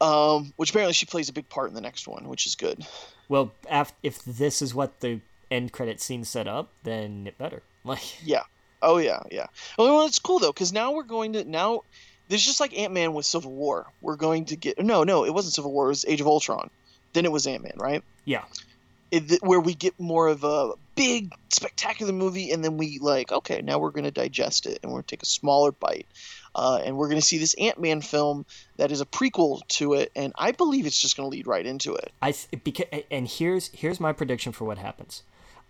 [0.00, 2.84] Um, which apparently she plays a big part in the next one, which is good.
[3.28, 5.20] Well, af- if this is what the
[5.50, 7.62] end credit scene set up, then it better.
[7.86, 8.44] Like, yeah,
[8.80, 9.48] oh yeah, yeah.
[9.76, 11.82] Well, it's cool though, because now we're going to now.
[12.30, 13.92] There's just like Ant Man with Civil War.
[14.00, 15.84] We're going to get no, no, it wasn't Civil War.
[15.84, 16.70] It was Age of Ultron.
[17.12, 18.02] Then it was Ant Man, right?
[18.24, 18.44] Yeah.
[19.10, 23.60] It, where we get more of a big, spectacular movie, and then we like, okay,
[23.60, 26.06] now we're going to digest it, and we're going to take a smaller bite.
[26.54, 29.94] Uh, and we're going to see this Ant Man film that is a prequel to
[29.94, 32.12] it, and I believe it's just going to lead right into it.
[32.22, 35.22] I because and here's here's my prediction for what happens.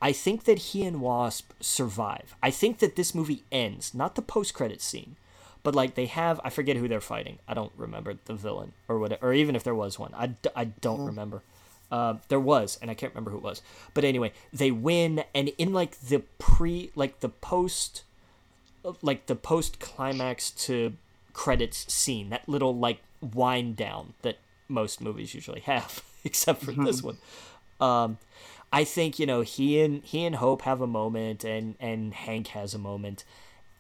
[0.03, 2.37] I think that he and Wasp survive.
[2.43, 5.17] I think that this movie ends, not the post credit scene,
[5.63, 7.39] but like they have I forget who they're fighting.
[7.49, 10.13] I don't remember the villain or whatever, or even if there was one.
[10.15, 11.07] I, I don't mm.
[11.07, 11.43] remember.
[11.91, 13.63] Uh, there was, and I can't remember who it was.
[13.93, 18.03] But anyway, they win, and in like the pre, like the post
[19.03, 20.95] like the post climax to
[21.33, 24.39] credits scene, that little like wind down that
[24.69, 27.09] most movies usually have, except for this mm-hmm.
[27.09, 27.19] one.
[27.81, 28.19] Um,
[28.73, 32.49] I think you know he and he and Hope have a moment, and and Hank
[32.49, 33.25] has a moment,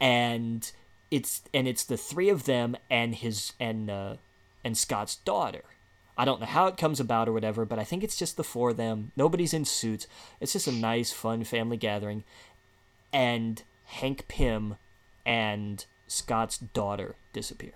[0.00, 0.70] and
[1.10, 4.14] it's and it's the three of them and his and uh,
[4.64, 5.62] and Scott's daughter.
[6.16, 8.44] I don't know how it comes about or whatever, but I think it's just the
[8.44, 9.10] four of them.
[9.16, 10.06] Nobody's in suits.
[10.40, 12.22] It's just a nice, fun family gathering,
[13.12, 14.76] and Hank Pym
[15.24, 17.72] and Scott's daughter disappear.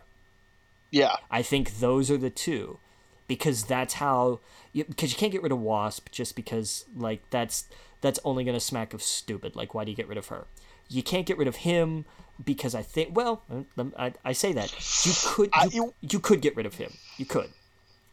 [0.90, 1.16] Yeah.
[1.30, 2.78] I think those are the two
[3.26, 4.40] because that's how
[4.72, 7.66] you, because you can't get rid of Wasp just because like that's
[8.00, 9.56] that's only going to smack of stupid.
[9.56, 10.46] Like why do you get rid of her?
[10.88, 12.06] You can't get rid of him
[12.42, 13.42] because I think well,
[13.96, 14.72] I, I say that
[15.04, 16.92] you could you, I, you, you could get rid of him.
[17.18, 17.50] You could.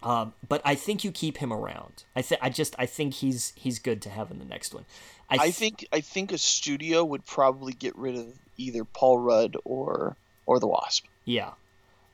[0.06, 2.03] Um, but I think you keep him around.
[2.15, 4.86] I think I just I think he's he's good to have in the next one.
[5.30, 8.27] I, th- I think I think a studio would probably get rid of
[8.57, 10.15] either Paul Rudd or
[10.45, 11.06] or the Wasp.
[11.26, 11.52] Yeah.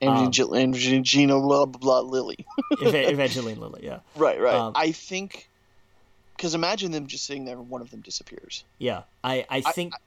[0.02, 2.46] Angelina um, blah, blah, blah, Lilly.
[2.82, 4.00] Evangeline Lilly, yeah.
[4.16, 4.56] Right, right.
[4.56, 5.48] Um, I think
[6.36, 8.64] because imagine them just sitting there and one of them disappears.
[8.80, 9.94] Yeah, I, I think.
[9.94, 9.98] I,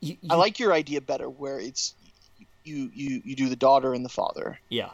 [0.00, 1.94] you, you, I like your idea better, where it's
[2.64, 4.58] you you you do the daughter and the father.
[4.68, 4.90] Yeah,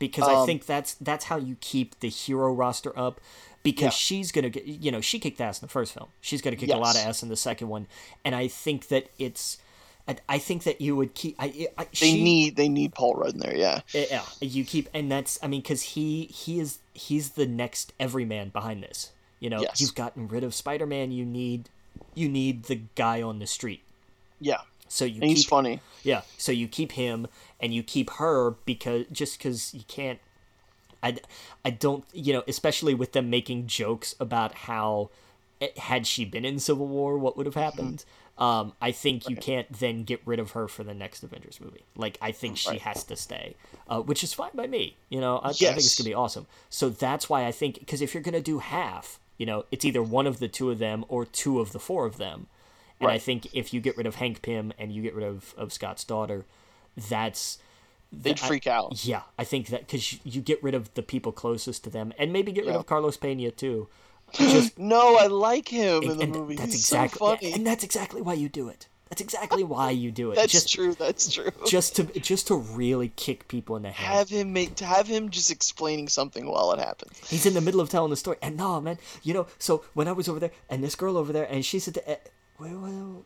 [0.00, 3.20] because um, I think that's that's how you keep the hero roster up.
[3.62, 3.90] Because yeah.
[3.90, 6.08] she's gonna get, you know, she kicked ass in the first film.
[6.22, 6.78] She's gonna kick yes.
[6.78, 7.86] a lot of ass in the second one,
[8.24, 9.58] and I think that it's
[10.28, 11.36] I, think that you would keep.
[11.38, 13.80] I, I, they need they need Paul Rudd in there, yeah.
[13.92, 18.48] Yeah, you keep, and that's I mean, because he he is he's the next everyman
[18.48, 19.12] behind this.
[19.38, 19.80] You know, yes.
[19.80, 21.12] you've gotten rid of Spider Man.
[21.12, 21.68] You need
[22.14, 23.82] you need the guy on the street.
[24.40, 24.58] Yeah.
[24.88, 25.80] So you and keep, he's funny.
[26.02, 26.22] Yeah.
[26.36, 27.28] So you keep him
[27.60, 30.18] and you keep her because just because you can't.
[31.02, 31.16] I,
[31.64, 35.08] I don't you know especially with them making jokes about how
[35.62, 37.98] eh, had she been in Civil War what would have happened.
[37.98, 41.60] Mm-hmm um, I think you can't then get rid of her for the next Avengers
[41.60, 41.84] movie.
[41.94, 42.80] Like I think she right.
[42.80, 43.54] has to stay,
[43.86, 44.96] uh, which is fine by me.
[45.10, 45.62] You know, I, yes.
[45.62, 46.46] I think it's gonna be awesome.
[46.70, 50.02] So that's why I think because if you're gonna do half, you know, it's either
[50.02, 52.46] one of the two of them or two of the four of them.
[52.98, 53.16] And right.
[53.16, 55.70] I think if you get rid of Hank Pym and you get rid of, of
[55.70, 56.46] Scott's daughter,
[56.96, 57.58] that's
[58.12, 59.04] they'd freak out.
[59.04, 62.32] Yeah, I think that because you get rid of the people closest to them, and
[62.32, 63.88] maybe get rid of Carlos Pena too.
[64.34, 66.54] Just, no, I like him in the movie.
[66.54, 67.52] That's He's exactly, so funny.
[67.52, 68.86] and that's exactly why you do it.
[69.08, 70.34] That's exactly why you do it.
[70.36, 70.94] that's just, true.
[70.94, 71.50] That's true.
[71.66, 74.18] Just to just to really kick people in the head.
[74.18, 77.18] Have him make to have him just explaining something while it happens.
[77.28, 79.48] He's in the middle of telling the story, and no, man, you know.
[79.58, 82.16] So when I was over there, and this girl over there, and she said, eh,
[82.60, 82.70] "Wait,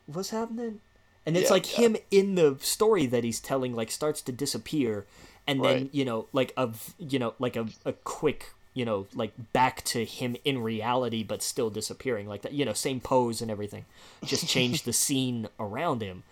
[0.07, 0.81] what's happening?"
[1.25, 1.85] And it's yeah, like yeah.
[1.85, 5.05] him in the story that he's telling, like starts to disappear,
[5.47, 5.89] and then right.
[5.91, 6.69] you know, like a
[6.99, 11.41] you know, like a, a quick you know, like back to him in reality, but
[11.41, 12.53] still disappearing like that.
[12.53, 13.85] You know, same pose and everything,
[14.23, 16.23] just change the scene around him.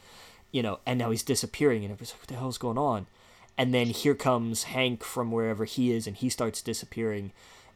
[0.52, 3.08] You know, and now he's disappearing, and everybody's like, "What the hell's going on?"
[3.58, 7.32] And then here comes Hank from wherever he is, and he starts disappearing,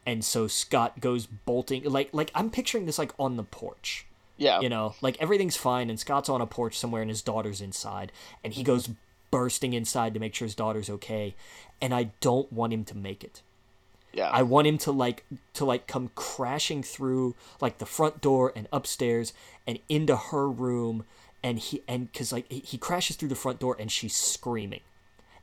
[0.06, 1.84] and so Scott goes bolting.
[1.86, 4.06] Like, like I'm picturing this like on the porch.
[4.38, 4.62] Yeah.
[4.62, 8.12] You know, like everything's fine, and Scott's on a porch somewhere, and his daughter's inside,
[8.44, 8.90] and he goes
[9.32, 11.36] bursting inside to make sure his daughter's okay,
[11.82, 13.42] and I don't want him to make it.
[14.14, 14.30] Yeah.
[14.32, 18.68] I want him to like to like come crashing through like the front door and
[18.72, 19.32] upstairs
[19.68, 21.06] and into her room
[21.44, 24.82] and he and cuz like he crashes through the front door and she's screaming.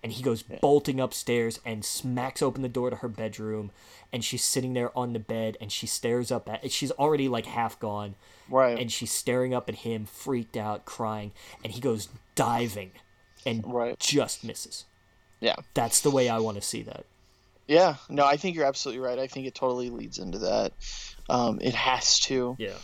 [0.04, 3.70] And he goes bolting upstairs and smacks open the door to her bedroom
[4.12, 7.46] and she's sitting there on the bed and she stares up at she's already like
[7.46, 8.14] half gone.
[8.50, 8.78] Right.
[8.78, 11.32] And she's staring up at him freaked out crying
[11.64, 12.90] and he goes diving
[13.46, 13.98] and right.
[13.98, 14.84] just misses.
[15.40, 15.56] Yeah.
[15.72, 17.06] That's the way i want to see that.
[17.66, 17.94] Yeah.
[18.10, 19.18] No i think you're absolutely right.
[19.18, 20.74] I think it totally leads into that.
[21.30, 22.56] Um, it has to.
[22.58, 22.76] Yeah.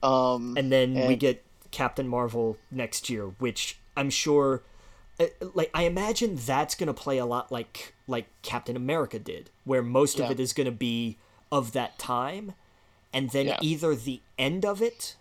[0.00, 1.08] Um, and then and...
[1.08, 4.62] we get captain marvel next year which i'm sure
[5.54, 10.18] like I imagine that's gonna play a lot like like Captain America did, where most
[10.18, 10.26] yeah.
[10.26, 11.16] of it is gonna be
[11.50, 12.54] of that time,
[13.12, 13.58] and then yeah.
[13.60, 15.16] either the end of it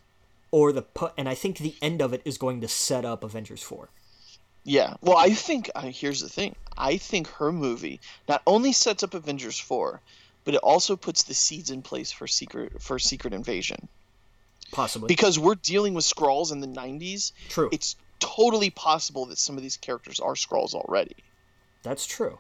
[0.52, 1.14] or the put.
[1.18, 3.90] And I think the end of it is going to set up Avengers four.
[4.64, 6.56] Yeah, well, I think uh, here's the thing.
[6.78, 10.02] I think her movie not only sets up Avengers four,
[10.44, 13.88] but it also puts the seeds in place for secret for Secret Invasion.
[14.72, 17.32] Possibly because we're dealing with Skrulls in the '90s.
[17.50, 17.70] True.
[17.72, 17.96] It's
[18.38, 21.16] totally possible that some of these characters are Skrulls already.
[21.84, 22.38] That's true.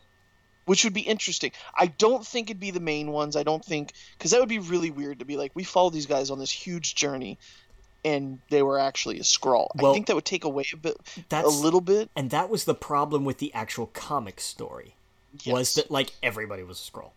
[0.65, 1.51] Which would be interesting.
[1.75, 3.35] I don't think it'd be the main ones.
[3.35, 6.05] I don't think because that would be really weird to be like we follow these
[6.05, 7.37] guys on this huge journey,
[8.03, 9.69] and they were actually a Skrull.
[9.75, 10.97] Well, I think that would take away a bit,
[11.31, 12.09] a little bit.
[12.17, 14.95] And that was the problem with the actual comic story,
[15.43, 15.53] yes.
[15.53, 17.11] was that like everybody was a Skrull,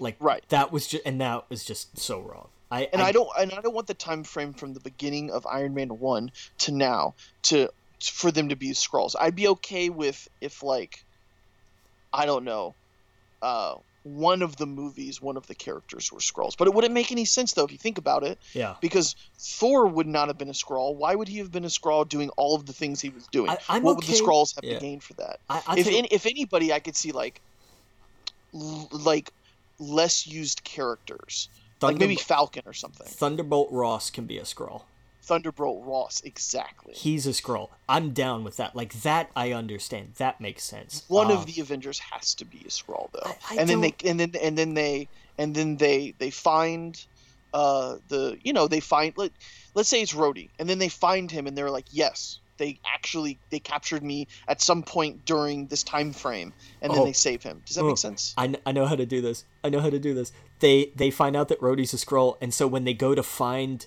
[0.00, 0.42] like right.
[0.48, 2.48] That was just and that was just so wrong.
[2.70, 5.30] I, and I, I, don't and I don't want the time frame from the beginning
[5.30, 7.70] of Iron Man one to now to
[8.02, 9.14] for them to be Skrulls.
[9.18, 11.04] I'd be okay with if like
[12.12, 12.74] I don't know,
[13.42, 16.56] uh, one of the movies, one of the characters were Skrulls.
[16.56, 18.38] But it wouldn't make any sense though if you think about it.
[18.52, 18.76] Yeah.
[18.80, 20.94] Because Thor would not have been a Skrull.
[20.94, 23.50] Why would he have been a Skrull doing all of the things he was doing?
[23.50, 23.94] I, what okay.
[23.94, 24.74] would the Skrulls have yeah.
[24.74, 25.40] to gain for that?
[25.48, 27.40] I, I if any, if anybody, I could see like
[28.54, 29.32] l- like
[29.78, 31.48] less used characters,
[31.80, 33.06] like maybe Falcon or something.
[33.06, 34.82] Thunderbolt Ross can be a Skrull.
[35.28, 36.94] Thunderbolt Ross, exactly.
[36.94, 37.68] He's a Skrull.
[37.86, 38.74] I'm down with that.
[38.74, 40.14] Like that, I understand.
[40.16, 41.04] That makes sense.
[41.08, 43.20] One of the Avengers has to be a Skrull though.
[43.50, 43.98] I, I and then don't...
[43.98, 46.98] they, and then, and then they, and then they, they find,
[47.52, 49.12] uh, the, you know, they find.
[49.18, 49.32] Let,
[49.74, 53.38] let's say it's Rhodey, and then they find him, and they're like, yes, they actually
[53.50, 57.04] they captured me at some point during this time frame and then oh.
[57.04, 57.88] they save him does that oh.
[57.88, 60.32] make sense I, I know how to do this i know how to do this
[60.58, 63.86] they they find out that Rhodey's a Skrull and so when they go to find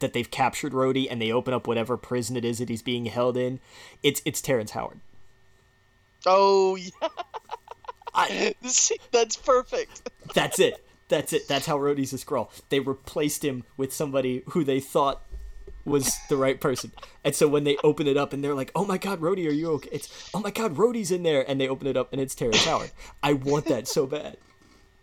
[0.00, 3.06] that they've captured Rhodey and they open up whatever prison it is that he's being
[3.06, 3.60] held in,
[4.02, 5.00] it's it's Terrence Howard.
[6.26, 7.08] Oh yeah,
[8.14, 8.54] I,
[9.10, 10.10] that's perfect.
[10.34, 10.84] that's it.
[11.08, 11.46] That's it.
[11.46, 12.48] That's how Rhodey's a Skrull.
[12.70, 15.20] They replaced him with somebody who they thought
[15.84, 16.92] was the right person.
[17.24, 19.52] And so when they open it up and they're like, "Oh my God, Rhodey, are
[19.52, 22.20] you okay?" It's, "Oh my God, Rhodey's in there," and they open it up and
[22.20, 22.90] it's Terrence Howard.
[23.22, 24.36] I want that so bad.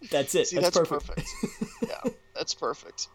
[0.09, 0.47] That's it.
[0.47, 1.27] See, that's, that's perfect.
[1.41, 1.73] perfect.
[1.87, 3.07] yeah, that's perfect.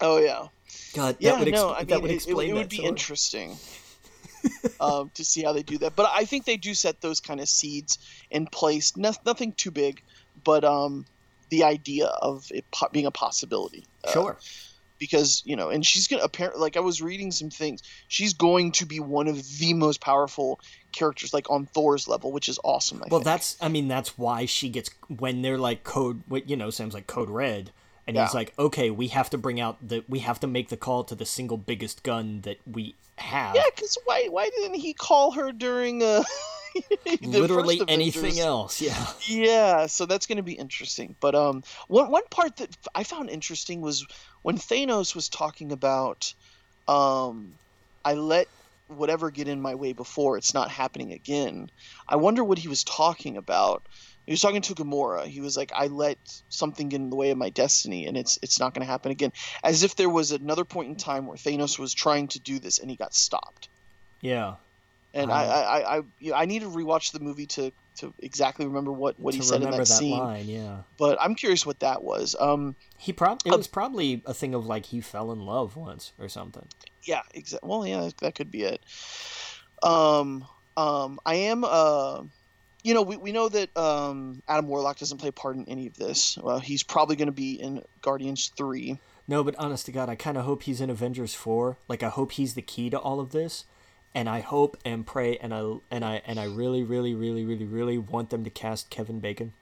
[0.00, 0.48] Oh yeah.
[0.94, 3.56] God, yeah, would no, I mean, would explain it, it, would be interesting
[4.80, 5.94] um, to see how they do that.
[5.96, 7.98] But I think they do set those kind of seeds
[8.30, 8.96] in place.
[8.96, 10.02] No, nothing too big,
[10.44, 11.04] but um,
[11.50, 13.84] the idea of it po- being a possibility.
[14.04, 14.36] Uh, sure.
[14.98, 17.82] Because you know, and she's gonna apparently like I was reading some things.
[18.08, 20.58] She's going to be one of the most powerful
[20.92, 23.02] characters, like on Thor's level, which is awesome.
[23.02, 23.24] I well, think.
[23.26, 26.22] that's I mean that's why she gets when they're like code.
[26.28, 27.72] What you know, Sam's like code red
[28.06, 28.24] and yeah.
[28.24, 31.04] he's like, "Okay, we have to bring out the we have to make the call
[31.04, 35.32] to the single biggest gun that we have." Yeah, because why why didn't he call
[35.32, 36.22] her during uh
[37.22, 38.80] literally anything else?
[38.80, 39.06] Yeah.
[39.26, 41.16] Yeah, so that's going to be interesting.
[41.20, 44.06] But um, one one part that I found interesting was
[44.42, 46.32] when Thanos was talking about,
[46.88, 47.54] um,
[48.04, 48.48] I let
[48.88, 51.70] whatever get in my way before it's not happening again.
[52.08, 53.82] I wonder what he was talking about
[54.26, 55.24] he was talking to Gamora.
[55.24, 58.38] He was like, "I let something get in the way of my destiny, and it's
[58.42, 59.32] it's not going to happen again."
[59.62, 62.78] As if there was another point in time where Thanos was trying to do this
[62.78, 63.68] and he got stopped.
[64.20, 64.56] Yeah.
[65.14, 66.02] And um, I, I, I,
[66.34, 69.70] I need to rewatch the movie to to exactly remember what what he said in
[69.70, 70.18] that, that scene.
[70.18, 70.78] Line, yeah.
[70.98, 72.34] But I'm curious what that was.
[72.38, 75.76] Um, he probably it uh, was probably a thing of like he fell in love
[75.76, 76.66] once or something.
[77.04, 77.22] Yeah.
[77.32, 77.68] Exactly.
[77.68, 78.82] Well, yeah, that could be it.
[79.84, 80.44] Um,
[80.76, 82.22] um, I am uh
[82.86, 85.88] you know, we, we know that um, Adam Warlock doesn't play a part in any
[85.88, 86.38] of this.
[86.38, 88.96] Well, he's probably going to be in Guardians 3.
[89.26, 91.78] No, but honest to God, I kind of hope he's in Avengers 4.
[91.88, 93.64] Like, I hope he's the key to all of this.
[94.14, 97.66] And I hope and pray and I and I and I really, really, really, really,
[97.66, 99.52] really want them to cast Kevin Bacon.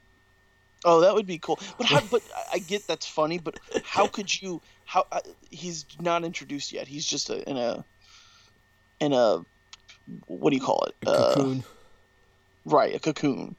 [0.84, 1.58] Oh, that would be cool.
[1.76, 2.22] But how, but
[2.52, 3.38] I get that's funny.
[3.38, 4.62] But how could you?
[4.84, 5.20] How uh,
[5.50, 6.86] he's not introduced yet?
[6.86, 7.84] He's just a, in a
[9.00, 9.44] in a
[10.26, 10.94] what do you call it?
[11.02, 11.64] A cocoon.
[11.66, 11.74] Uh,
[12.64, 13.56] Right, a cocoon.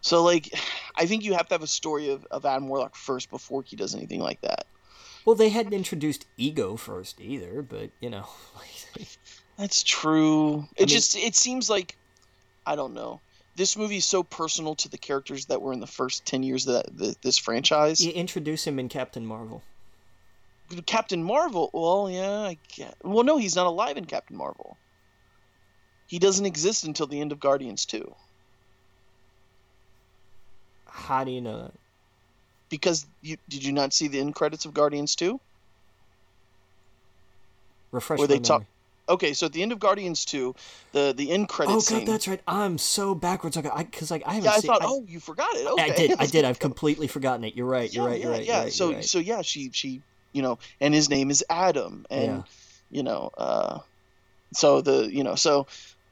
[0.00, 0.52] So like,
[0.96, 3.76] I think you have to have a story of, of Adam Warlock first before he
[3.76, 4.66] does anything like that.
[5.24, 8.26] Well, they hadn't introduced Ego first either, but you know.
[9.58, 10.66] That's true.
[10.76, 11.96] It I mean, just it seems like
[12.64, 13.20] I don't know.
[13.56, 16.66] this movie is so personal to the characters that were in the first 10 years
[16.66, 18.00] of that, the, this franchise.
[18.04, 19.62] You introduce him in Captain Marvel.
[20.86, 21.70] Captain Marvel.
[21.72, 22.94] Well, yeah, I get.
[23.02, 24.76] Well, no, he's not alive in Captain Marvel.
[26.06, 28.14] He doesn't exist until the end of Guardians 2.
[30.98, 31.72] How do you know that?
[32.68, 35.40] Because you did you not see the end credits of Guardians 2?
[37.92, 38.64] Refresh Where they talk
[39.08, 40.54] Okay, so at the end of Guardians 2,
[40.92, 41.90] the the end credits.
[41.90, 42.40] Oh god, scene, that's right.
[42.46, 43.56] I'm so backwards.
[43.56, 44.44] I because like I haven't.
[44.44, 45.66] Yeah, I seen, thought, I, oh, you forgot it.
[45.66, 45.82] Okay.
[45.82, 46.14] I did.
[46.18, 46.44] I did.
[46.44, 47.56] I've completely forgotten it.
[47.56, 47.92] You're right.
[47.92, 48.20] You're yeah, right.
[48.20, 48.46] You're yeah, right.
[48.46, 48.62] Yeah.
[48.62, 49.04] You're so right.
[49.04, 50.02] so yeah, she she
[50.32, 52.42] you know, and his name is Adam, and yeah.
[52.90, 53.78] you know, uh,
[54.52, 55.66] so the you know so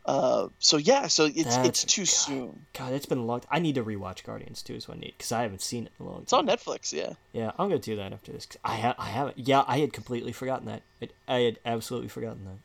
[0.07, 2.67] uh, so yeah, so it's That's, it's too God, soon.
[2.73, 3.43] God, it's been a long.
[3.51, 6.07] I need to rewatch Guardians too, so I need because I haven't seen it in
[6.07, 6.23] a long time.
[6.23, 7.15] It's on Netflix, yeah.
[7.33, 8.47] Yeah, I'm gonna do that after this.
[8.65, 9.39] I ha- I haven't.
[9.39, 10.83] Yeah, I had completely forgotten that.
[11.01, 12.59] It, I had absolutely forgotten that.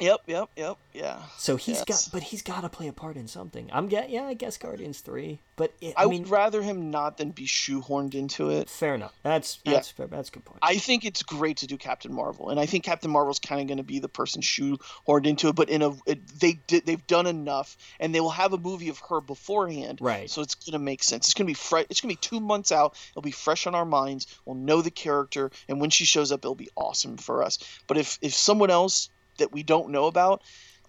[0.00, 1.18] Yep, yep, yep, yeah.
[1.36, 2.06] So he's yes.
[2.06, 3.68] got, but he's got to play a part in something.
[3.72, 6.90] I'm get, yeah, I guess Guardians three, but it, I, I mean, would rather him
[6.90, 8.70] not than be shoehorned into it.
[8.70, 9.12] Fair enough.
[9.22, 9.96] That's that's yeah.
[9.96, 10.06] fair.
[10.06, 10.60] That's a good point.
[10.62, 13.66] I think it's great to do Captain Marvel, and I think Captain Marvel's kind of
[13.66, 15.54] going to be the person shoehorned into it.
[15.54, 18.88] But in a, it, they did, they've done enough, and they will have a movie
[18.88, 20.30] of her beforehand, right?
[20.30, 21.26] So it's going to make sense.
[21.26, 21.86] It's going to be fresh.
[21.90, 22.96] It's going to be two months out.
[23.10, 24.26] It'll be fresh on our minds.
[24.44, 27.58] We'll know the character, and when she shows up, it'll be awesome for us.
[27.86, 29.10] But if if someone else
[29.40, 30.42] that we don't know about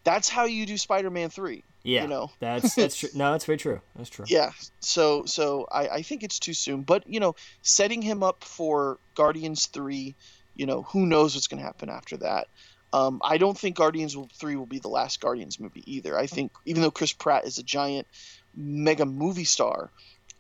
[0.04, 1.64] that's how you do Spider-Man three.
[1.84, 3.10] Yeah, you know that's that's true.
[3.16, 3.82] No, that's very true.
[3.96, 4.26] That's true.
[4.28, 4.52] Yeah.
[4.80, 9.00] So so I I think it's too soon, but you know, setting him up for
[9.16, 10.16] Guardians three,
[10.56, 12.48] you know, who knows what's going to happen after that.
[12.94, 16.18] Um, I don't think Guardians three will be the last Guardians movie either.
[16.18, 18.08] I think even though Chris Pratt is a giant
[18.56, 19.90] mega movie star,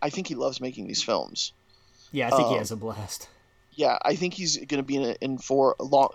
[0.01, 1.53] I think he loves making these films.
[2.11, 3.29] Yeah, I think um, he has a blast.
[3.73, 6.09] Yeah, I think he's going to be in, in for a long.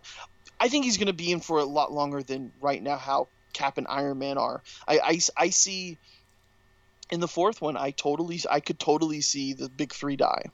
[0.58, 2.96] I think he's going to be in for a lot longer than right now.
[2.96, 4.62] How Cap and Iron Man are.
[4.86, 5.98] I, I, I see
[7.10, 7.76] in the fourth one.
[7.76, 10.46] I totally I could totally see the big three die.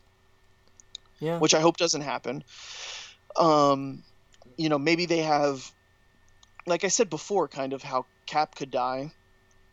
[1.19, 1.39] Yeah.
[1.39, 2.43] Which I hope doesn't happen.
[3.37, 4.03] Um,
[4.57, 5.71] you know, maybe they have,
[6.67, 9.13] like I said before, kind of how Cap could die,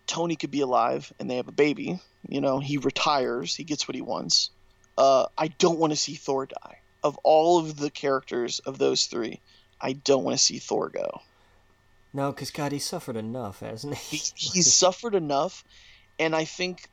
[0.05, 1.99] Tony could be alive, and they have a baby.
[2.27, 4.51] You know, he retires, he gets what he wants.
[4.97, 6.79] Uh, I don't want to see Thor die.
[7.01, 9.39] Of all of the characters of those three,
[9.81, 11.21] I don't want to see Thor go.
[12.13, 14.17] No, because God, he suffered enough, hasn't he?
[14.17, 15.63] he he's suffered enough,
[16.17, 16.89] and I think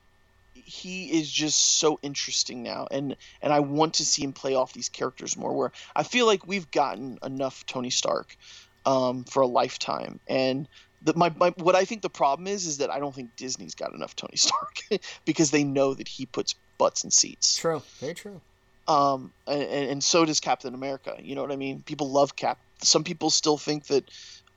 [0.55, 4.73] he is just so interesting now, and and I want to see him play off
[4.73, 5.53] these characters more.
[5.53, 8.37] Where I feel like we've gotten enough Tony Stark
[8.85, 10.69] um, for a lifetime, and
[11.03, 13.75] the, my, my what I think the problem is is that I don't think Disney's
[13.75, 14.83] got enough Tony Stark
[15.25, 17.57] because they know that he puts butts in seats.
[17.57, 18.41] True, very true.
[18.89, 21.17] Um, and, and so does Captain America.
[21.21, 21.83] You know what I mean?
[21.83, 22.59] People love Cap.
[22.83, 24.05] Some people still think that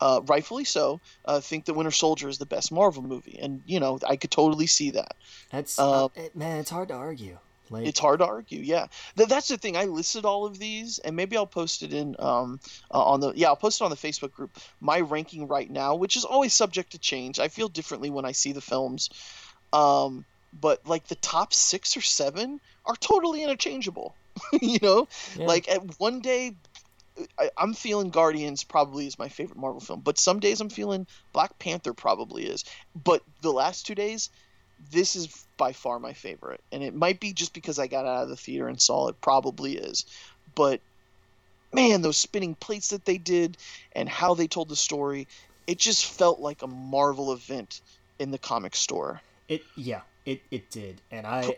[0.01, 3.79] uh, rightfully so, uh, think that Winter Soldier is the best Marvel movie, and you
[3.79, 5.15] know I could totally see that.
[5.51, 7.37] That's uh, it, man, it's hard to argue.
[7.71, 7.85] Like...
[7.85, 8.87] It's hard to argue, yeah.
[9.15, 9.77] Th- that's the thing.
[9.77, 12.59] I listed all of these, and maybe I'll post it in um,
[12.91, 14.57] uh, on the yeah I'll post it on the Facebook group.
[14.81, 17.39] My ranking right now, which is always subject to change.
[17.39, 19.09] I feel differently when I see the films,
[19.73, 20.25] um,
[20.59, 24.15] but like the top six or seven are totally interchangeable.
[24.61, 25.45] you know, yeah.
[25.45, 26.55] like at one day
[27.37, 31.07] I, am feeling Guardians probably is my favorite Marvel film, but some days I'm feeling
[31.33, 32.65] Black Panther probably is.
[32.95, 34.29] But the last two days,
[34.91, 38.23] this is by far my favorite, and it might be just because I got out
[38.23, 39.21] of the theater and saw it.
[39.21, 40.05] Probably is,
[40.55, 40.81] but
[41.73, 43.57] man, those spinning plates that they did
[43.93, 45.27] and how they told the story,
[45.67, 47.81] it just felt like a Marvel event
[48.17, 49.21] in the comic store.
[49.47, 51.57] It yeah, it it did, and I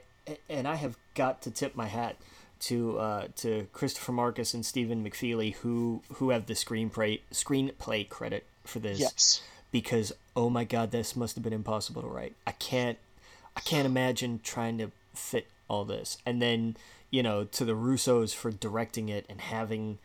[0.49, 2.15] and I have got to tip my hat
[2.61, 8.45] to uh, to Christopher Markus and Stephen McFeely who who have the screenplay screenplay credit
[8.63, 8.99] for this.
[8.99, 9.41] Yes.
[9.71, 12.35] Because oh my god, this must have been impossible to write.
[12.45, 12.97] I can't
[13.55, 16.17] I can't imagine trying to fit all this.
[16.25, 16.77] And then,
[17.09, 19.97] you know, to the Russos for directing it and having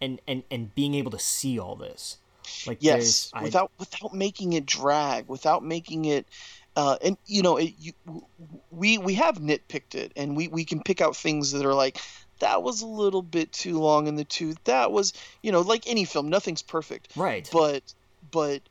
[0.00, 2.16] and and and being able to see all this.
[2.66, 6.26] Like yes, without I, without making it drag, without making it
[6.80, 7.92] uh, and you know, it, you,
[8.70, 12.00] we we have nitpicked it, and we we can pick out things that are like
[12.38, 14.56] that was a little bit too long in the tooth.
[14.64, 15.12] That was,
[15.42, 17.08] you know, like any film, nothing's perfect.
[17.16, 17.46] Right.
[17.52, 17.82] But
[18.30, 18.62] but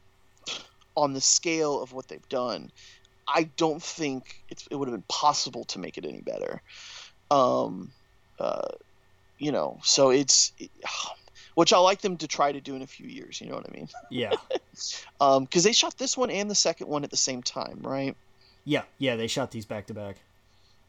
[0.96, 2.72] on the scale of what they've done,
[3.28, 6.64] I don't think it would have been possible to make it any better.
[7.30, 7.92] Um,
[8.40, 8.70] uh,
[9.38, 10.72] you know, so it's it,
[11.60, 13.42] which I like them to try to do in a few years.
[13.42, 13.90] You know what I mean?
[14.10, 14.32] Yeah.
[15.20, 18.16] um, because they shot this one and the second one at the same time, right?
[18.64, 20.16] Yeah, yeah, they shot these back to back.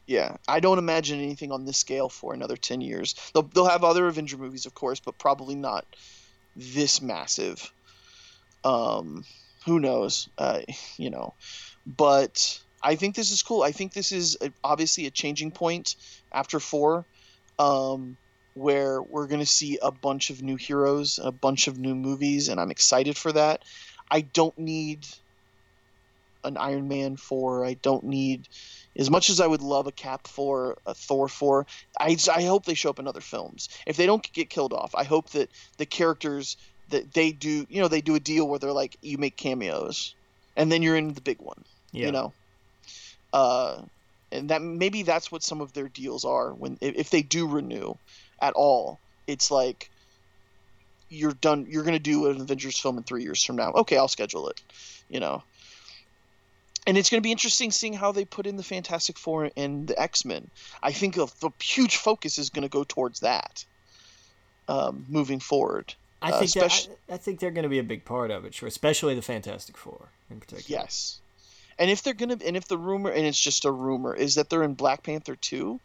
[0.07, 3.15] Yeah, I don't imagine anything on this scale for another ten years.
[3.33, 5.85] They'll they'll have other Avenger movies, of course, but probably not
[6.55, 7.69] this massive.
[8.63, 9.25] Um,
[9.65, 10.29] who knows?
[10.37, 10.61] Uh,
[10.95, 11.33] you know,
[11.85, 13.61] but I think this is cool.
[13.61, 15.97] I think this is a, obviously a changing point
[16.31, 17.05] after four,
[17.59, 18.15] um,
[18.53, 22.49] where we're going to see a bunch of new heroes, a bunch of new movies,
[22.49, 23.63] and I'm excited for that.
[24.09, 25.07] I don't need
[26.43, 27.65] an Iron Man four.
[27.65, 28.47] I don't need
[28.97, 31.65] as much as I would love a Cap four, a Thor four.
[31.99, 33.69] I I hope they show up in other films.
[33.85, 36.57] If they don't get killed off, I hope that the characters
[36.89, 40.13] that they do, you know, they do a deal where they're like, you make cameos,
[40.57, 41.63] and then you're in the big one.
[41.91, 42.07] Yeah.
[42.07, 42.33] You know.
[43.31, 43.81] Uh,
[44.31, 47.95] and that maybe that's what some of their deals are when if they do renew
[48.41, 48.99] at all.
[49.27, 49.89] It's like
[51.09, 51.67] you're done.
[51.69, 53.71] You're going to do an Avengers film in three years from now.
[53.71, 54.61] Okay, I'll schedule it.
[55.09, 55.43] You know
[56.87, 59.87] and it's going to be interesting seeing how they put in the Fantastic Four and
[59.87, 60.49] the X Men.
[60.81, 63.63] I think the, the huge focus is going to go towards that
[64.67, 65.93] um, moving forward.
[66.21, 68.53] I think uh, I, I, think they're going to be a big part of it,
[68.53, 70.81] sure, especially the Fantastic Four in particular.
[70.81, 71.19] Yes,
[71.79, 74.35] and if they're going to, and if the rumor, and it's just a rumor, is
[74.35, 75.79] that they're in Black Panther two.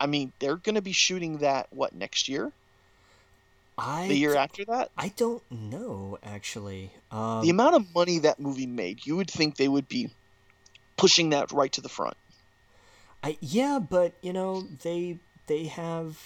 [0.00, 2.52] I mean, they're going to be shooting that what next year?
[3.78, 4.90] I the year after that?
[4.96, 6.92] I don't know actually.
[7.10, 10.10] Um, the amount of money that movie made, you would think they would be
[10.96, 12.16] pushing that right to the front.
[13.22, 16.18] I yeah, but you know they they have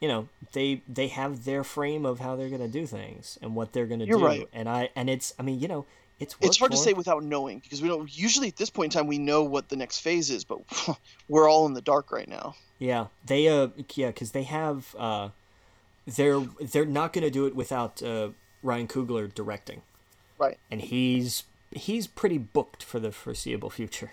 [0.00, 3.54] you know they they have their frame of how they're going to do things and
[3.54, 4.46] what they're going to do right.
[4.52, 5.86] and i and it's i mean you know
[6.20, 8.98] it's it's hard to say without knowing because we don't usually at this point in
[8.98, 10.60] time we know what the next phase is but
[11.28, 15.28] we're all in the dark right now yeah they uh yeah because they have uh
[16.06, 18.28] they're they're not going to do it without uh
[18.62, 19.82] ryan coogler directing
[20.38, 24.12] right and he's he's pretty booked for the foreseeable future.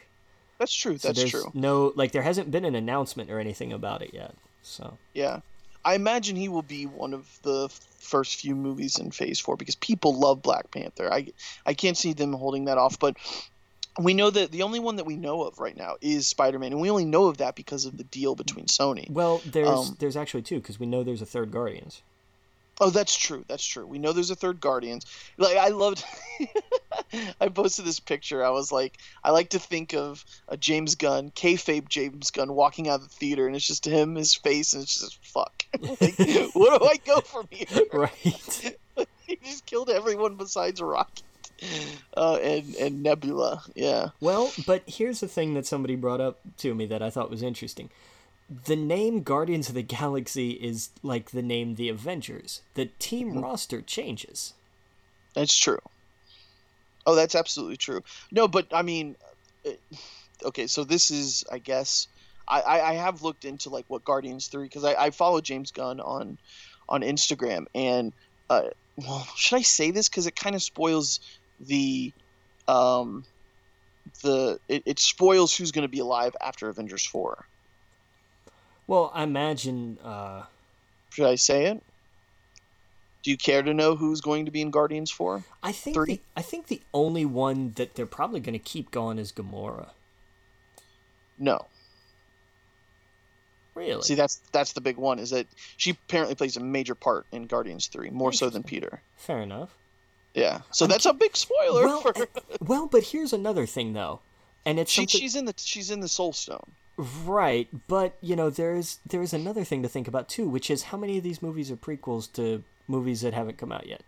[0.57, 0.97] That's true.
[0.97, 1.51] That's so true.
[1.53, 4.35] No, like there hasn't been an announcement or anything about it yet.
[4.61, 5.39] So yeah,
[5.83, 9.75] I imagine he will be one of the first few movies in Phase Four because
[9.75, 11.11] people love Black Panther.
[11.11, 11.27] I
[11.65, 13.17] I can't see them holding that off, but
[13.99, 16.81] we know that the only one that we know of right now is Spider-Man, and
[16.81, 19.09] we only know of that because of the deal between Sony.
[19.09, 22.01] Well, there's um, there's actually two because we know there's a third Guardians.
[22.83, 23.45] Oh, that's true.
[23.47, 23.85] That's true.
[23.85, 25.05] We know there's a third Guardians.
[25.37, 26.03] Like I loved.
[27.39, 28.43] I posted this picture.
[28.43, 32.89] I was like, I like to think of a James Gunn, kayfabe James Gunn, walking
[32.89, 35.63] out of the theater, and it's just him, his face, and it's just fuck.
[35.79, 35.99] like,
[36.55, 37.67] where do I go from here?
[37.93, 38.75] Right.
[39.27, 41.21] he just killed everyone besides Rocket.
[42.17, 44.09] Uh, and and Nebula, yeah.
[44.19, 47.43] Well, but here's the thing that somebody brought up to me that I thought was
[47.43, 47.91] interesting
[48.65, 52.61] the name Guardians of the Galaxy is like the name The Avengers.
[52.73, 53.39] The team mm-hmm.
[53.39, 54.53] roster changes.
[55.33, 55.79] That's true.
[57.05, 58.03] Oh, that's absolutely true.
[58.31, 59.15] No, but I mean,
[59.65, 59.71] uh,
[60.45, 62.07] okay, so this is, I guess,
[62.47, 66.01] I, I have looked into like what Guardians three because I, I follow James Gunn
[66.01, 66.37] on
[66.89, 68.11] on Instagram and
[68.49, 68.63] uh,
[68.97, 71.21] well, should I say this because it kind of spoils
[71.61, 72.11] the
[72.67, 73.23] um
[74.21, 77.45] the it, it spoils who's going to be alive after Avengers four.
[78.91, 79.99] Well, I imagine.
[80.03, 80.43] Uh...
[81.11, 81.81] Should I say it?
[83.23, 85.45] Do you care to know who's going to be in Guardians Four?
[85.63, 89.17] I think the, I think the only one that they're probably going to keep going
[89.17, 89.91] is Gamora.
[91.39, 91.67] No.
[93.75, 94.01] Really?
[94.01, 95.19] See, that's that's the big one.
[95.19, 95.47] Is that
[95.77, 99.01] she apparently plays a major part in Guardians Three, more so than Peter.
[99.15, 99.73] Fair enough.
[100.33, 100.63] Yeah.
[100.71, 101.85] So I'm, that's a big spoiler.
[101.85, 102.27] Well, for...
[102.59, 104.19] well, but here's another thing though,
[104.65, 105.21] and it's she, something...
[105.21, 106.71] she's in the she's in the Soul Stone.
[107.25, 110.97] Right, but you know, there's there's another thing to think about too, which is how
[110.97, 114.03] many of these movies are prequels to movies that haven't come out yet.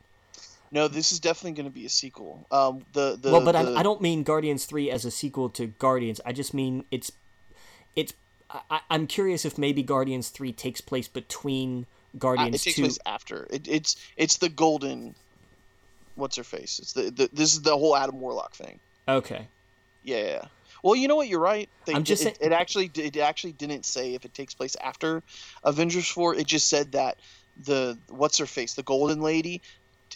[0.71, 2.45] No, this is definitely going to be a sequel.
[2.51, 3.71] Um, the, the well, but the...
[3.71, 6.21] I, I don't mean Guardians Three as a sequel to Guardians.
[6.23, 7.11] I just mean it's
[7.95, 8.13] it's.
[8.69, 11.87] I, am curious if maybe Guardians Three takes place between
[12.19, 12.53] Guardians.
[12.53, 12.81] Uh, it takes 2.
[12.83, 13.47] place after.
[13.49, 15.15] It, it's it's the golden.
[16.13, 16.77] What's her face?
[16.77, 18.79] It's the, the this is the whole Adam Warlock thing.
[19.07, 19.47] Okay.
[20.03, 20.25] Yeah.
[20.25, 20.45] yeah.
[20.83, 21.29] Well, you know what?
[21.29, 21.69] You're right.
[21.85, 25.23] They, I'm just it, it, actually it actually didn't say if it takes place after
[25.63, 26.35] Avengers four.
[26.35, 27.17] It just said that
[27.65, 29.61] the what's her face, the Golden Lady,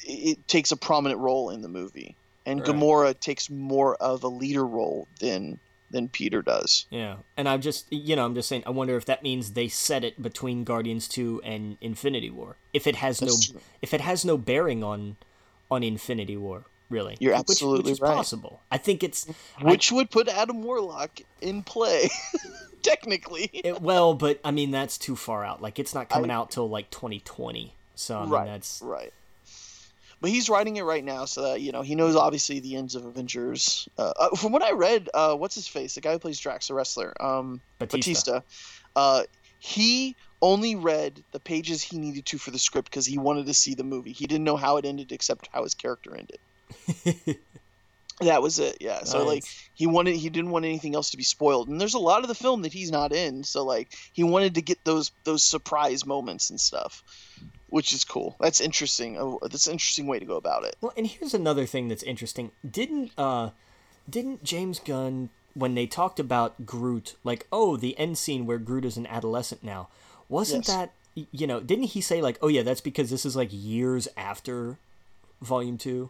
[0.03, 2.15] it takes a prominent role in the movie,
[2.45, 2.69] and right.
[2.69, 5.57] Gamora takes more of a leader role than
[5.89, 6.85] than Peter does.
[6.89, 9.69] Yeah, and I'm just you know I'm just saying I wonder if that means they
[9.69, 12.57] set it between Guardians two and Infinity War.
[12.73, 13.61] If it has That's no true.
[13.81, 15.15] if it has no bearing on
[15.71, 17.17] on Infinity War really.
[17.19, 18.15] You're absolutely which, which is right.
[18.15, 18.61] possible.
[18.71, 19.27] I think it's
[19.61, 22.09] which I, would put Adam Warlock in play,
[22.81, 23.49] technically.
[23.53, 25.61] It, well, but I mean that's too far out.
[25.61, 27.73] Like it's not coming I, out till like 2020.
[27.95, 29.13] So I mean, right, that's right.
[30.19, 32.95] But he's writing it right now, so that you know he knows obviously the ends
[32.95, 33.87] of Avengers.
[33.97, 35.95] Uh, uh, from what I read, uh, what's his face?
[35.95, 38.41] The guy who plays Drax, the wrestler, um, Batista.
[38.41, 38.41] Batista
[38.97, 39.23] uh,
[39.59, 43.53] he only read the pages he needed to for the script because he wanted to
[43.53, 44.11] see the movie.
[44.11, 46.39] He didn't know how it ended except how his character ended.
[48.19, 48.77] That was it.
[48.79, 49.03] Yeah.
[49.03, 49.27] So nice.
[49.27, 49.43] like
[49.75, 51.67] he wanted he didn't want anything else to be spoiled.
[51.67, 54.55] And there's a lot of the film that he's not in, so like he wanted
[54.55, 57.03] to get those those surprise moments and stuff.
[57.69, 58.35] Which is cool.
[58.39, 59.17] That's interesting.
[59.19, 60.77] Oh, that's an interesting way to go about it.
[60.81, 62.51] Well, and here's another thing that's interesting.
[62.69, 63.51] Didn't uh
[64.09, 68.85] didn't James Gunn when they talked about Groot, like, oh, the end scene where Groot
[68.85, 69.89] is an adolescent now,
[70.29, 70.75] wasn't yes.
[70.75, 70.91] that
[71.31, 74.79] you know, didn't he say like, oh yeah, that's because this is like years after
[75.41, 76.09] volume 2?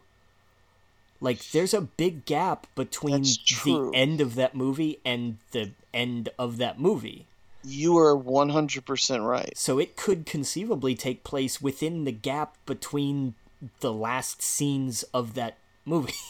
[1.20, 6.58] Like there's a big gap between the end of that movie and the end of
[6.58, 7.26] that movie.
[7.64, 9.52] You are 100% right.
[9.56, 13.34] So it could conceivably take place within the gap between
[13.80, 16.14] the last scenes of that movie.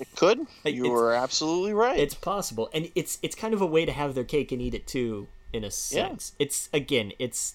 [0.00, 0.46] It could.
[0.64, 1.98] you are absolutely right.
[1.98, 2.70] It's possible.
[2.72, 5.28] And it's it's kind of a way to have their cake and eat it too
[5.52, 6.32] in a sense.
[6.38, 6.46] Yeah.
[6.46, 7.54] It's again, it's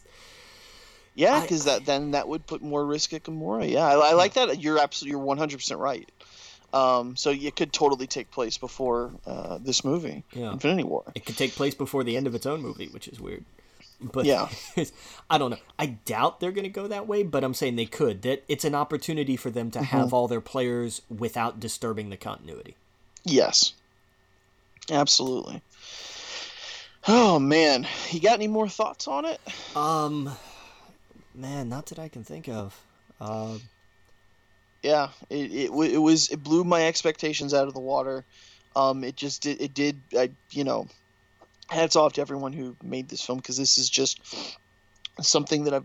[1.16, 3.70] yeah, because that then that would put more risk at Gamora.
[3.70, 4.62] Yeah, I, I like that.
[4.62, 6.07] You're absolutely you're 100 percent right.
[6.73, 10.51] Um, so it could totally take place before uh, this movie, yeah.
[10.51, 11.03] Infinity War.
[11.15, 13.45] It could take place before the end of its own movie, which is weird.
[14.01, 14.49] But yeah,
[15.29, 15.59] I don't know.
[15.79, 18.23] I doubt they're going to go that way, but I'm saying they could.
[18.23, 19.85] That it's an opportunity for them to mm-hmm.
[19.85, 22.75] have all their players without disturbing the continuity.
[23.23, 23.73] Yes,
[24.91, 25.61] absolutely.
[27.07, 29.39] Oh man, you got any more thoughts on it?
[29.75, 30.31] Um,
[31.33, 32.79] man, not that I can think of.
[33.21, 33.57] Uh,
[34.86, 38.24] yeah, it, it it was it blew my expectations out of the water.
[38.76, 40.88] Um, it just did it did I you know,
[41.70, 44.20] hats off to everyone who made this film because this is just
[45.22, 45.82] something that I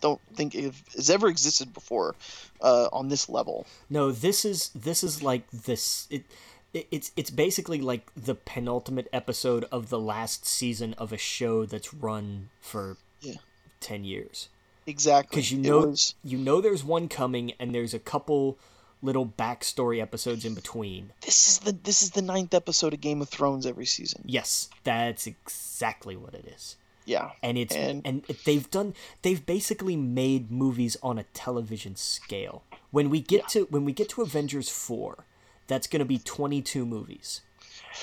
[0.00, 2.14] don't think has ever existed before
[2.60, 3.66] uh, on this level.
[3.90, 6.22] No, this is this is like this it
[6.72, 11.92] it's it's basically like the penultimate episode of the last season of a show that's
[11.92, 13.34] run for yeah.
[13.80, 14.48] 10 years.
[14.88, 15.36] Exactly.
[15.36, 16.14] Because you know was...
[16.24, 18.58] you know there's one coming, and there's a couple
[19.02, 21.12] little backstory episodes in between.
[21.20, 24.22] This is the this is the ninth episode of Game of Thrones every season.
[24.24, 26.76] Yes, that's exactly what it is.
[27.04, 32.62] Yeah, and it's and, and they've done they've basically made movies on a television scale.
[32.90, 33.46] When we get yeah.
[33.48, 35.26] to when we get to Avengers four,
[35.66, 37.42] that's going to be twenty two movies.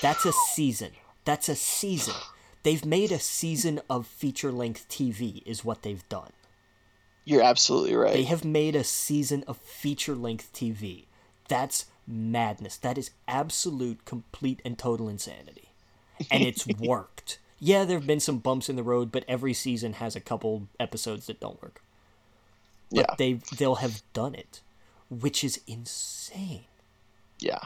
[0.00, 0.92] That's a season.
[1.24, 2.14] That's a season.
[2.62, 6.32] They've made a season of feature length TV, is what they've done.
[7.26, 8.14] You're absolutely right.
[8.14, 11.04] They have made a season of feature length TV.
[11.48, 12.78] That's madness.
[12.78, 15.70] That is absolute, complete, and total insanity.
[16.30, 17.38] And it's worked.
[17.58, 20.68] yeah, there have been some bumps in the road, but every season has a couple
[20.80, 21.82] episodes that don't work.
[22.90, 23.14] But yeah.
[23.18, 24.60] they they'll have done it,
[25.10, 26.64] which is insane.
[27.40, 27.58] Yeah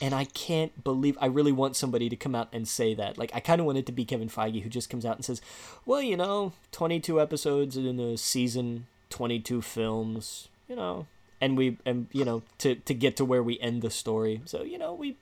[0.00, 3.18] and I can't believe I really want somebody to come out and say that.
[3.18, 5.24] Like I kind of want it to be Kevin Feige who just comes out and
[5.24, 5.40] says,
[5.84, 11.06] "Well, you know, 22 episodes in a season, 22 films, you know,
[11.40, 14.40] and we and you know to to get to where we end the story.
[14.44, 15.16] So, you know, we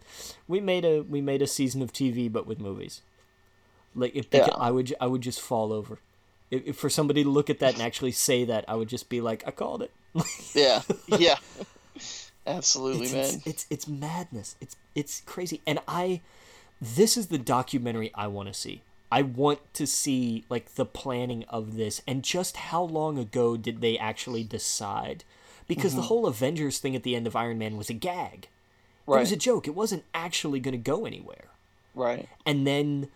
[0.46, 3.02] we made a we made a season of TV but with movies."
[3.94, 4.48] Like if yeah.
[4.56, 5.98] I would I would just fall over.
[6.50, 9.08] If, if for somebody to look at that and actually say that, I would just
[9.08, 9.90] be like, "I called it."
[10.54, 10.82] yeah.
[11.06, 11.36] Yeah.
[12.46, 13.24] Absolutely, it's, man.
[13.24, 14.56] It's, it's it's madness.
[14.60, 15.60] It's it's crazy.
[15.66, 16.20] And I
[16.80, 18.82] this is the documentary I want to see.
[19.10, 23.80] I want to see like the planning of this and just how long ago did
[23.80, 25.24] they actually decide?
[25.68, 26.00] Because mm-hmm.
[26.00, 28.48] the whole Avengers thing at the end of Iron Man was a gag.
[29.06, 29.18] Right.
[29.18, 29.66] It was a joke.
[29.66, 31.46] It wasn't actually going to go anywhere.
[31.94, 32.28] Right.
[32.44, 33.08] And then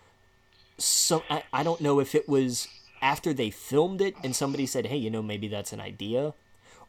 [0.77, 2.67] so I, I don't know if it was
[3.01, 6.33] after they filmed it and somebody said, "Hey, you know, maybe that's an idea."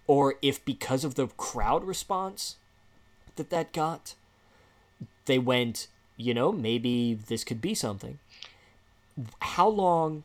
[0.06, 2.56] Or if because of the crowd response
[3.36, 4.14] that that got,
[5.26, 8.18] they went, you know, maybe this could be something.
[9.40, 10.24] How long,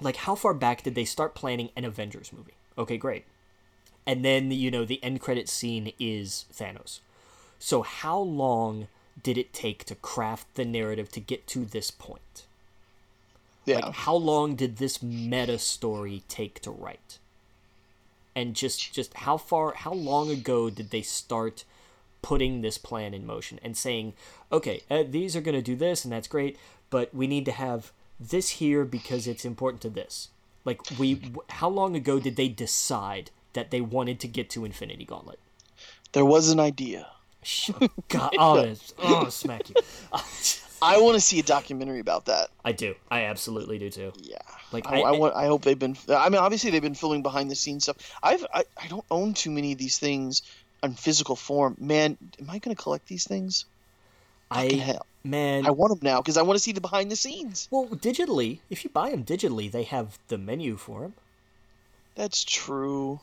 [0.00, 2.54] like, how far back did they start planning an Avengers movie?
[2.76, 3.24] Okay, great.
[4.06, 7.00] And then, you know, the end credit scene is Thanos.
[7.58, 8.88] So, how long
[9.22, 12.44] did it take to craft the narrative to get to this point?
[13.64, 13.76] Yeah.
[13.76, 17.18] Like, how long did this meta story take to write?
[18.34, 21.64] And just just how far how long ago did they start
[22.22, 24.14] putting this plan in motion and saying
[24.50, 26.56] okay uh, these are going to do this and that's great
[26.90, 30.28] but we need to have this here because it's important to this.
[30.64, 31.20] Like we
[31.50, 35.38] how long ago did they decide that they wanted to get to infinity gauntlet?
[36.12, 37.08] There was an idea.
[38.08, 39.74] God, oh, oh, smack you.
[40.84, 42.48] I want to see a documentary about that.
[42.64, 42.94] I do.
[43.10, 44.12] I absolutely do too.
[44.16, 44.38] Yeah.
[44.72, 45.34] Like I, I, I, want.
[45.34, 45.96] I hope they've been.
[46.08, 47.96] I mean, obviously they've been filming behind the scenes stuff.
[48.22, 48.44] I've.
[48.52, 50.42] I, I don't own too many of these things
[50.82, 51.76] in physical form.
[51.78, 53.64] Man, am I going to collect these things?
[54.50, 55.06] I hell.
[55.24, 57.66] man, I want them now because I want to see the behind the scenes.
[57.70, 61.14] Well, digitally, if you buy them digitally, they have the menu for them.
[62.14, 63.20] That's true.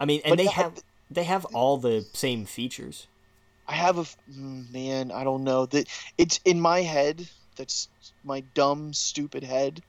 [0.00, 3.06] I mean, and but they have they have all the same features.
[3.72, 5.10] I have a mm, man.
[5.10, 5.88] I don't know that
[6.18, 7.26] it's in my head.
[7.56, 7.88] That's
[8.22, 9.80] my dumb, stupid head.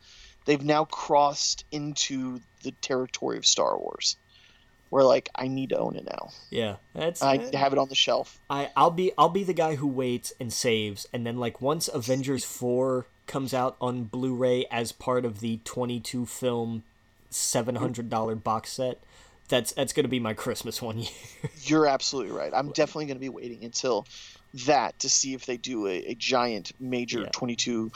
[0.46, 4.16] They've now crossed into the territory of Star Wars,
[4.90, 6.30] where like I need to own it now.
[6.50, 7.22] Yeah, that's.
[7.22, 8.40] I have it on the shelf.
[8.50, 11.90] I I'll be I'll be the guy who waits and saves, and then like once
[11.90, 16.84] Avengers four comes out on Blu-ray as part of the twenty two film
[17.30, 19.04] seven hundred dollar box set
[19.54, 21.12] that's that's going to be my Christmas one year.
[21.62, 22.52] You're absolutely right.
[22.54, 24.08] I'm definitely going to be waiting until
[24.66, 27.30] that to see if they do a, a giant major yeah.
[27.32, 27.92] 22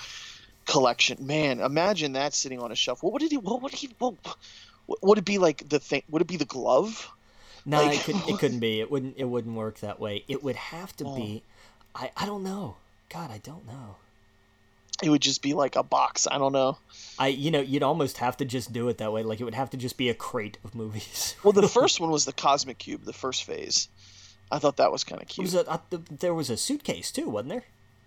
[0.65, 1.25] collection.
[1.25, 3.01] Man, imagine that sitting on a shelf.
[3.01, 3.35] What would it?
[3.37, 3.89] What would he?
[3.97, 4.15] What,
[5.01, 6.03] would it be like the thing?
[6.09, 7.11] Would it be the glove?
[7.65, 8.79] No, like, it, could, it couldn't be.
[8.79, 9.15] It wouldn't.
[9.17, 10.23] It wouldn't work that way.
[10.27, 11.15] It would have to oh.
[11.15, 11.43] be.
[11.95, 12.75] I I don't know.
[13.09, 13.95] God, I don't know
[15.03, 16.27] it would just be like a box.
[16.29, 16.77] I don't know.
[17.19, 19.23] I you know you'd almost have to just do it that way.
[19.23, 21.35] Like it would have to just be a crate of movies.
[21.43, 23.89] well, the first one was the Cosmic Cube, the first phase.
[24.51, 25.45] I thought that was kind of cute.
[25.45, 25.77] Was a, uh,
[26.09, 27.63] there was a suitcase too, wasn't there?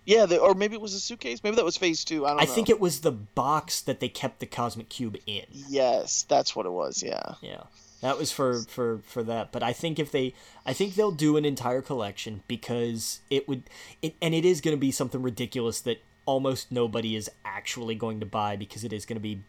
[0.06, 1.44] Yeah, the, or maybe it was a suitcase.
[1.44, 2.24] Maybe that was phase two.
[2.26, 2.50] I don't I know.
[2.50, 5.44] think it was the box that they kept the Cosmic Cube in.
[5.52, 7.02] Yes, that's what it was.
[7.02, 7.34] Yeah.
[7.42, 7.64] Yeah.
[8.00, 10.32] That was for, for, for that, but I think if they,
[10.64, 13.64] I think they'll do an entire collection because it would,
[14.00, 18.20] it, and it is going to be something ridiculous that almost nobody is actually going
[18.20, 19.42] to buy because it is going to be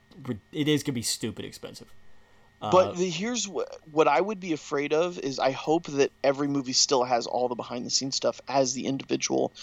[0.51, 1.93] it is going to be stupid expensive.
[2.59, 6.11] But uh, the, here's what what I would be afraid of is I hope that
[6.23, 9.53] every movie still has all the behind the scenes stuff as the individual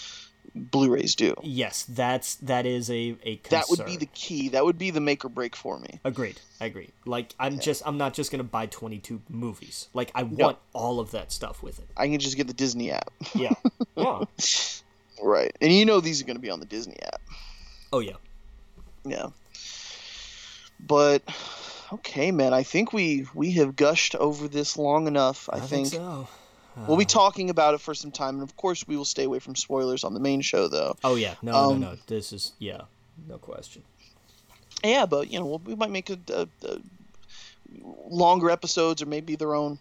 [0.55, 1.35] Blu-rays do.
[1.43, 3.49] Yes, that's that is a a concern.
[3.49, 4.49] that would be the key.
[4.49, 5.99] That would be the make or break for me.
[6.03, 6.39] Agreed.
[6.59, 6.89] I agree.
[7.05, 9.87] Like I'm just I'm not just gonna buy 22 movies.
[9.93, 11.87] Like I want all of that stuff with it.
[11.95, 13.11] I can just get the Disney app.
[13.35, 13.53] yeah.
[13.95, 14.23] Yeah.
[15.21, 15.55] Right.
[15.61, 17.21] And you know these are going to be on the Disney app.
[17.91, 18.15] Oh yeah.
[19.03, 19.27] Yeah.
[20.79, 21.23] But
[21.93, 25.49] okay, man, I think we we have gushed over this long enough.
[25.51, 26.27] I, I think, think so.
[26.77, 29.25] uh, we'll be talking about it for some time, and of course, we will stay
[29.25, 30.95] away from spoilers on the main show, though.
[31.03, 31.97] Oh yeah, no, um, no, no.
[32.07, 32.81] This is yeah,
[33.27, 33.83] no question.
[34.83, 36.79] Yeah, but you know, we'll, we might make a, a, a
[38.07, 39.79] longer episodes, or maybe their own.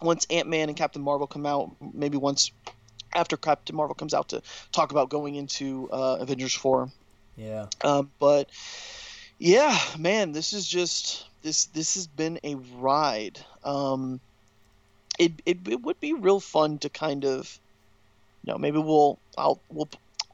[0.00, 2.52] Once Ant Man and Captain Marvel come out, maybe once
[3.14, 6.90] after Captain Marvel comes out to talk about going into uh, Avengers four.
[7.36, 7.66] Yeah.
[7.82, 8.48] Um, but
[9.38, 13.38] yeah, man, this is just this this has been a ride.
[13.64, 14.20] Um,
[15.18, 17.58] it, it it would be real fun to kind of,
[18.44, 19.88] you know, maybe we'll I'll we'll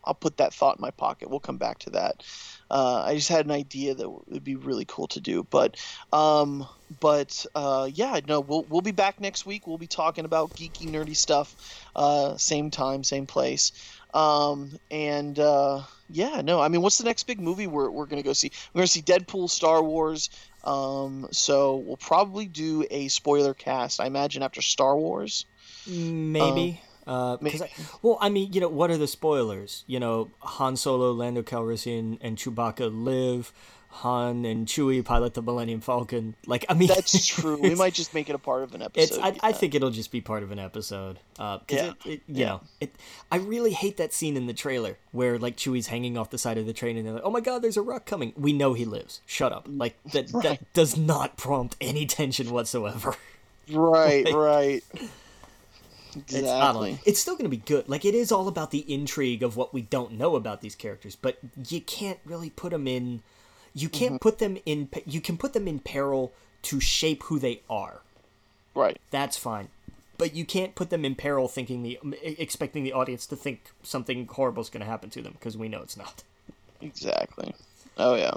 [0.04, 1.30] I'll put that thought in my pocket.
[1.30, 2.22] We'll come back to that.
[2.70, 5.76] Uh, I just had an idea that would be really cool to do, but
[6.12, 6.66] um,
[7.00, 9.66] but uh, yeah, no, we'll we'll be back next week.
[9.66, 11.54] We'll be talking about geeky, nerdy stuff.
[11.94, 13.72] Uh, same time, same place.
[14.12, 18.22] Um, and uh, yeah, no, I mean, what's the next big movie we're we're gonna
[18.22, 18.50] go see?
[18.72, 20.30] We're gonna see Deadpool, Star Wars.
[20.62, 24.00] Um, so we'll probably do a spoiler cast.
[24.00, 25.46] I imagine after Star Wars.
[25.86, 26.80] Maybe.
[26.80, 29.84] Um, uh, I, well, I mean, you know, what are the spoilers?
[29.86, 33.52] You know, Han Solo, Lando Calrissian, and Chewbacca live.
[33.94, 36.34] Han and Chewie pilot the Millennium Falcon.
[36.46, 37.56] Like, I mean, that's true.
[37.56, 39.20] We might just make it a part of an episode.
[39.20, 39.38] I, yeah.
[39.42, 41.20] I, think it'll just be part of an episode.
[41.38, 41.86] Uh, yeah.
[41.86, 42.46] It, it, you yeah.
[42.46, 42.94] know, it.
[43.30, 46.58] I really hate that scene in the trailer where like Chewie's hanging off the side
[46.58, 48.74] of the train and they're like, "Oh my God, there's a rock coming." We know
[48.74, 49.20] he lives.
[49.26, 49.66] Shut up.
[49.68, 50.24] Like that.
[50.34, 50.42] Right.
[50.42, 53.14] That does not prompt any tension whatsoever.
[53.70, 54.24] Right.
[54.24, 54.84] like, right.
[56.16, 56.92] Exactly.
[56.92, 57.88] It's, it's still going to be good.
[57.88, 61.16] Like it is all about the intrigue of what we don't know about these characters,
[61.16, 61.38] but
[61.68, 63.22] you can't really put them in.
[63.74, 64.16] You can't mm-hmm.
[64.18, 64.88] put them in.
[65.06, 66.32] You can put them in peril
[66.62, 68.00] to shape who they are.
[68.74, 69.00] Right.
[69.10, 69.68] That's fine,
[70.18, 74.26] but you can't put them in peril thinking the expecting the audience to think something
[74.26, 76.22] horrible is going to happen to them because we know it's not.
[76.80, 77.54] Exactly.
[77.98, 78.34] Oh yeah.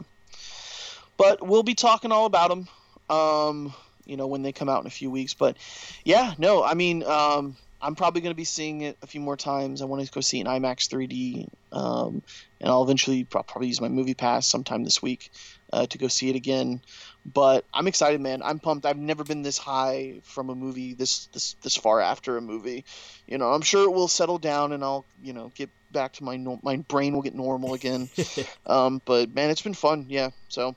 [1.18, 2.68] But we'll be talking all about them.
[3.09, 3.73] Um,
[4.05, 5.34] you know when they come out in a few weeks.
[5.34, 5.57] But
[6.03, 9.37] yeah, no, I mean, um, I'm probably going to be seeing it a few more
[9.37, 9.81] times.
[9.81, 12.23] I want to go see it in IMAX 3D, um,
[12.59, 15.29] and I'll eventually probably use my Movie Pass sometime this week
[15.71, 16.81] uh, to go see it again.
[17.25, 18.41] But I'm excited, man.
[18.41, 18.85] I'm pumped.
[18.85, 22.85] I've never been this high from a movie this this this far after a movie.
[23.27, 26.23] You know, I'm sure it will settle down, and I'll you know get back to
[26.23, 28.09] my no- my brain will get normal again.
[28.65, 30.05] um, but man, it's been fun.
[30.09, 30.31] Yeah.
[30.47, 30.75] So,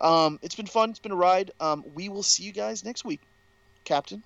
[0.00, 0.90] um, it's been fun.
[0.90, 1.50] It's been a ride.
[1.60, 3.20] Um, we will see you guys next week,
[3.84, 4.22] Captain.